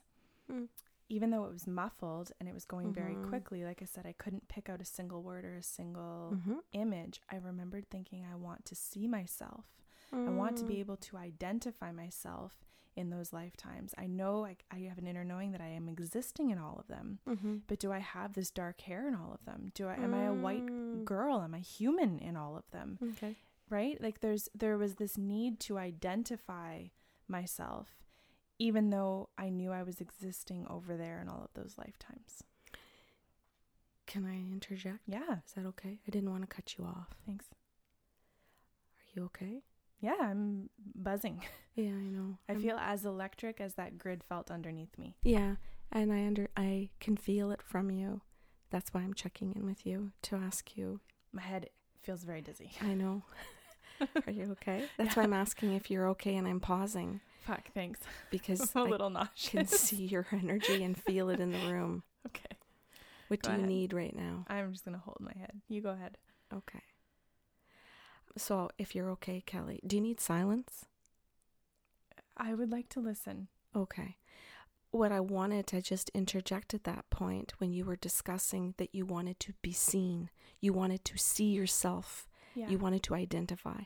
Mm. 0.50 0.68
Even 1.08 1.30
though 1.30 1.44
it 1.44 1.52
was 1.52 1.66
muffled 1.66 2.32
and 2.38 2.48
it 2.48 2.54
was 2.54 2.64
going 2.64 2.92
very 2.92 3.14
Mhm. 3.14 3.28
quickly, 3.28 3.64
like 3.64 3.80
I 3.82 3.84
said, 3.84 4.06
I 4.06 4.12
couldn't 4.12 4.48
pick 4.48 4.68
out 4.68 4.80
a 4.80 4.84
single 4.84 5.22
word 5.22 5.44
or 5.44 5.54
a 5.56 5.62
single 5.62 6.32
Mhm. 6.34 6.62
image. 6.72 7.20
I 7.30 7.36
remembered 7.36 7.88
thinking, 7.90 8.24
I 8.24 8.34
want 8.34 8.64
to 8.66 8.74
see 8.74 9.06
myself. 9.06 9.66
I 10.12 10.30
want 10.30 10.56
to 10.58 10.64
be 10.64 10.78
able 10.80 10.96
to 10.98 11.16
identify 11.16 11.90
myself 11.92 12.64
in 12.94 13.10
those 13.10 13.32
lifetimes. 13.32 13.92
I 13.98 14.06
know 14.06 14.46
I, 14.46 14.56
I 14.70 14.78
have 14.88 14.98
an 14.98 15.06
inner 15.06 15.24
knowing 15.24 15.50
that 15.52 15.60
I 15.60 15.66
am 15.68 15.88
existing 15.88 16.50
in 16.50 16.58
all 16.58 16.76
of 16.78 16.86
them, 16.86 17.18
Mhm. 17.26 17.62
but 17.66 17.78
do 17.80 17.92
I 17.92 17.98
have 17.98 18.32
this 18.32 18.50
dark 18.50 18.80
hair 18.82 19.06
in 19.08 19.14
all 19.14 19.32
of 19.32 19.44
them? 19.44 19.70
Do 19.74 19.88
I 19.88 19.94
am 19.96 20.14
I 20.14 20.22
a 20.24 20.32
white 20.32 20.64
Mm. 20.64 21.04
girl? 21.04 21.42
Am 21.42 21.54
I 21.54 21.58
human 21.58 22.18
in 22.18 22.36
all 22.36 22.56
of 22.56 22.70
them? 22.70 22.98
Okay. 23.02 23.36
right 23.68 24.00
like 24.00 24.20
there's 24.20 24.48
there 24.54 24.78
was 24.78 24.94
this 24.94 25.18
need 25.18 25.58
to 25.58 25.76
identify 25.76 26.86
myself 27.26 28.05
even 28.58 28.90
though 28.90 29.28
i 29.38 29.48
knew 29.48 29.70
i 29.72 29.82
was 29.82 30.00
existing 30.00 30.66
over 30.68 30.96
there 30.96 31.20
in 31.20 31.28
all 31.28 31.42
of 31.44 31.50
those 31.54 31.74
lifetimes 31.78 32.42
Can 34.06 34.24
I 34.24 34.36
interject? 34.52 35.00
yeah 35.06 35.38
Is 35.46 35.52
that 35.56 35.66
okay? 35.66 35.98
I 36.06 36.10
didn't 36.10 36.30
want 36.30 36.42
to 36.48 36.54
cut 36.56 36.76
you 36.78 36.84
off. 36.84 37.08
thanks 37.26 37.46
Are 38.98 39.10
you 39.20 39.24
okay? 39.26 39.62
yeah 40.00 40.16
i'm 40.20 40.70
buzzing 40.94 41.42
Yeah, 41.74 41.90
I 41.90 42.08
know. 42.08 42.38
i 42.48 42.52
I'm- 42.52 42.60
feel 42.62 42.76
as 42.78 43.04
electric 43.04 43.60
as 43.60 43.74
that 43.74 43.98
grid 43.98 44.24
felt 44.24 44.50
underneath 44.50 44.96
me 44.98 45.16
Yeah, 45.22 45.56
and 45.92 46.12
I 46.12 46.24
under 46.26 46.48
I 46.56 46.88
can 47.00 47.16
feel 47.18 47.50
it 47.50 47.60
from 47.62 47.90
you. 47.90 48.22
That's 48.70 48.92
why 48.94 49.02
I'm 49.02 49.12
checking 49.14 49.52
in 49.54 49.64
with 49.66 49.84
you 49.86 50.12
to 50.22 50.36
ask 50.36 50.76
you. 50.76 51.00
my 51.32 51.42
head 51.42 51.68
feels 52.02 52.24
very 52.24 52.40
dizzy 52.40 52.70
I 52.80 52.94
know. 52.94 53.22
Are 54.26 54.32
you 54.32 54.52
okay? 54.52 54.84
That's 54.96 55.16
why 55.16 55.22
I'm 55.24 55.32
asking 55.34 55.74
if 55.74 55.90
you're 55.90 56.08
okay 56.10 56.36
and 56.36 56.46
I'm 56.48 56.60
pausing 56.60 57.20
fuck 57.46 57.72
thanks 57.72 58.00
because 58.30 58.72
i'm 58.74 58.82
a 58.82 58.86
I 58.86 58.90
little 58.90 59.08
can 59.10 59.20
nauseous 59.20 59.70
see 59.70 60.04
your 60.06 60.26
energy 60.32 60.82
and 60.82 60.96
feel 60.96 61.30
it 61.30 61.40
in 61.40 61.52
the 61.52 61.72
room. 61.72 62.02
okay 62.26 62.56
What 63.28 63.42
Go 63.42 63.50
do 63.50 63.60
you 63.60 63.66
need 63.66 63.92
right 63.92 64.14
now? 64.14 64.44
i'm 64.48 64.72
just 64.72 64.84
gonna 64.84 64.98
hold 65.04 65.18
my 65.20 65.32
head 65.38 65.60
you 65.68 65.80
go 65.80 65.90
ahead 65.90 66.18
Okay. 66.54 66.82
So, 68.38 68.70
if 68.78 68.94
you're 68.94 69.10
okay, 69.12 69.42
Kelly, 69.44 69.80
do 69.86 69.96
you 69.96 70.02
need 70.02 70.20
silence? 70.20 70.84
i 72.36 72.52
would 72.54 72.70
like 72.70 72.88
to 72.90 73.00
listen 73.00 73.48
Okay. 73.74 74.16
What 74.90 75.12
I 75.12 75.20
wanted 75.20 75.66
to 75.68 75.82
just 75.82 76.08
interject 76.14 76.72
at 76.72 76.84
that 76.84 77.04
point 77.10 77.52
when 77.58 77.72
you 77.74 77.84
were 77.84 77.96
discussing 77.96 78.74
that 78.78 78.94
you 78.94 79.04
wanted 79.04 79.38
to 79.40 79.52
be 79.60 79.72
seen, 79.72 80.30
you 80.60 80.72
wanted 80.72 81.04
to 81.06 81.18
see 81.18 81.50
yourself, 81.52 82.26
yeah 82.54 82.68
you 82.70 82.78
wanted 82.78 83.02
to 83.04 83.14
identify. 83.14 83.80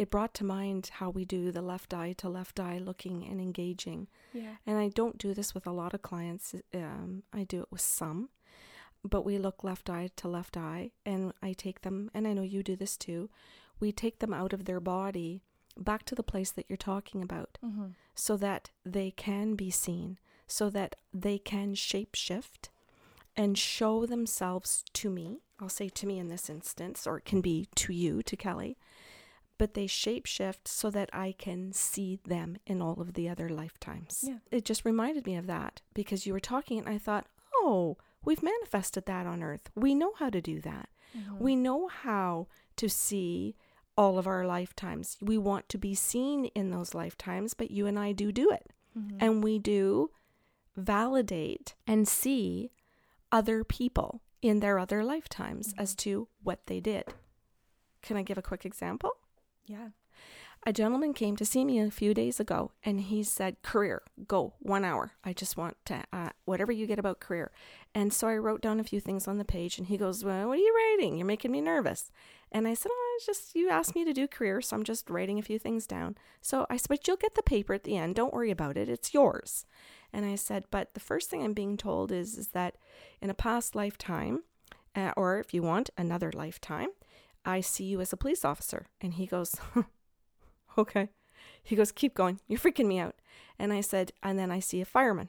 It 0.00 0.10
brought 0.10 0.32
to 0.36 0.44
mind 0.44 0.92
how 0.94 1.10
we 1.10 1.26
do 1.26 1.52
the 1.52 1.60
left 1.60 1.92
eye 1.92 2.14
to 2.14 2.28
left 2.30 2.58
eye 2.58 2.78
looking 2.78 3.26
and 3.30 3.38
engaging. 3.38 4.08
yeah 4.32 4.54
And 4.66 4.78
I 4.78 4.88
don't 4.88 5.18
do 5.18 5.34
this 5.34 5.54
with 5.54 5.66
a 5.66 5.72
lot 5.72 5.92
of 5.92 6.00
clients, 6.00 6.54
um, 6.74 7.22
I 7.34 7.44
do 7.44 7.60
it 7.60 7.68
with 7.70 7.82
some. 7.82 8.30
But 9.04 9.26
we 9.26 9.36
look 9.36 9.62
left 9.62 9.90
eye 9.90 10.08
to 10.16 10.26
left 10.26 10.56
eye, 10.56 10.92
and 11.04 11.34
I 11.42 11.52
take 11.52 11.82
them, 11.82 12.10
and 12.14 12.26
I 12.26 12.32
know 12.32 12.40
you 12.40 12.62
do 12.62 12.76
this 12.76 12.96
too. 12.96 13.28
We 13.78 13.92
take 13.92 14.20
them 14.20 14.32
out 14.32 14.54
of 14.54 14.64
their 14.64 14.80
body 14.80 15.42
back 15.76 16.04
to 16.04 16.14
the 16.14 16.22
place 16.22 16.50
that 16.52 16.64
you're 16.66 16.78
talking 16.78 17.22
about 17.22 17.58
mm-hmm. 17.62 17.88
so 18.14 18.38
that 18.38 18.70
they 18.86 19.10
can 19.10 19.54
be 19.54 19.70
seen, 19.70 20.18
so 20.46 20.70
that 20.70 20.96
they 21.12 21.36
can 21.36 21.74
shapeshift 21.74 22.70
and 23.36 23.58
show 23.58 24.06
themselves 24.06 24.82
to 24.94 25.10
me. 25.10 25.40
I'll 25.60 25.68
say 25.68 25.90
to 25.90 26.06
me 26.06 26.18
in 26.18 26.28
this 26.28 26.48
instance, 26.48 27.06
or 27.06 27.18
it 27.18 27.26
can 27.26 27.42
be 27.42 27.68
to 27.74 27.92
you, 27.92 28.22
to 28.22 28.34
Kelly. 28.34 28.78
But 29.60 29.74
they 29.74 29.86
shapeshift 29.86 30.66
so 30.66 30.88
that 30.90 31.10
I 31.12 31.34
can 31.36 31.72
see 31.72 32.18
them 32.24 32.56
in 32.66 32.80
all 32.80 32.98
of 32.98 33.12
the 33.12 33.28
other 33.28 33.50
lifetimes. 33.50 34.24
Yeah. 34.26 34.38
It 34.50 34.64
just 34.64 34.86
reminded 34.86 35.26
me 35.26 35.36
of 35.36 35.46
that 35.48 35.82
because 35.92 36.24
you 36.24 36.32
were 36.32 36.40
talking, 36.40 36.78
and 36.78 36.88
I 36.88 36.96
thought, 36.96 37.26
oh, 37.56 37.98
we've 38.24 38.42
manifested 38.42 39.04
that 39.04 39.26
on 39.26 39.42
earth. 39.42 39.70
We 39.74 39.94
know 39.94 40.14
how 40.18 40.30
to 40.30 40.40
do 40.40 40.62
that. 40.62 40.88
Mm-hmm. 41.14 41.44
We 41.44 41.56
know 41.56 41.88
how 41.88 42.46
to 42.76 42.88
see 42.88 43.54
all 43.98 44.18
of 44.18 44.26
our 44.26 44.46
lifetimes. 44.46 45.18
We 45.20 45.36
want 45.36 45.68
to 45.68 45.76
be 45.78 45.94
seen 45.94 46.46
in 46.46 46.70
those 46.70 46.94
lifetimes, 46.94 47.52
but 47.52 47.70
you 47.70 47.86
and 47.86 47.98
I 47.98 48.12
do 48.12 48.32
do 48.32 48.50
it. 48.50 48.72
Mhm. 48.98 49.18
And 49.20 49.44
we 49.44 49.58
do 49.58 50.10
validate 50.74 51.74
and 51.86 52.08
see 52.08 52.70
other 53.30 53.62
people 53.62 54.22
in 54.40 54.60
their 54.60 54.78
other 54.78 55.04
lifetimes 55.04 55.74
as 55.76 55.94
to 55.96 56.28
what 56.42 56.66
they 56.66 56.80
did. 56.80 57.04
Can 58.00 58.16
I 58.16 58.22
give 58.22 58.38
a 58.38 58.42
quick 58.42 58.64
example? 58.64 59.10
Yeah 59.70 59.88
A 60.66 60.72
gentleman 60.72 61.14
came 61.14 61.36
to 61.36 61.44
see 61.44 61.64
me 61.64 61.78
a 61.80 61.90
few 61.90 62.12
days 62.12 62.38
ago 62.38 62.72
and 62.84 63.00
he 63.00 63.22
said, 63.22 63.62
Career, 63.62 64.02
go 64.26 64.52
one 64.58 64.84
hour. 64.84 65.12
I 65.24 65.32
just 65.32 65.56
want 65.56 65.76
to, 65.86 66.04
uh, 66.12 66.30
whatever 66.44 66.72
you 66.72 66.86
get 66.86 66.98
about 66.98 67.18
career. 67.26 67.50
And 67.94 68.12
so 68.12 68.28
I 68.28 68.36
wrote 68.36 68.60
down 68.60 68.78
a 68.78 68.84
few 68.84 69.00
things 69.00 69.26
on 69.26 69.38
the 69.38 69.52
page 69.56 69.78
and 69.78 69.86
he 69.86 69.96
goes, 69.96 70.22
Well, 70.22 70.48
what 70.48 70.58
are 70.58 70.66
you 70.66 70.74
writing? 70.78 71.16
You're 71.16 71.34
making 71.34 71.52
me 71.52 71.62
nervous. 71.62 72.10
And 72.52 72.68
I 72.68 72.74
said, 72.74 72.90
Oh, 72.92 73.14
it's 73.16 73.26
just, 73.26 73.54
you 73.54 73.70
asked 73.70 73.94
me 73.94 74.04
to 74.04 74.12
do 74.12 74.28
career, 74.28 74.60
so 74.60 74.76
I'm 74.76 74.84
just 74.84 75.08
writing 75.08 75.38
a 75.38 75.48
few 75.48 75.58
things 75.58 75.86
down. 75.86 76.16
So 76.42 76.66
I 76.68 76.76
said, 76.76 76.88
But 76.88 77.06
you'll 77.06 77.16
get 77.24 77.36
the 77.36 77.42
paper 77.54 77.72
at 77.72 77.84
the 77.84 77.96
end. 77.96 78.14
Don't 78.16 78.34
worry 78.34 78.50
about 78.50 78.76
it. 78.76 78.88
It's 78.88 79.14
yours. 79.14 79.64
And 80.12 80.26
I 80.26 80.34
said, 80.36 80.64
But 80.70 80.92
the 80.92 81.00
first 81.10 81.30
thing 81.30 81.42
I'm 81.42 81.54
being 81.54 81.76
told 81.78 82.12
is, 82.12 82.36
is 82.36 82.48
that 82.48 82.74
in 83.22 83.30
a 83.30 83.34
past 83.34 83.74
lifetime, 83.74 84.42
uh, 84.94 85.12
or 85.16 85.38
if 85.38 85.54
you 85.54 85.62
want, 85.62 85.88
another 85.96 86.30
lifetime, 86.34 86.90
I 87.44 87.60
see 87.60 87.84
you 87.84 88.00
as 88.00 88.12
a 88.12 88.16
police 88.16 88.44
officer. 88.44 88.86
And 89.00 89.14
he 89.14 89.26
goes, 89.26 89.56
okay. 90.78 91.08
He 91.62 91.76
goes, 91.76 91.92
keep 91.92 92.14
going. 92.14 92.40
You're 92.48 92.58
freaking 92.58 92.86
me 92.86 92.98
out. 92.98 93.16
And 93.58 93.72
I 93.72 93.80
said, 93.80 94.12
and 94.22 94.38
then 94.38 94.50
I 94.50 94.60
see 94.60 94.80
a 94.80 94.84
fireman. 94.84 95.28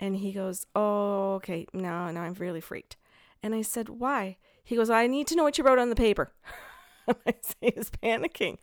And 0.00 0.16
he 0.16 0.32
goes, 0.32 0.66
oh, 0.74 1.34
okay. 1.34 1.66
No, 1.72 2.10
no, 2.10 2.20
I'm 2.20 2.34
really 2.34 2.60
freaked. 2.60 2.96
And 3.42 3.54
I 3.54 3.62
said, 3.62 3.88
why? 3.88 4.38
He 4.62 4.76
goes, 4.76 4.90
I 4.90 5.06
need 5.06 5.26
to 5.28 5.36
know 5.36 5.42
what 5.42 5.58
you 5.58 5.64
wrote 5.64 5.78
on 5.78 5.90
the 5.90 5.96
paper. 5.96 6.32
I 7.08 7.34
say 7.42 7.72
he's 7.74 7.90
panicking. 7.90 8.56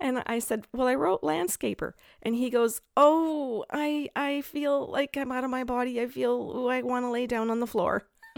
And 0.00 0.22
I 0.26 0.38
said, 0.38 0.66
well, 0.72 0.88
I 0.88 0.94
wrote 0.94 1.22
landscaper. 1.22 1.92
And 2.22 2.34
he 2.34 2.50
goes, 2.50 2.80
oh, 2.96 3.64
I, 3.70 4.08
I 4.16 4.40
feel 4.40 4.86
like 4.86 5.16
I'm 5.16 5.30
out 5.30 5.44
of 5.44 5.50
my 5.50 5.64
body. 5.64 6.00
I 6.00 6.06
feel 6.06 6.32
ooh, 6.32 6.68
I 6.68 6.82
want 6.82 7.04
to 7.04 7.10
lay 7.10 7.26
down 7.26 7.50
on 7.50 7.60
the 7.60 7.66
floor. 7.66 8.04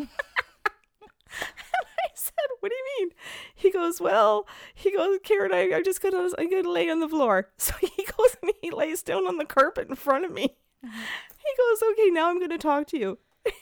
And 2.44 2.50
I 2.50 2.54
said, 2.54 2.56
"What 2.60 2.70
do 2.70 2.74
you 2.76 2.86
mean?" 2.98 3.10
He 3.54 3.70
goes, 3.70 4.00
"Well," 4.00 4.46
he 4.74 4.92
goes, 4.92 5.18
"Karen, 5.22 5.52
I, 5.52 5.70
I'm 5.74 5.84
just 5.84 6.00
gonna, 6.02 6.28
I'm 6.38 6.50
gonna 6.50 6.70
lay 6.70 6.90
on 6.90 7.00
the 7.00 7.08
floor." 7.08 7.50
So 7.58 7.74
he 7.80 8.04
goes 8.04 8.36
and 8.42 8.52
he 8.62 8.70
lays 8.70 9.02
down 9.02 9.26
on 9.26 9.38
the 9.38 9.44
carpet 9.44 9.88
in 9.88 9.94
front 9.94 10.24
of 10.24 10.32
me. 10.32 10.56
Uh-huh. 10.84 11.00
He 11.38 11.52
goes, 11.56 11.82
"Okay, 11.92 12.10
now 12.10 12.30
I'm 12.30 12.40
gonna 12.40 12.58
talk 12.58 12.86
to 12.88 12.98
you." 12.98 13.18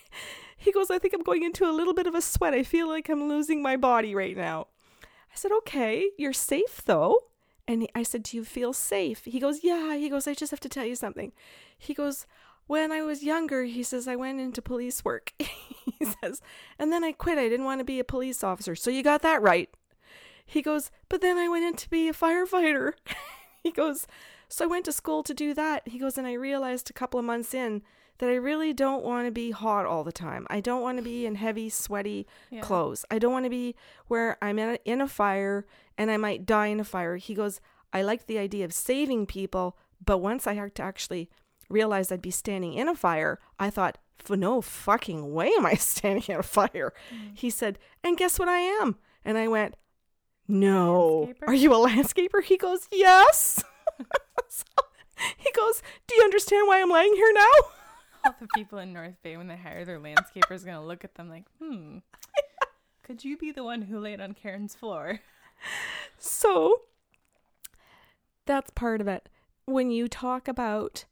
He 0.56 0.70
goes, 0.70 0.90
"I 0.92 0.98
think 0.98 1.12
I'm 1.12 1.24
going 1.24 1.42
into 1.42 1.68
a 1.68 1.72
little 1.74 1.92
bit 1.94 2.06
of 2.06 2.14
a 2.14 2.22
sweat. 2.22 2.54
I 2.54 2.62
feel 2.62 2.88
like 2.88 3.08
I'm 3.08 3.28
losing 3.28 3.62
my 3.62 3.76
body 3.76 4.14
right 4.14 4.36
now." 4.36 4.68
I 5.02 5.34
said, 5.34 5.50
"Okay, 5.52 6.10
you're 6.16 6.32
safe 6.32 6.82
though." 6.84 7.18
And 7.66 7.88
I 7.94 8.02
said, 8.04 8.22
"Do 8.22 8.36
you 8.36 8.44
feel 8.44 8.72
safe?" 8.72 9.24
He 9.24 9.40
goes, 9.40 9.64
"Yeah." 9.64 9.96
He 9.96 10.08
goes, 10.08 10.28
"I 10.28 10.34
just 10.34 10.50
have 10.52 10.60
to 10.60 10.68
tell 10.68 10.84
you 10.84 10.94
something." 10.94 11.32
He 11.76 11.94
goes, 11.94 12.26
when 12.72 12.90
I 12.90 13.02
was 13.02 13.22
younger, 13.22 13.64
he 13.64 13.82
says, 13.82 14.08
I 14.08 14.16
went 14.16 14.40
into 14.40 14.62
police 14.62 15.04
work. 15.04 15.34
he 15.38 16.06
says, 16.22 16.40
and 16.78 16.90
then 16.90 17.04
I 17.04 17.12
quit. 17.12 17.36
I 17.36 17.50
didn't 17.50 17.66
want 17.66 17.80
to 17.80 17.84
be 17.84 18.00
a 18.00 18.04
police 18.04 18.42
officer. 18.42 18.74
So 18.74 18.90
you 18.90 19.02
got 19.02 19.20
that 19.20 19.42
right. 19.42 19.68
He 20.46 20.62
goes, 20.62 20.90
but 21.10 21.20
then 21.20 21.36
I 21.36 21.50
went 21.50 21.66
in 21.66 21.74
to 21.74 21.90
be 21.90 22.08
a 22.08 22.14
firefighter. 22.14 22.94
he 23.62 23.72
goes, 23.72 24.06
so 24.48 24.64
I 24.64 24.68
went 24.68 24.86
to 24.86 24.92
school 24.92 25.22
to 25.22 25.34
do 25.34 25.52
that. 25.52 25.86
He 25.86 25.98
goes, 25.98 26.16
and 26.16 26.26
I 26.26 26.32
realized 26.32 26.88
a 26.88 26.94
couple 26.94 27.20
of 27.20 27.26
months 27.26 27.52
in 27.52 27.82
that 28.16 28.30
I 28.30 28.36
really 28.36 28.72
don't 28.72 29.04
want 29.04 29.26
to 29.26 29.30
be 29.32 29.50
hot 29.50 29.84
all 29.84 30.02
the 30.02 30.10
time. 30.10 30.46
I 30.48 30.60
don't 30.60 30.80
want 30.80 30.96
to 30.96 31.04
be 31.04 31.26
in 31.26 31.34
heavy, 31.34 31.68
sweaty 31.68 32.26
Yeah. 32.50 32.62
clothes. 32.62 33.04
I 33.10 33.18
don't 33.18 33.32
want 33.32 33.44
to 33.44 33.50
be 33.50 33.74
where 34.06 34.38
I'm 34.40 34.58
in 34.58 34.68
a, 34.70 34.78
in 34.86 35.02
a 35.02 35.08
fire 35.08 35.66
and 35.98 36.10
I 36.10 36.16
might 36.16 36.46
die 36.46 36.68
in 36.68 36.80
a 36.80 36.84
fire. 36.84 37.16
He 37.16 37.34
goes, 37.34 37.60
I 37.92 38.00
like 38.00 38.26
the 38.26 38.38
idea 38.38 38.64
of 38.64 38.72
saving 38.72 39.26
people, 39.26 39.76
but 40.02 40.18
once 40.18 40.46
I 40.46 40.54
had 40.54 40.74
to 40.76 40.82
actually 40.82 41.28
realize 41.72 42.12
I'd 42.12 42.22
be 42.22 42.30
standing 42.30 42.74
in 42.74 42.88
a 42.88 42.94
fire, 42.94 43.40
I 43.58 43.70
thought, 43.70 43.98
for 44.18 44.36
no 44.36 44.60
fucking 44.60 45.32
way 45.32 45.50
am 45.58 45.66
I 45.66 45.74
standing 45.92 46.24
in 46.28 46.40
a 46.40 46.42
fire. 46.42 46.92
He 47.34 47.50
said, 47.50 47.78
and 48.04 48.16
guess 48.16 48.38
what 48.38 48.48
I 48.48 48.58
am? 48.58 48.96
And 49.24 49.38
I 49.38 49.48
went, 49.48 49.74
no. 50.48 51.32
Are 51.46 51.54
you 51.54 51.72
a 51.72 51.88
landscaper? 51.88 52.42
He 52.42 52.56
goes, 52.56 52.88
yes. 52.92 53.64
So, 54.48 54.64
he 55.36 55.50
goes, 55.54 55.82
do 56.06 56.14
you 56.16 56.22
understand 56.24 56.66
why 56.66 56.82
I'm 56.82 56.90
laying 56.90 57.14
here 57.14 57.32
now? 57.34 57.68
All 58.24 58.34
the 58.40 58.48
people 58.54 58.78
in 58.78 58.92
North 58.92 59.14
Bay, 59.22 59.36
when 59.36 59.46
they 59.46 59.56
hire 59.56 59.84
their 59.84 60.00
landscapers, 60.00 60.62
are 60.62 60.66
going 60.66 60.76
to 60.76 60.80
look 60.80 61.04
at 61.04 61.14
them 61.14 61.30
like, 61.30 61.44
hmm, 61.58 61.98
could 63.02 63.24
you 63.24 63.36
be 63.36 63.52
the 63.52 63.64
one 63.64 63.82
who 63.82 63.98
laid 63.98 64.20
on 64.20 64.34
Karen's 64.34 64.74
floor? 64.74 65.20
So 66.18 66.82
that's 68.46 68.70
part 68.70 69.00
of 69.00 69.08
it. 69.08 69.28
When 69.64 69.90
you 69.90 70.08
talk 70.08 70.48
about 70.48 71.04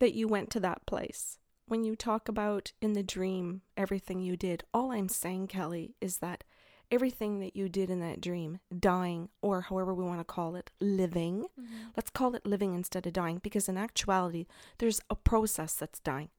that 0.00 0.14
you 0.14 0.28
went 0.28 0.50
to 0.50 0.60
that 0.60 0.86
place, 0.86 1.38
when 1.66 1.84
you 1.84 1.94
talk 1.94 2.28
about 2.28 2.72
in 2.80 2.94
the 2.94 3.02
dream 3.02 3.62
everything 3.76 4.20
you 4.20 4.36
did, 4.36 4.64
all 4.72 4.90
I'm 4.92 5.08
saying, 5.08 5.48
Kelly, 5.48 5.94
is 6.00 6.18
that 6.18 6.44
everything 6.90 7.40
that 7.40 7.54
you 7.54 7.68
did 7.68 7.90
in 7.90 8.00
that 8.00 8.20
dream, 8.20 8.60
dying, 8.78 9.28
or 9.42 9.60
however 9.62 9.92
we 9.92 10.04
want 10.04 10.20
to 10.20 10.24
call 10.24 10.56
it, 10.56 10.70
living, 10.80 11.46
mm-hmm. 11.60 11.88
let's 11.96 12.10
call 12.10 12.34
it 12.34 12.46
living 12.46 12.74
instead 12.74 13.06
of 13.06 13.12
dying, 13.12 13.38
because 13.42 13.68
in 13.68 13.76
actuality, 13.76 14.46
there's 14.78 15.00
a 15.10 15.14
process 15.14 15.74
that's 15.74 16.00
dying. 16.00 16.30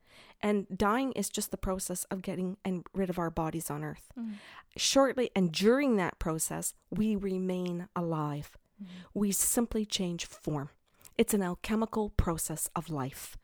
And 0.41 0.65
dying 0.75 1.11
is 1.11 1.29
just 1.29 1.51
the 1.51 1.57
process 1.57 2.05
of 2.05 2.23
getting 2.23 2.57
and 2.65 2.85
rid 2.93 3.09
of 3.09 3.19
our 3.19 3.29
bodies 3.29 3.69
on 3.69 3.83
earth. 3.83 4.11
Mm-hmm. 4.17 4.33
Shortly 4.75 5.29
and 5.35 5.51
during 5.51 5.97
that 5.97 6.17
process, 6.17 6.73
we 6.89 7.15
remain 7.15 7.87
alive. 7.95 8.57
Mm-hmm. 8.81 8.91
We 9.13 9.31
simply 9.31 9.85
change 9.85 10.25
form. 10.25 10.69
It's 11.19 11.33
an 11.33 11.43
alchemical 11.43 12.11
process 12.11 12.69
of 12.77 12.89
life, 12.89 13.35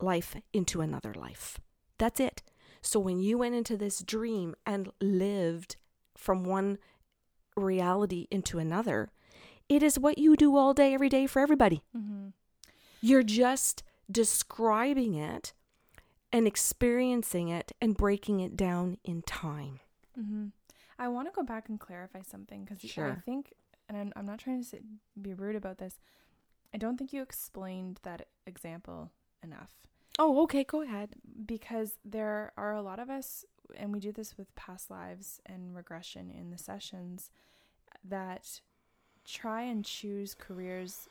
life 0.00 0.34
into 0.52 0.80
another 0.80 1.14
life. 1.14 1.60
That's 1.96 2.18
it. 2.18 2.42
So 2.82 2.98
when 2.98 3.20
you 3.20 3.38
went 3.38 3.54
into 3.54 3.76
this 3.76 4.00
dream 4.00 4.56
and 4.66 4.90
lived 5.00 5.76
from 6.16 6.42
one 6.42 6.78
reality 7.56 8.26
into 8.32 8.58
another, 8.58 9.12
it 9.68 9.80
is 9.80 9.96
what 9.96 10.18
you 10.18 10.34
do 10.34 10.56
all 10.56 10.74
day, 10.74 10.92
every 10.92 11.08
day 11.08 11.28
for 11.28 11.38
everybody. 11.38 11.84
Mm-hmm. 11.96 12.30
You're 13.00 13.22
just 13.22 13.84
describing 14.10 15.14
it 15.14 15.52
and 16.32 16.48
experiencing 16.48 17.48
it 17.48 17.70
and 17.80 17.96
breaking 17.96 18.40
it 18.40 18.56
down 18.56 18.98
in 19.04 19.22
time. 19.22 19.78
Mm-hmm. 20.18 20.46
I 20.98 21.06
want 21.06 21.28
to 21.28 21.32
go 21.32 21.44
back 21.44 21.68
and 21.68 21.78
clarify 21.78 22.22
something 22.22 22.64
because 22.64 22.84
I 22.98 23.14
think, 23.24 23.52
and 23.88 23.96
I'm, 23.96 24.12
I'm 24.16 24.26
not 24.26 24.40
trying 24.40 24.64
to 24.64 24.78
be 25.22 25.32
rude 25.32 25.54
about 25.54 25.78
this, 25.78 26.00
I 26.74 26.78
don't 26.78 26.96
think 26.96 27.12
you 27.12 27.22
explained 27.22 28.00
that 28.02 28.28
example 28.46 29.10
enough 29.42 29.70
Oh, 30.18 30.42
okay, 30.42 30.64
go 30.64 30.82
ahead. 30.82 31.10
because 31.46 31.96
there 32.04 32.52
are 32.56 32.74
a 32.74 32.82
lot 32.82 32.98
of 32.98 33.08
us, 33.08 33.44
and 33.76 33.92
we 33.92 34.00
do 34.00 34.12
this 34.12 34.36
with 34.36 34.54
past 34.54 34.90
lives 34.90 35.40
and 35.46 35.74
regression 35.74 36.30
in 36.30 36.50
the 36.50 36.58
sessions, 36.58 37.30
that 38.04 38.60
try 39.24 39.62
and 39.62 39.84
choose 39.84 40.34
careers 40.34 41.08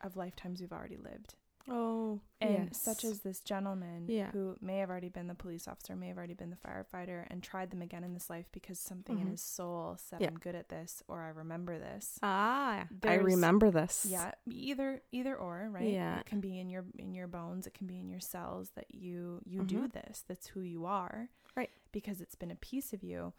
of 0.00 0.16
lifetimes 0.16 0.60
we've 0.60 0.72
already 0.72 0.96
lived. 0.96 1.34
Oh, 1.68 2.20
And 2.40 2.74
such 2.74 3.04
as 3.04 3.20
this 3.20 3.40
gentleman 3.40 4.06
Yeah. 4.08 4.32
who 4.32 4.56
may 4.60 4.78
have 4.78 4.90
already 4.90 5.08
been 5.08 5.28
the 5.28 5.34
police 5.34 5.68
officer, 5.68 5.94
may 5.94 6.08
have 6.08 6.18
already 6.18 6.34
been 6.34 6.50
the 6.50 6.56
firefighter, 6.56 7.24
and 7.30 7.40
tried 7.42 7.70
them 7.70 7.80
again 7.82 8.02
in 8.02 8.14
this 8.14 8.28
life 8.28 8.46
because 8.50 8.80
something 8.80 9.18
in 9.20 9.28
Mhm. 9.28 9.30
his 9.32 9.42
soul 9.42 9.96
said, 9.96 10.20
Yeah. 10.20 10.28
I'm 10.28 10.38
good 10.38 10.56
at 10.56 10.68
this, 10.68 11.02
or 11.06 11.22
I 11.22 11.28
remember 11.28 11.78
this. 11.78 12.18
ah, 12.22 12.88
I 13.04 13.14
remember 13.14 13.70
this. 13.70 14.04
Yeah, 14.08 14.32
either 14.46 15.02
either 15.12 15.36
or, 15.36 15.68
right? 15.70 15.88
Yeah. 15.88 16.18
It 16.20 16.26
can 16.26 16.40
be 16.40 16.58
in 16.58 16.68
your 16.68 16.84
in 16.98 17.14
your 17.14 17.28
bones, 17.28 17.66
it 17.68 17.74
can 17.74 17.86
be 17.86 17.98
in 18.00 18.08
your 18.08 18.20
cells 18.20 18.70
that 18.70 18.92
you 18.94 19.40
you 19.44 19.62
do 19.64 19.86
this. 19.86 20.22
That's 20.26 20.48
who 20.48 20.60
you 20.62 20.84
are. 20.86 21.28
Right. 21.54 21.70
Because 21.92 22.20
it's 22.20 22.34
been 22.34 22.50
a 22.50 22.56
piece 22.56 22.92
of 22.92 23.04
you. 23.04 23.32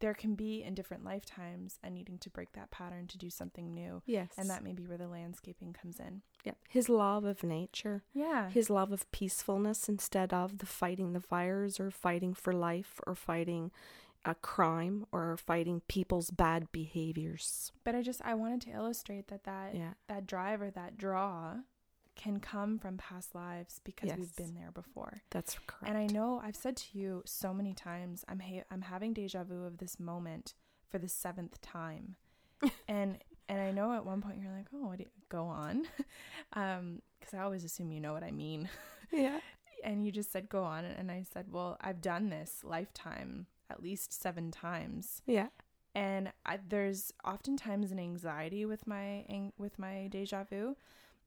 There 0.00 0.14
can 0.14 0.34
be 0.34 0.62
in 0.62 0.74
different 0.74 1.04
lifetimes 1.04 1.78
a 1.84 1.90
needing 1.90 2.18
to 2.18 2.30
break 2.30 2.52
that 2.52 2.70
pattern 2.70 3.06
to 3.08 3.18
do 3.18 3.30
something 3.30 3.72
new. 3.74 4.02
Yes. 4.06 4.30
And 4.36 4.50
that 4.50 4.62
may 4.64 4.72
be 4.72 4.86
where 4.86 4.98
the 4.98 5.08
landscaping 5.08 5.72
comes 5.72 6.00
in. 6.00 6.22
yeah, 6.44 6.54
his 6.68 6.88
love 6.88 7.24
of 7.24 7.42
nature, 7.44 8.02
Yeah. 8.12 8.50
his 8.50 8.70
love 8.70 8.90
of 8.92 9.10
peacefulness 9.12 9.88
instead 9.88 10.32
of 10.32 10.58
the 10.58 10.66
fighting 10.66 11.12
the 11.12 11.20
fires 11.20 11.78
or 11.78 11.90
fighting 11.90 12.34
for 12.34 12.52
life 12.52 13.00
or 13.06 13.14
fighting 13.14 13.70
a 14.24 14.34
crime 14.34 15.06
or 15.12 15.36
fighting 15.36 15.80
people's 15.88 16.30
bad 16.30 16.70
behaviors. 16.72 17.72
But 17.84 17.94
I 17.94 18.02
just 18.02 18.20
I 18.24 18.34
wanted 18.34 18.60
to 18.62 18.70
illustrate 18.70 19.28
that 19.28 19.44
that 19.44 19.74
Yeah. 19.74 19.94
that 20.08 20.26
drive 20.26 20.60
or 20.60 20.70
that 20.72 20.96
draw 20.98 21.58
can 22.18 22.38
come 22.40 22.78
from 22.78 22.98
past 22.98 23.34
lives 23.34 23.80
because 23.84 24.08
Yes. 24.08 24.18
we've 24.18 24.36
been 24.36 24.54
there 24.54 24.70
before. 24.72 25.22
That's 25.30 25.56
correct. 25.66 25.88
And 25.88 25.96
I 25.96 26.06
know 26.06 26.40
I've 26.44 26.56
said 26.56 26.76
to 26.76 26.98
you 26.98 27.22
so 27.24 27.54
many 27.54 27.72
times 27.72 28.24
I'm 28.28 28.40
ha- 28.40 28.64
I'm 28.70 28.82
having 28.82 29.14
deja 29.14 29.44
vu 29.44 29.64
of 29.64 29.78
this 29.78 29.98
moment 29.98 30.52
for 30.90 30.98
the 30.98 31.08
seventh 31.08 31.60
time. 31.62 32.16
and 32.88 33.18
and 33.48 33.60
I 33.62 33.70
know 33.70 33.92
at 33.94 34.04
one 34.04 34.20
point 34.20 34.40
you're 34.42 34.52
like, 34.52 34.66
"Oh, 34.74 34.88
what 34.88 34.98
do 34.98 35.04
you, 35.04 35.10
go 35.30 35.44
on." 35.46 35.86
um 36.52 37.00
cuz 37.20 37.32
I 37.34 37.38
always 37.38 37.64
assume 37.64 37.92
you 37.92 38.00
know 38.00 38.12
what 38.12 38.24
I 38.24 38.30
mean. 38.32 38.68
yeah. 39.12 39.40
and 39.84 40.04
you 40.04 40.10
just 40.12 40.32
said 40.32 40.48
go 40.48 40.64
on 40.64 40.84
and 40.84 41.10
I 41.10 41.22
said, 41.22 41.52
"Well, 41.52 41.76
I've 41.80 42.00
done 42.00 42.28
this 42.30 42.62
lifetime 42.64 43.46
at 43.70 43.82
least 43.82 44.12
7 44.12 44.50
times." 44.50 45.22
Yeah. 45.26 45.48
and 45.94 46.32
I, 46.44 46.58
there's 46.68 47.12
oftentimes 47.24 47.92
an 47.92 47.98
anxiety 47.98 48.64
with 48.66 48.86
my 48.86 49.24
with 49.56 49.78
my 49.78 50.08
deja 50.08 50.44
vu 50.44 50.76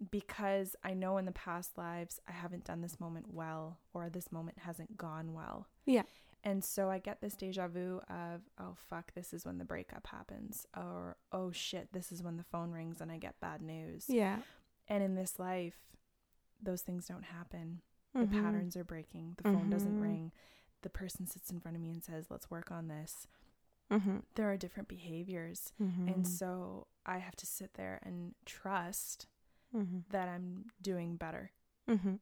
because 0.10 0.76
I 0.84 0.94
know 0.94 1.18
in 1.18 1.26
the 1.26 1.32
past 1.32 1.78
lives 1.78 2.20
I 2.28 2.32
haven't 2.32 2.66
done 2.66 2.82
this 2.82 3.00
moment 3.00 3.34
well 3.34 3.78
or 3.94 4.10
this 4.10 4.32
moment 4.32 4.60
hasn't 4.60 4.98
gone 4.98 5.34
well. 5.34 5.68
Yeah. 5.86 6.04
And 6.44 6.64
so 6.64 6.90
I 6.90 6.98
get 6.98 7.22
this 7.22 7.36
deja 7.36 7.68
vu 7.68 8.02
of 8.10 8.42
oh 8.60 8.76
fuck 8.90 9.14
this 9.14 9.32
is 9.34 9.46
when 9.46 9.60
the 9.60 9.66
breakup 9.66 10.08
happens 10.08 10.66
or 10.76 11.18
oh 11.32 11.52
shit 11.52 11.90
this 11.94 12.12
is 12.12 12.24
when 12.24 12.38
the 12.38 12.44
phone 12.44 12.72
rings 12.72 13.00
and 13.00 13.12
I 13.12 13.18
get 13.18 13.40
bad 13.40 13.62
news. 13.62 14.06
Yeah. 14.10 14.38
And 14.88 15.04
in 15.04 15.14
this 15.16 15.38
life 15.38 15.78
those 16.64 16.82
things 16.82 17.06
don't 17.08 17.24
happen. 17.26 17.82
The 18.14 18.22
Mhm. 18.26 18.42
patterns 18.44 18.76
are 18.76 18.84
breaking. 18.84 19.36
The 19.38 19.44
phone 19.44 19.70
doesn't 19.70 19.98
Mhm. 19.98 20.02
ring. 20.02 20.32
The 20.82 20.90
person 20.90 21.28
sits 21.28 21.52
in 21.52 21.60
front 21.60 21.76
of 21.78 21.82
me 21.82 21.92
and 21.92 22.04
says, 22.04 22.30
"Let's 22.32 22.50
work 22.52 22.72
on 22.72 22.88
this." 22.88 23.28
Mhm. 23.92 24.24
There 24.36 24.52
are 24.52 24.58
different 24.58 24.90
behaviors 24.90 25.74
Mhm. 25.80 26.12
and 26.14 26.28
so 26.28 26.88
I 27.06 27.18
have 27.20 27.36
to 27.38 27.46
sit 27.46 27.74
there 27.76 28.00
and 28.04 28.34
trust 28.46 29.28
Mhm. 29.74 30.04
that 30.10 30.28
I'm 30.28 30.66
doing 30.82 31.16
better. 31.16 31.52
Mhm. 31.88 32.20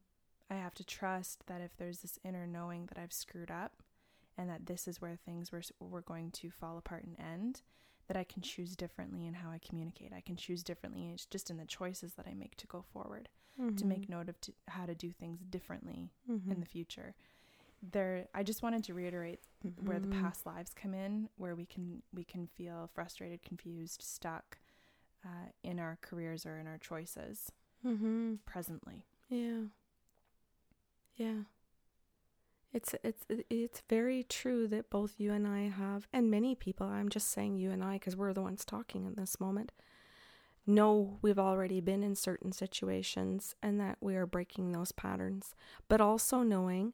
I 0.50 0.56
have 0.56 0.74
to 0.76 0.84
trust 0.84 1.46
that 1.48 1.62
if 1.62 1.76
there's 1.78 2.00
this 2.02 2.18
inner 2.24 2.48
knowing 2.48 2.88
that 2.88 2.98
I've 2.98 3.14
screwed 3.14 3.52
up 3.52 3.84
and 4.38 4.50
that 4.50 4.66
this 4.66 4.88
is 4.88 5.02
where 5.02 5.16
things 5.16 5.52
were, 5.52 5.62
were 5.80 6.02
going 6.02 6.32
to 6.32 6.50
fall 6.50 6.78
apart 6.78 7.04
and 7.04 7.20
end, 7.20 7.62
that 8.08 8.18
I 8.18 8.24
can 8.24 8.42
choose 8.42 8.76
differently 8.76 9.26
in 9.28 9.36
how 9.36 9.52
I 9.52 9.60
communicate. 9.60 10.12
I 10.14 10.22
can 10.22 10.36
choose 10.36 10.64
differently 10.64 11.12
it's 11.12 11.26
just 11.26 11.50
in 11.52 11.58
the 11.58 11.66
choices 11.66 12.14
that 12.16 12.28
I 12.28 12.34
make 12.34 12.56
to 12.58 12.68
go 12.68 12.82
forward, 12.82 13.30
to 13.58 13.64
Mhm. 13.64 13.84
make 13.86 14.10
note 14.10 14.30
of 14.30 14.40
t- 14.42 14.56
how 14.70 14.86
to 14.88 14.96
do 14.96 15.12
things 15.12 15.42
differently 15.44 16.12
in 16.28 16.40
Mhm. 16.42 16.60
the 16.62 16.66
future. 16.66 17.14
There, 17.82 18.28
I 18.34 18.44
just 18.44 18.62
wanted 18.64 18.84
to 18.86 18.94
reiterate 18.94 19.42
where 19.82 20.00
the 20.00 20.08
Mhm. 20.08 20.22
past 20.22 20.46
lives 20.46 20.74
come 20.74 20.94
in 20.94 21.30
where 21.38 21.56
we 21.56 21.66
can 21.66 22.02
we 22.12 22.24
can 22.26 22.48
feel 22.48 22.88
frustrated 22.88 23.42
confused 23.44 24.02
stuck 24.02 24.58
uh, 25.26 25.50
in 25.64 25.80
our 25.80 25.98
careers 26.02 26.46
or 26.46 26.58
in 26.58 26.68
our 26.68 26.78
choices 26.78 27.52
Mhm. 27.86 28.40
presently 28.46 29.06
Yeah. 29.30 29.66
Yeah. 31.16 31.44
It's 32.72 32.94
it's 33.04 33.26
it's 33.50 33.82
very 33.90 34.24
true 34.24 34.68
that 34.68 34.90
both 34.92 35.16
you 35.20 35.32
and 35.34 35.48
I 35.48 35.70
have 35.70 36.08
and 36.14 36.30
many 36.30 36.54
people, 36.56 36.86
I'm 36.88 37.10
just 37.10 37.30
saying 37.32 37.58
you 37.58 37.72
and 37.72 37.84
I 37.84 37.94
because 37.94 38.16
we're 38.16 38.34
the 38.34 38.42
ones 38.44 38.64
talking 38.64 39.06
in 39.06 39.16
this 39.16 39.40
moment, 39.40 39.72
know 40.68 41.18
we've 41.24 41.40
already 41.40 41.80
been 41.82 42.04
in 42.04 42.16
certain 42.16 42.52
situations 42.52 43.56
and 43.64 43.80
that 43.80 43.98
we 44.02 44.16
are 44.16 44.28
breaking 44.28 44.72
those 44.72 44.92
patterns, 44.92 45.56
but 45.88 46.00
also 46.02 46.44
knowing 46.44 46.94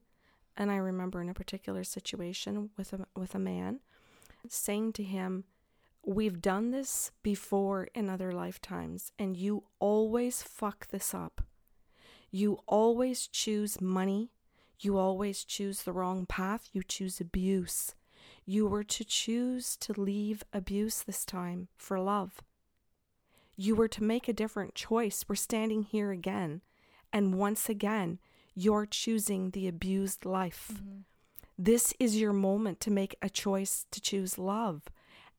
and 0.58 0.72
I 0.72 0.78
remember 0.78 1.22
in 1.22 1.28
a 1.30 1.34
particular 1.34 1.84
situation 1.84 2.70
with 2.78 2.94
a 2.94 3.06
with 3.16 3.36
a 3.36 3.40
man 3.40 3.82
saying 4.48 4.94
to 4.94 5.04
him 5.04 5.44
We've 6.06 6.42
done 6.42 6.72
this 6.72 7.12
before 7.24 7.90
in 7.96 8.10
other 8.10 8.32
lifetimes, 8.32 9.12
and 9.18 9.36
you 9.36 9.64
always 9.80 10.42
fuck 10.44 10.88
this 10.88 11.14
up 11.14 11.42
You 12.32 12.60
always 12.68 13.28
choose 13.28 13.80
money. 13.80 14.32
You 14.80 14.98
always 14.98 15.46
choose 15.46 15.84
the 15.84 15.94
wrong 15.94 16.26
path. 16.26 16.70
You 16.74 16.84
choose 16.84 17.22
abuse. 17.22 17.96
You 18.46 18.68
were 18.68 18.84
to 18.84 19.06
choose 19.06 19.78
to 19.78 20.00
leave 20.00 20.44
abuse 20.52 21.02
this 21.02 21.26
time 21.26 21.70
for 21.78 22.00
love. 22.00 22.42
You 23.56 23.76
were 23.76 23.88
to 23.88 24.04
make 24.04 24.28
a 24.28 24.34
different 24.34 24.76
choice. 24.76 25.24
We're 25.28 25.36
standing 25.36 25.84
here 25.84 26.12
again. 26.12 26.62
And 27.14 27.36
once 27.36 27.70
again, 27.70 28.20
you're 28.54 28.86
choosing 28.86 29.52
the 29.52 29.68
abused 29.68 30.26
life. 30.26 30.72
Mm-hmm. 30.74 31.00
This 31.58 31.94
is 32.00 32.20
your 32.20 32.34
moment 32.34 32.82
to 32.82 32.92
make 32.92 33.16
a 33.22 33.30
choice 33.30 33.86
to 33.92 34.02
choose 34.02 34.38
love 34.38 34.82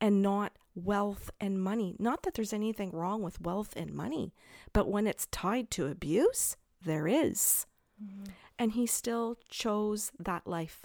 and 0.00 0.22
not 0.22 0.52
wealth 0.74 1.30
and 1.40 1.62
money. 1.62 1.96
Not 1.98 2.22
that 2.22 2.34
there's 2.34 2.52
anything 2.52 2.90
wrong 2.92 3.22
with 3.22 3.40
wealth 3.40 3.72
and 3.76 3.92
money, 3.92 4.34
but 4.72 4.88
when 4.88 5.06
it's 5.06 5.26
tied 5.26 5.70
to 5.72 5.86
abuse, 5.86 6.56
there 6.84 7.08
is. 7.08 7.66
Mm-hmm. 8.02 8.30
And 8.58 8.72
he 8.72 8.86
still 8.86 9.38
chose 9.48 10.12
that 10.18 10.46
life 10.46 10.82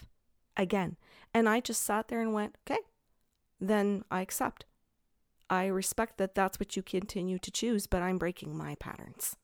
again. 0.57 0.97
And 1.33 1.47
I 1.47 1.59
just 1.59 1.83
sat 1.83 2.07
there 2.07 2.21
and 2.21 2.33
went, 2.33 2.57
okay, 2.65 2.81
then 3.59 4.03
I 4.09 4.21
accept. 4.21 4.65
I 5.49 5.65
respect 5.67 6.17
that 6.17 6.35
that's 6.35 6.59
what 6.59 6.75
you 6.77 6.81
continue 6.81 7.37
to 7.39 7.51
choose, 7.51 7.87
but 7.87 8.01
I'm 8.01 8.17
breaking 8.17 8.57
my 8.57 8.75
patterns. 8.75 9.35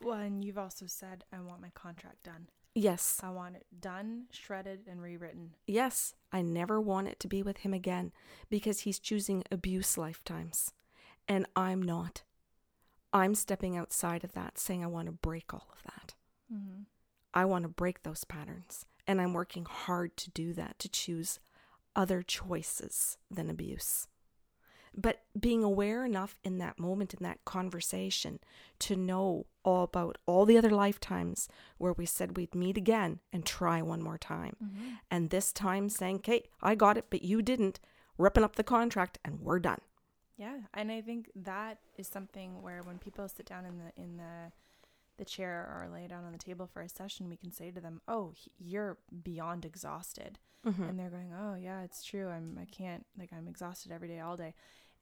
Well, 0.00 0.18
and 0.18 0.44
you've 0.44 0.58
also 0.58 0.86
said, 0.86 1.24
I 1.32 1.40
want 1.40 1.60
my 1.60 1.70
contract 1.74 2.22
done. 2.22 2.48
Yes. 2.78 3.18
I 3.24 3.30
want 3.30 3.56
it 3.56 3.66
done, 3.80 4.26
shredded, 4.30 4.86
and 4.88 5.02
rewritten. 5.02 5.54
Yes, 5.66 6.14
I 6.32 6.42
never 6.42 6.80
want 6.80 7.08
it 7.08 7.18
to 7.20 7.28
be 7.28 7.42
with 7.42 7.58
him 7.58 7.74
again 7.74 8.12
because 8.50 8.80
he's 8.80 9.00
choosing 9.00 9.42
abuse 9.50 9.98
lifetimes. 9.98 10.72
And 11.26 11.46
I'm 11.56 11.82
not. 11.82 12.22
I'm 13.12 13.34
stepping 13.34 13.76
outside 13.76 14.22
of 14.22 14.32
that, 14.32 14.58
saying 14.58 14.84
I 14.84 14.86
want 14.86 15.06
to 15.06 15.12
break 15.12 15.52
all 15.52 15.68
of 15.72 15.82
that. 15.84 16.14
Mm-hmm. 16.52 16.82
I 17.34 17.44
want 17.46 17.64
to 17.64 17.68
break 17.68 18.04
those 18.04 18.22
patterns. 18.22 18.86
And 19.08 19.20
I'm 19.20 19.32
working 19.32 19.64
hard 19.64 20.16
to 20.18 20.30
do 20.30 20.52
that, 20.52 20.78
to 20.78 20.88
choose 20.88 21.40
other 21.96 22.22
choices 22.22 23.18
than 23.28 23.50
abuse. 23.50 24.06
But 25.00 25.20
being 25.38 25.62
aware 25.62 26.04
enough 26.04 26.40
in 26.42 26.58
that 26.58 26.80
moment, 26.80 27.14
in 27.14 27.22
that 27.22 27.44
conversation, 27.44 28.40
to 28.80 28.96
know 28.96 29.46
all 29.62 29.84
about 29.84 30.18
all 30.26 30.44
the 30.44 30.58
other 30.58 30.70
lifetimes 30.70 31.48
where 31.78 31.92
we 31.92 32.04
said 32.04 32.36
we'd 32.36 32.52
meet 32.54 32.76
again 32.76 33.20
and 33.32 33.46
try 33.46 33.80
one 33.80 34.02
more 34.02 34.18
time. 34.18 34.56
Mm-hmm. 34.62 34.88
And 35.08 35.30
this 35.30 35.52
time 35.52 35.88
saying, 35.88 36.20
Kate, 36.20 36.48
I 36.60 36.74
got 36.74 36.98
it, 36.98 37.04
but 37.10 37.22
you 37.22 37.42
didn't, 37.42 37.78
ripping 38.16 38.42
up 38.42 38.56
the 38.56 38.64
contract, 38.64 39.18
and 39.24 39.38
we're 39.40 39.60
done. 39.60 39.80
Yeah, 40.36 40.56
and 40.74 40.90
I 40.90 41.00
think 41.00 41.30
that 41.36 41.78
is 41.96 42.08
something 42.08 42.60
where 42.60 42.82
when 42.82 42.98
people 42.98 43.28
sit 43.28 43.46
down 43.46 43.64
in 43.64 43.78
the 43.78 43.92
in 44.02 44.16
the 44.16 44.52
the 45.16 45.24
chair 45.24 45.68
or 45.74 45.88
lay 45.92 46.06
down 46.06 46.24
on 46.24 46.30
the 46.32 46.38
table 46.38 46.66
for 46.66 46.80
a 46.80 46.88
session, 46.88 47.28
we 47.28 47.36
can 47.36 47.50
say 47.52 47.70
to 47.70 47.80
them, 47.80 48.00
"Oh, 48.08 48.34
you're 48.58 48.98
beyond 49.22 49.64
exhausted," 49.64 50.38
Mm-hmm. 50.64 50.82
and 50.84 50.98
they're 50.98 51.10
going, 51.10 51.32
"Oh, 51.36 51.54
yeah, 51.54 51.82
it's 51.82 52.04
true. 52.04 52.28
I'm 52.28 52.56
I 52.60 52.66
can't 52.66 53.04
like 53.18 53.30
I'm 53.32 53.48
exhausted 53.48 53.90
every 53.90 54.06
day, 54.08 54.20
all 54.20 54.36
day," 54.36 54.54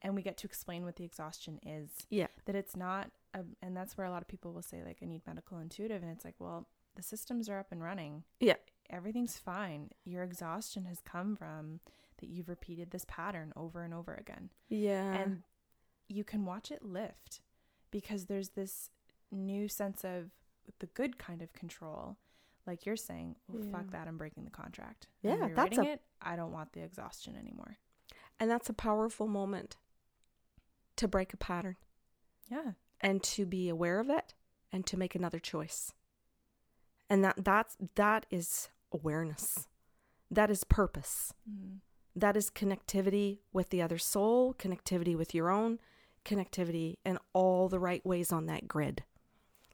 and 0.03 0.15
we 0.15 0.23
get 0.23 0.37
to 0.39 0.47
explain 0.47 0.85
what 0.85 0.97
the 0.97 1.05
exhaustion 1.05 1.59
is. 1.65 1.91
Yeah. 2.11 2.27
that 2.45 2.55
it's 2.57 2.77
not, 2.77 3.11
a, 3.35 3.41
and 3.63 3.77
that's 3.77 3.97
where 3.97 4.07
a 4.07 4.11
lot 4.11 4.23
of 4.23 4.29
people 4.29 4.53
will 4.53 4.63
say 4.63 4.83
like, 4.85 4.99
"I 5.03 5.07
need 5.07 5.23
medical 5.27 5.59
intuitive," 5.59 6.03
and 6.03 6.11
it's 6.13 6.25
like, 6.25 6.37
well, 6.39 6.69
the 6.95 7.03
systems 7.03 7.49
are 7.49 7.59
up 7.59 7.73
and 7.73 7.83
running. 7.83 8.25
Yeah. 8.41 8.55
everything's 8.89 9.37
fine. 9.37 9.91
Your 10.05 10.23
exhaustion 10.23 10.85
has 10.85 11.01
come 11.01 11.35
from 11.35 11.81
that 12.19 12.29
you've 12.29 12.49
repeated 12.49 12.91
this 12.93 13.05
pattern 13.09 13.53
over 13.57 13.83
and 13.83 13.93
over 13.93 14.15
again 14.15 14.51
Yeah. 14.69 15.13
and 15.13 15.43
you 16.09 16.23
can 16.25 16.45
watch 16.47 16.71
it 16.71 16.85
lift 16.85 17.41
because 17.91 18.27
there's 18.27 18.51
this 18.51 18.91
new 19.33 19.67
sense 19.69 20.05
of 20.05 20.31
the 20.79 20.87
good 20.87 21.19
kind 21.19 21.43
of 21.43 21.53
control 21.53 22.17
like 22.67 22.87
you're 22.87 22.97
saying 22.97 23.35
oh, 23.51 23.55
well, 23.57 23.65
Yeah. 23.65 23.73
fuck 23.73 23.91
that 23.91 24.07
i'm 24.09 24.17
breaking 24.19 24.45
the 24.45 24.51
contract 24.51 25.09
Yeah, 25.21 25.49
that's 25.55 25.79
a- 25.79 25.83
it 25.83 26.03
i 26.23 26.37
don't 26.37 26.53
want 26.53 26.73
the 26.73 26.81
exhaustion 26.83 27.35
anymore 27.37 27.77
and 28.41 28.49
that's 28.51 28.69
a 28.71 28.73
powerful 28.73 29.27
moment 29.27 29.77
to 30.97 31.09
break 31.09 31.33
a 31.33 31.37
pattern. 31.37 31.77
yeah. 32.49 32.73
And 33.01 33.23
to 33.25 33.45
be 33.45 33.69
aware 33.69 34.01
of 34.01 34.09
it 34.09 34.35
and 34.73 34.87
to 34.87 34.97
make 34.97 35.15
another 35.15 35.39
choice. 35.39 35.93
And 37.11 37.23
that 37.25 37.45
that's 37.45 37.77
that 37.97 38.25
is 38.31 38.69
awareness. 38.93 39.69
That 40.31 40.51
is 40.51 40.65
purpose. 40.65 41.33
Mm. 41.49 41.81
that 42.17 42.37
is 42.37 42.51
connectivity 42.51 43.41
with 43.53 43.69
the 43.69 43.83
other 43.83 43.99
soul 43.99 44.55
connectivity 44.55 45.15
with 45.17 45.35
your 45.35 45.51
own 45.51 45.79
connectivity 46.25 46.97
in 47.05 47.19
all 47.35 47.69
the 47.69 47.79
right 47.79 48.05
ways 48.07 48.33
on 48.33 48.47
that 48.47 48.67
grid. 48.67 49.05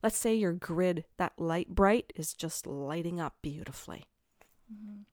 Let's 0.03 0.19
say 0.19 0.35
your 0.35 0.53
grid 0.53 1.05
that 1.17 1.35
Lite-Brite 1.39 2.13
is 2.17 2.35
just 2.35 2.67
lighting 2.67 3.21
up 3.21 3.37
beautifully. 3.41 4.05
Mhm. 4.71 5.05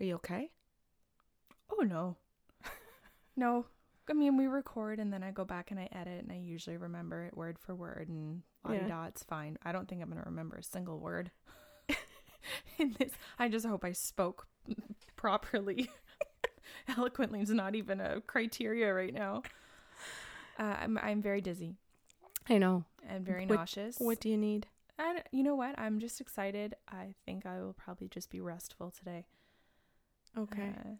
are 0.00 0.04
you 0.04 0.14
okay? 0.16 0.50
Oh 1.70 1.82
no. 1.84 2.16
No 3.36 3.66
i 4.12 4.14
mean 4.14 4.36
we 4.36 4.46
record 4.46 4.98
and 4.98 5.10
then 5.10 5.22
i 5.22 5.30
go 5.30 5.42
back 5.44 5.70
and 5.70 5.80
i 5.80 5.88
edit 5.90 6.22
and 6.22 6.30
i 6.30 6.36
usually 6.36 6.76
remember 6.76 7.24
it 7.24 7.34
word 7.34 7.58
for 7.58 7.74
word 7.74 8.08
and 8.08 8.42
la 8.64 8.72
Yeah. 8.74 8.86
da 8.86 9.04
it's 9.06 9.22
fine. 9.24 9.56
I 9.64 9.72
don't 9.72 9.88
think 9.88 10.02
i'm 10.02 10.10
going 10.10 10.22
to 10.22 10.28
remember 10.28 10.56
a 10.56 10.62
single 10.62 10.98
word 11.00 11.30
in 12.78 12.94
this. 12.98 13.12
I 13.38 13.48
just 13.48 13.64
hope 13.66 13.84
i 13.84 13.92
spoke 13.92 14.46
properly. 15.16 15.88
Eloquently 16.96 17.40
is 17.40 17.50
not 17.50 17.74
even 17.74 18.00
a 18.00 18.20
criteria 18.22 18.92
right 18.92 19.14
now. 19.14 19.42
Uh, 20.58 20.74
I'm, 20.82 20.98
I'm 20.98 21.22
very 21.22 21.40
dizzy. 21.40 21.74
I 22.50 22.58
know. 22.58 22.84
And 23.08 23.24
very 23.24 23.46
What- 23.46 23.56
nauseous. 23.56 23.96
what 23.98 24.20
do 24.20 24.28
you 24.28 24.36
need? 24.36 24.66
And 24.98 25.22
you 25.32 25.42
know 25.42 25.54
what? 25.54 25.78
I'm 25.78 25.98
just 26.00 26.20
excited. 26.20 26.74
I 26.88 27.14
think 27.24 27.46
i 27.46 27.58
will 27.60 27.72
probably 27.72 28.08
just 28.08 28.30
be 28.30 28.40
restful 28.40 28.90
today. 28.90 29.24
Okay. 30.36 30.70
Uh, 30.84 30.90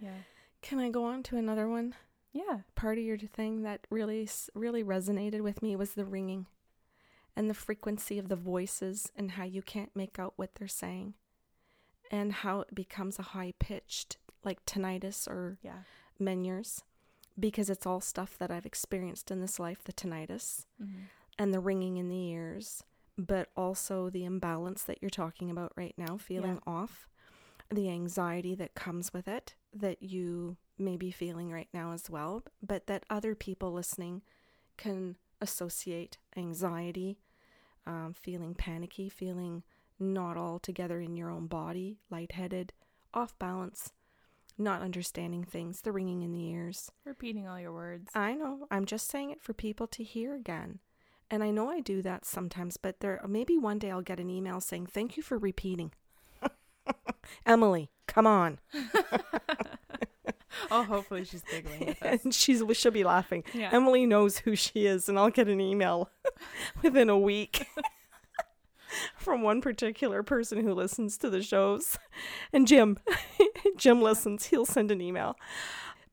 yeah. 0.00 0.18
Can 0.62 0.78
i 0.80 0.90
go 0.90 1.04
on 1.04 1.22
to 1.24 1.36
another 1.36 1.68
one 1.68 1.94
yeah. 2.32 2.60
Part 2.74 2.98
of 2.98 3.04
your 3.04 3.18
thing 3.18 3.62
that 3.62 3.86
really 3.90 4.28
really 4.54 4.82
resonated 4.84 5.40
with 5.42 5.62
me 5.62 5.76
was 5.76 5.94
the 5.94 6.04
ringing 6.04 6.46
and 7.36 7.48
the 7.48 7.54
frequency 7.54 8.18
of 8.18 8.28
the 8.28 8.36
voices 8.36 9.10
and 9.16 9.32
how 9.32 9.44
you 9.44 9.62
can't 9.62 9.94
make 9.96 10.18
out 10.18 10.34
what 10.36 10.54
they're 10.54 10.68
saying 10.68 11.14
and 12.10 12.32
how 12.32 12.60
it 12.60 12.74
becomes 12.74 13.18
a 13.18 13.22
high 13.22 13.52
pitched 13.58 14.16
like 14.44 14.64
tinnitus 14.66 15.26
or 15.28 15.58
yeah. 15.62 15.82
Meniere's 16.20 16.82
because 17.38 17.70
it's 17.70 17.86
all 17.86 18.00
stuff 18.00 18.36
that 18.38 18.50
I've 18.50 18.66
experienced 18.66 19.30
in 19.30 19.40
this 19.40 19.58
life 19.58 19.82
the 19.84 19.92
tinnitus 19.92 20.66
Mhm. 20.82 21.04
and 21.38 21.54
the 21.54 21.60
ringing 21.60 21.96
in 21.96 22.08
the 22.08 22.28
ears 22.30 22.82
but 23.18 23.50
also 23.56 24.10
the 24.10 24.24
imbalance 24.24 24.82
that 24.84 24.98
you're 25.00 25.10
talking 25.10 25.50
about 25.50 25.72
right 25.76 25.94
now 25.96 26.16
feeling 26.16 26.60
off 26.66 27.08
the 27.70 27.88
anxiety 27.88 28.54
that 28.54 28.74
comes 28.74 29.12
with 29.14 29.28
it 29.28 29.54
that 29.72 30.02
you 30.02 30.56
may 30.82 30.96
be 30.96 31.10
feeling 31.10 31.50
right 31.50 31.68
now 31.72 31.92
as 31.92 32.10
well 32.10 32.42
but 32.62 32.86
that 32.86 33.04
other 33.08 33.34
people 33.34 33.72
listening 33.72 34.22
can 34.76 35.16
associate 35.40 36.18
anxiety 36.36 37.18
um, 37.86 38.14
feeling 38.18 38.54
panicky 38.54 39.08
feeling 39.08 39.62
not 39.98 40.36
all 40.36 40.58
together 40.58 41.00
in 41.00 41.16
your 41.16 41.30
own 41.30 41.46
body 41.46 41.98
lightheaded 42.10 42.72
off 43.14 43.38
balance 43.38 43.92
not 44.58 44.82
understanding 44.82 45.44
things 45.44 45.80
the 45.80 45.92
ringing 45.92 46.22
in 46.22 46.32
the 46.32 46.44
ears 46.44 46.90
repeating 47.04 47.48
all 47.48 47.58
your 47.58 47.72
words 47.72 48.10
I 48.14 48.34
know. 48.34 48.66
I'm 48.70 48.84
just 48.84 49.08
saying 49.08 49.30
it 49.30 49.40
for 49.42 49.52
people 49.52 49.86
to 49.88 50.02
hear 50.04 50.34
again. 50.34 50.80
And 51.30 51.42
I 51.42 51.50
know 51.50 51.70
I 51.70 51.80
do 51.80 52.02
that 52.02 52.26
sometimes, 52.26 52.76
but 52.76 53.00
there 53.00 53.18
maybe 53.26 53.56
one 53.56 53.78
day 53.78 53.90
I'll 53.90 54.02
get 54.02 54.20
an 54.20 54.28
email 54.28 54.60
saying, 54.60 54.86
"Thank 54.86 55.16
you 55.16 55.22
for 55.22 55.38
repeating." 55.38 55.92
Emily, 57.46 57.90
come 58.06 58.26
on. 58.26 58.58
oh 60.70 60.82
hopefully 60.84 61.24
she's 61.24 61.42
giggling 61.42 61.86
with 61.86 62.02
us 62.02 62.24
and 62.24 62.34
she's 62.34 62.62
she'll 62.74 62.92
be 62.92 63.04
laughing. 63.04 63.44
yeah 63.54 63.70
Emily 63.72 64.06
knows 64.06 64.38
who 64.38 64.54
she 64.56 64.86
is 64.86 65.08
and 65.08 65.18
I'll 65.18 65.30
get 65.30 65.48
an 65.48 65.60
email 65.60 66.10
within 66.82 67.08
a 67.08 67.18
week. 67.18 67.66
From 69.16 69.40
one 69.40 69.62
particular 69.62 70.22
person 70.22 70.62
who 70.62 70.74
listens 70.74 71.16
to 71.18 71.30
the 71.30 71.42
shows. 71.42 71.98
And 72.52 72.66
Jim, 72.66 72.98
Jim 73.78 74.02
listens. 74.02 74.46
He'll 74.46 74.66
send 74.66 74.90
an 74.90 75.00
email. 75.00 75.36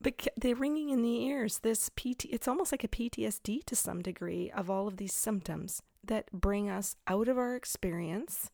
But 0.00 0.28
the 0.40 0.54
ringing 0.54 0.88
in 0.88 1.02
the 1.02 1.24
ears, 1.26 1.58
this 1.58 1.90
PT, 1.90 2.24
it's 2.30 2.48
almost 2.48 2.72
like 2.72 2.82
a 2.82 2.88
PTSD 2.88 3.64
to 3.66 3.76
some 3.76 4.00
degree 4.00 4.50
of 4.50 4.70
all 4.70 4.88
of 4.88 4.96
these 4.96 5.12
symptoms 5.12 5.82
that 6.02 6.32
bring 6.32 6.70
us 6.70 6.96
out 7.06 7.28
of 7.28 7.36
our 7.36 7.54
experience 7.54 8.50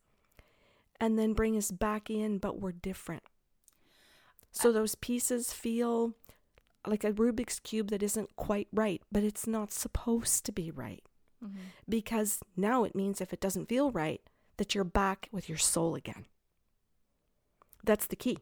and 0.99 1.17
then 1.17 1.31
bring 1.33 1.55
us 1.55 1.71
back 1.71 2.09
in, 2.09 2.37
but 2.37 2.59
we're 2.59 2.73
different. 2.73 3.23
So 4.57 4.71
those 4.71 4.95
pieces 4.95 5.53
feel 5.53 6.13
like 6.85 7.03
a 7.03 7.11
Rubik's 7.13 7.59
Cube 7.59 7.89
that 7.91 8.01
isn't 8.03 8.35
quite 8.35 8.67
right, 8.73 9.01
but 9.11 9.23
it's 9.23 9.45
not 9.47 9.71
supposed 9.71 10.45
to 10.45 10.51
be 10.51 10.71
right 10.71 11.03
Mhm. 11.43 11.57
because 11.87 12.39
now 12.55 12.83
it 12.83 12.95
means 12.95 13.21
if 13.21 13.31
it 13.33 13.39
doesn't 13.39 13.67
feel 13.69 13.91
right, 13.91 14.21
that 14.57 14.73
you're 14.73 14.83
back 14.83 15.29
with 15.31 15.47
your 15.47 15.57
soul 15.59 15.93
again. 15.95 16.25
That's 17.83 18.07
the 18.07 18.15
key. 18.15 18.37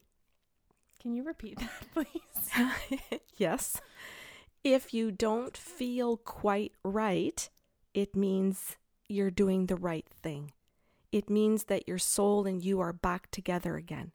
can 0.99 1.13
you 1.13 1.23
repeat 1.23 1.59
that 1.59 1.71
please 1.93 3.19
yes. 3.37 3.79
If 4.63 4.91
you 4.93 5.11
don't 5.11 5.55
feel 5.55 6.17
quite 6.17 6.71
right, 6.83 7.47
it 7.93 8.15
means 8.15 8.77
you're 9.07 9.29
doing 9.29 9.67
the 9.67 9.75
right 9.75 10.07
thing. 10.09 10.51
It 11.11 11.29
means 11.29 11.65
that 11.65 11.87
your 11.87 11.99
soul 11.99 12.47
and 12.47 12.63
you 12.63 12.79
are 12.79 12.91
back 12.93 13.29
together 13.29 13.75
again. 13.75 14.13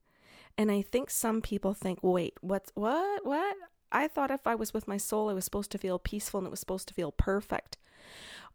And 0.61 0.71
I 0.71 0.83
think 0.83 1.09
some 1.09 1.41
people 1.41 1.73
think, 1.73 2.01
wait, 2.03 2.35
what's 2.43 2.71
what? 2.75 3.25
What? 3.25 3.57
I 3.91 4.07
thought 4.09 4.31
if 4.31 4.47
I 4.47 4.55
was 4.55 4.75
with 4.75 4.87
my 4.87 4.99
soul, 4.99 5.31
I 5.31 5.33
was 5.33 5.47
supposed 5.47 5.71
to 5.71 5.79
feel 5.79 5.99
peaceful 5.99 6.37
and 6.37 6.47
it 6.47 6.51
was 6.51 6.61
supposed 6.61 6.87
to 6.89 6.93
feel 6.93 7.13
perfect. 7.13 7.79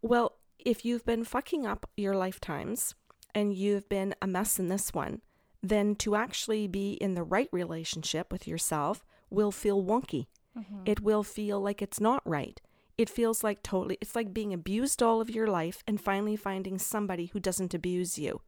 Well, 0.03 0.38
if 0.60 0.86
you've 0.86 1.03
been 1.03 1.24
fucking 1.24 1.66
up 1.66 1.89
your 1.97 2.16
lifetimes 2.16 2.93
and 3.34 3.56
you've 3.56 3.89
been 3.89 4.14
a 4.22 4.28
mess 4.28 4.60
in 4.60 4.68
this 4.68 4.93
one, 4.93 5.24
then 5.64 5.95
to 5.95 6.16
actually 6.16 6.68
be 6.68 6.93
in 6.93 7.16
the 7.16 7.24
right 7.24 7.49
relationship 7.51 8.32
with 8.32 8.47
yourself 8.47 9.03
will 9.32 9.51
feel 9.51 9.84
wonky. 9.84 10.28
Mm-hmm. 10.56 10.82
It 10.86 10.99
will 11.01 11.24
feel 11.24 11.60
like 11.60 11.82
it's 11.82 11.99
not 11.99 12.22
right. 12.24 12.62
It 12.99 13.10
feels 13.10 13.43
like 13.43 13.64
totally, 13.64 13.97
it's 13.99 14.16
like 14.16 14.32
being 14.32 14.53
abused 14.53 15.01
all 15.01 15.22
of 15.22 15.32
your 15.32 15.47
life 15.47 15.84
and 15.88 15.99
finally 15.99 16.36
finding 16.36 16.78
somebody 16.78 17.32
who 17.34 17.39
doesn't 17.39 17.74
abuse 17.74 18.20
you. 18.20 18.41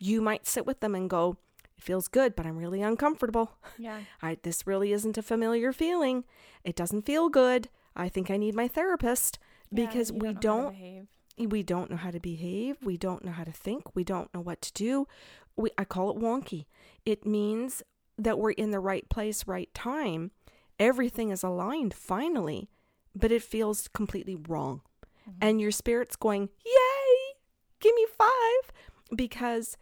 You 0.00 0.20
might 0.20 0.48
sit 0.48 0.66
with 0.66 0.80
them 0.80 0.96
and 0.96 1.08
go, 1.08 1.36
it 1.82 1.86
feels 1.86 2.08
good, 2.08 2.36
but 2.36 2.46
I'm 2.46 2.56
really 2.56 2.80
uncomfortable. 2.80 3.52
Yeah. 3.78 4.00
I, 4.22 4.38
this 4.42 4.66
really 4.66 4.92
isn't 4.92 5.18
a 5.18 5.22
familiar 5.22 5.72
feeling. 5.72 6.24
It 6.62 6.76
doesn't 6.76 7.06
feel 7.06 7.28
good. 7.28 7.68
I 7.96 8.08
think 8.08 8.30
I 8.30 8.36
need 8.36 8.54
my 8.54 8.68
therapist 8.68 9.38
yeah, 9.70 9.86
because 9.86 10.12
we 10.12 10.32
don't, 10.32 10.72
don't 10.72 11.50
we 11.50 11.62
don't 11.62 11.90
know 11.90 11.96
how 11.96 12.10
to 12.10 12.20
behave. 12.20 12.76
We 12.82 12.96
don't 12.96 13.24
know 13.24 13.32
how 13.32 13.44
to 13.44 13.52
think. 13.52 13.96
We 13.96 14.04
don't 14.04 14.32
know 14.32 14.40
what 14.40 14.62
to 14.62 14.72
do. 14.72 15.08
We, 15.56 15.70
I 15.76 15.84
call 15.84 16.10
it 16.10 16.22
wonky. 16.22 16.66
It 17.04 17.26
means 17.26 17.82
that 18.16 18.38
we're 18.38 18.52
in 18.52 18.70
the 18.70 18.80
right 18.80 19.08
place, 19.08 19.46
right 19.46 19.72
time. 19.74 20.30
Everything 20.78 21.30
is 21.30 21.42
aligned 21.42 21.94
finally, 21.94 22.70
but 23.14 23.32
it 23.32 23.42
feels 23.42 23.88
completely 23.88 24.36
wrong. 24.36 24.82
Mm-hmm. 25.28 25.38
And 25.40 25.60
your 25.60 25.72
spirit's 25.72 26.16
going, 26.16 26.48
Yay, 26.64 27.34
give 27.80 27.94
me 27.94 28.06
five. 28.16 28.72
Because 29.14 29.76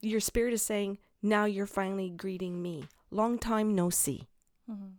your 0.00 0.20
spirit 0.20 0.54
is 0.54 0.62
saying, 0.62 0.98
Now 1.24 1.46
you're 1.46 1.66
finally 1.66 2.10
greeting 2.10 2.60
me. 2.60 2.84
Long 3.10 3.38
time 3.38 3.74
no 3.74 3.88
see. 3.88 4.28
Mm-hmm. 4.70 4.96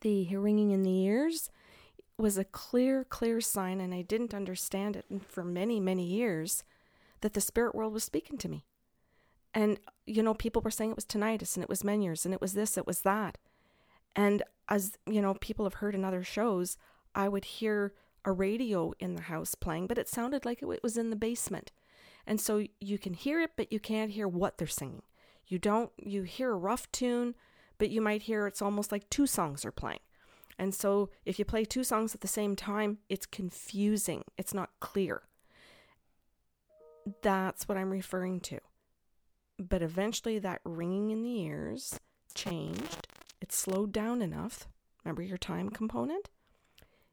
The 0.00 0.36
ringing 0.36 0.72
in 0.72 0.82
the 0.82 1.04
ears 1.04 1.50
was 2.18 2.36
a 2.36 2.42
clear, 2.42 3.04
clear 3.04 3.40
sign, 3.40 3.80
and 3.80 3.94
I 3.94 4.02
didn't 4.02 4.34
understand 4.34 4.96
it 4.96 5.04
for 5.28 5.44
many, 5.44 5.78
many 5.78 6.04
years 6.04 6.64
that 7.20 7.34
the 7.34 7.40
spirit 7.40 7.76
world 7.76 7.92
was 7.92 8.02
speaking 8.02 8.38
to 8.38 8.48
me. 8.48 8.64
And, 9.54 9.78
you 10.04 10.20
know, 10.20 10.34
people 10.34 10.62
were 10.62 10.72
saying 10.72 10.90
it 10.90 10.96
was 10.96 11.06
tinnitus 11.06 11.54
and 11.54 11.62
it 11.62 11.68
was 11.68 11.84
Meniere's 11.84 12.24
and 12.24 12.34
it 12.34 12.40
was 12.40 12.54
this, 12.54 12.76
it 12.76 12.88
was 12.88 13.02
that. 13.02 13.38
And 14.16 14.42
as, 14.68 14.98
you 15.06 15.22
know, 15.22 15.34
people 15.34 15.64
have 15.64 15.74
heard 15.74 15.94
in 15.94 16.04
other 16.04 16.24
shows, 16.24 16.76
I 17.14 17.28
would 17.28 17.44
hear 17.44 17.92
a 18.24 18.32
radio 18.32 18.94
in 18.98 19.14
the 19.14 19.22
house 19.22 19.54
playing, 19.54 19.86
but 19.86 19.98
it 19.98 20.08
sounded 20.08 20.44
like 20.44 20.60
it 20.60 20.82
was 20.82 20.96
in 20.96 21.10
the 21.10 21.16
basement. 21.16 21.70
And 22.26 22.40
so 22.40 22.64
you 22.80 22.98
can 22.98 23.14
hear 23.14 23.40
it, 23.40 23.52
but 23.56 23.72
you 23.72 23.80
can't 23.80 24.10
hear 24.10 24.28
what 24.28 24.58
they're 24.58 24.66
singing. 24.66 25.02
You 25.46 25.58
don't, 25.58 25.90
you 25.96 26.22
hear 26.22 26.52
a 26.52 26.56
rough 26.56 26.90
tune, 26.92 27.34
but 27.78 27.90
you 27.90 28.00
might 28.00 28.22
hear 28.22 28.46
it's 28.46 28.62
almost 28.62 28.92
like 28.92 29.08
two 29.10 29.26
songs 29.26 29.64
are 29.64 29.72
playing. 29.72 30.00
And 30.58 30.74
so 30.74 31.10
if 31.24 31.38
you 31.38 31.44
play 31.44 31.64
two 31.64 31.82
songs 31.82 32.14
at 32.14 32.20
the 32.20 32.28
same 32.28 32.54
time, 32.54 32.98
it's 33.08 33.26
confusing, 33.26 34.24
it's 34.36 34.54
not 34.54 34.70
clear. 34.78 35.22
That's 37.22 37.66
what 37.66 37.78
I'm 37.78 37.90
referring 37.90 38.40
to. 38.40 38.60
But 39.58 39.82
eventually, 39.82 40.38
that 40.38 40.60
ringing 40.64 41.10
in 41.10 41.22
the 41.22 41.40
ears 41.42 41.98
changed. 42.34 43.08
It 43.40 43.52
slowed 43.52 43.92
down 43.92 44.22
enough. 44.22 44.68
Remember 45.04 45.22
your 45.22 45.38
time 45.38 45.70
component? 45.70 46.28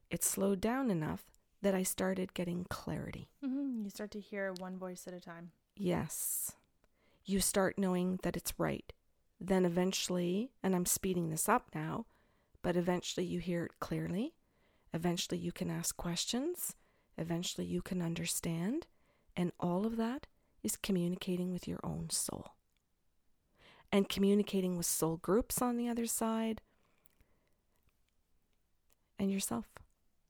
It 0.09 0.23
slowed 0.23 0.61
down 0.61 0.91
enough 0.91 1.23
that 1.61 1.75
I 1.75 1.83
started 1.83 2.33
getting 2.33 2.65
clarity. 2.69 3.29
Mm-hmm. 3.43 3.83
You 3.83 3.89
start 3.89 4.11
to 4.11 4.19
hear 4.19 4.53
one 4.53 4.77
voice 4.77 5.05
at 5.07 5.13
a 5.13 5.19
time. 5.19 5.51
Yes. 5.75 6.53
You 7.25 7.39
start 7.39 7.77
knowing 7.77 8.19
that 8.23 8.37
it's 8.37 8.53
right. 8.57 8.91
Then 9.39 9.65
eventually, 9.65 10.51
and 10.63 10.75
I'm 10.75 10.85
speeding 10.85 11.29
this 11.29 11.47
up 11.47 11.69
now, 11.73 12.05
but 12.61 12.75
eventually 12.75 13.25
you 13.25 13.39
hear 13.39 13.65
it 13.65 13.79
clearly. 13.79 14.33
Eventually 14.93 15.37
you 15.37 15.51
can 15.51 15.69
ask 15.69 15.95
questions. 15.95 16.75
Eventually 17.17 17.67
you 17.67 17.81
can 17.81 18.01
understand. 18.01 18.87
And 19.35 19.51
all 19.59 19.85
of 19.85 19.97
that 19.97 20.27
is 20.63 20.75
communicating 20.75 21.51
with 21.51 21.67
your 21.67 21.79
own 21.83 22.09
soul 22.09 22.53
and 23.91 24.09
communicating 24.09 24.75
with 24.77 24.85
soul 24.85 25.17
groups 25.17 25.61
on 25.61 25.77
the 25.77 25.87
other 25.87 26.05
side 26.05 26.61
and 29.19 29.31
yourself. 29.31 29.67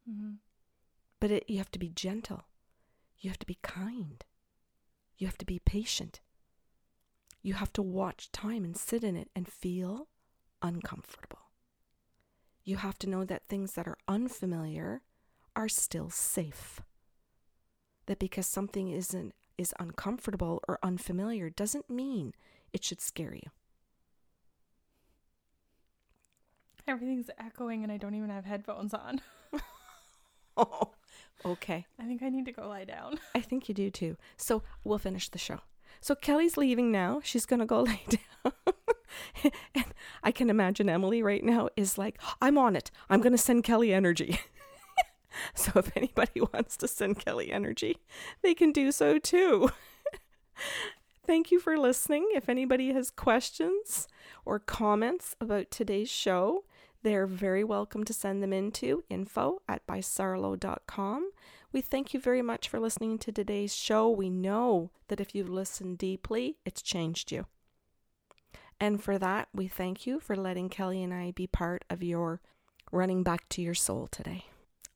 Mm-hmm. 0.10 0.36
But 1.20 1.32
it, 1.32 1.46
you 1.48 1.58
have 1.58 1.72
to 1.72 1.80
be 1.80 1.90
gentle, 1.90 2.44
you 3.20 3.30
have 3.30 3.40
to 3.40 3.46
be 3.46 3.58
kind, 3.62 4.24
you 5.18 5.28
have 5.28 5.38
to 5.40 5.46
be 5.46 5.60
patient. 5.60 6.22
You 7.42 7.54
have 7.54 7.72
to 7.74 7.82
watch 7.82 8.32
time 8.32 8.66
and 8.66 8.76
sit 8.76 9.04
in 9.04 9.16
it 9.16 9.30
and 9.36 9.48
feel 9.48 10.08
uncomfortable. 10.62 11.40
You 12.64 12.78
have 12.78 13.00
to 13.00 13.10
know 13.10 13.24
that 13.24 13.46
things 13.46 13.74
that 13.74 13.88
are 13.88 13.98
unfamiliar 14.08 15.02
are 15.56 15.70
still 15.70 16.10
safe. 16.10 16.82
That 18.08 18.20
because 18.20 18.46
something 18.46 18.90
isn't 18.90 19.34
is 19.58 19.74
uncomfortable 19.80 20.62
or 20.68 20.78
unfamiliar 20.84 21.50
doesn't 21.50 21.90
mean 21.90 22.34
it 22.74 22.84
should 22.84 23.02
scare 23.02 23.34
you. 23.34 23.50
Everything's 26.88 27.30
echoing 27.40 27.84
and 27.84 27.92
I 27.92 27.98
don't 27.98 28.14
even 28.14 28.30
have 28.30 28.46
headphones 28.46 28.94
on. 28.94 29.22
oh, 30.58 30.92
okay. 31.46 31.86
I 32.00 32.04
think 32.04 32.24
I 32.24 32.30
need 32.30 32.46
to 32.46 32.52
go 32.52 32.68
lie 32.68 32.86
down. 32.86 33.20
I 33.36 33.42
think 33.42 33.68
you 33.68 33.76
do 33.76 33.90
too. 33.90 34.18
So 34.38 34.64
we'll 34.84 34.98
finish 34.98 35.30
the 35.30 35.38
show. 35.38 35.60
So 36.02 36.16
Kelly's 36.16 36.58
leaving 36.58 36.92
now. 36.92 37.22
She's 37.24 37.46
going 37.46 37.60
to 37.60 37.66
go 37.66 37.82
lay 37.84 38.02
down. 38.10 38.54
and 39.76 39.86
I 40.24 40.32
can 40.32 40.50
imagine 40.50 40.90
Emily 40.90 41.24
right 41.24 41.44
now 41.44 41.70
is 41.76 41.98
like, 41.98 42.20
I'm 42.42 42.58
on 42.58 42.76
it. 42.76 42.92
I'm 43.10 43.22
going 43.22 43.32
to 43.32 43.38
send 43.38 43.64
Kelly 43.64 43.94
energy. 43.94 44.40
So 45.54 45.72
if 45.76 45.96
anybody 45.96 46.42
wants 46.54 46.78
to 46.78 46.88
send 46.88 47.24
Kelly 47.24 47.52
energy, 47.52 47.98
they 48.42 48.54
can 48.54 48.72
do 48.72 48.92
so 48.92 49.20
too. 49.20 49.70
Thank 51.26 51.52
you 51.52 51.60
for 51.60 51.78
listening. 51.78 52.30
If 52.34 52.48
anybody 52.50 52.94
has 52.94 53.12
questions 53.12 54.08
or 54.46 54.60
comments 54.60 55.36
about 55.42 55.70
today's 55.70 56.10
show, 56.10 56.64
they're 57.04 57.28
very 57.28 57.64
welcome 57.64 58.04
to 58.04 58.14
send 58.14 58.42
them 58.42 58.54
into 58.54 59.04
info 59.10 59.62
at 59.68 59.86
bysarlo.com. 59.88 61.32
We 61.72 61.82
thank 61.82 62.14
you 62.14 62.20
very 62.20 62.42
much 62.42 62.70
for 62.70 62.80
listening 62.80 63.18
to 63.20 63.32
today's 63.32 63.76
show. 63.76 64.10
We 64.10 64.30
know 64.30 64.92
that 65.08 65.20
if 65.20 65.36
you've 65.36 65.50
listened 65.50 65.98
deeply, 65.98 66.58
it's 66.66 66.82
changed 66.82 67.32
you. 67.32 67.46
And 68.80 69.04
for 69.04 69.18
that, 69.18 69.50
we 69.54 69.68
thank 69.68 70.06
you 70.06 70.20
for 70.20 70.36
letting 70.36 70.70
Kelly 70.70 71.04
and 71.04 71.14
I 71.14 71.32
be 71.32 71.48
part 71.48 71.84
of 71.90 72.04
your 72.04 72.42
running 72.92 73.24
back 73.24 73.50
to 73.50 73.62
your 73.62 73.74
soul 73.74 74.08
today. 74.08 74.46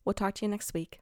We'll 0.06 0.14
talk 0.14 0.36
to 0.36 0.45
you 0.45 0.49
next 0.49 0.74
week. 0.74 0.99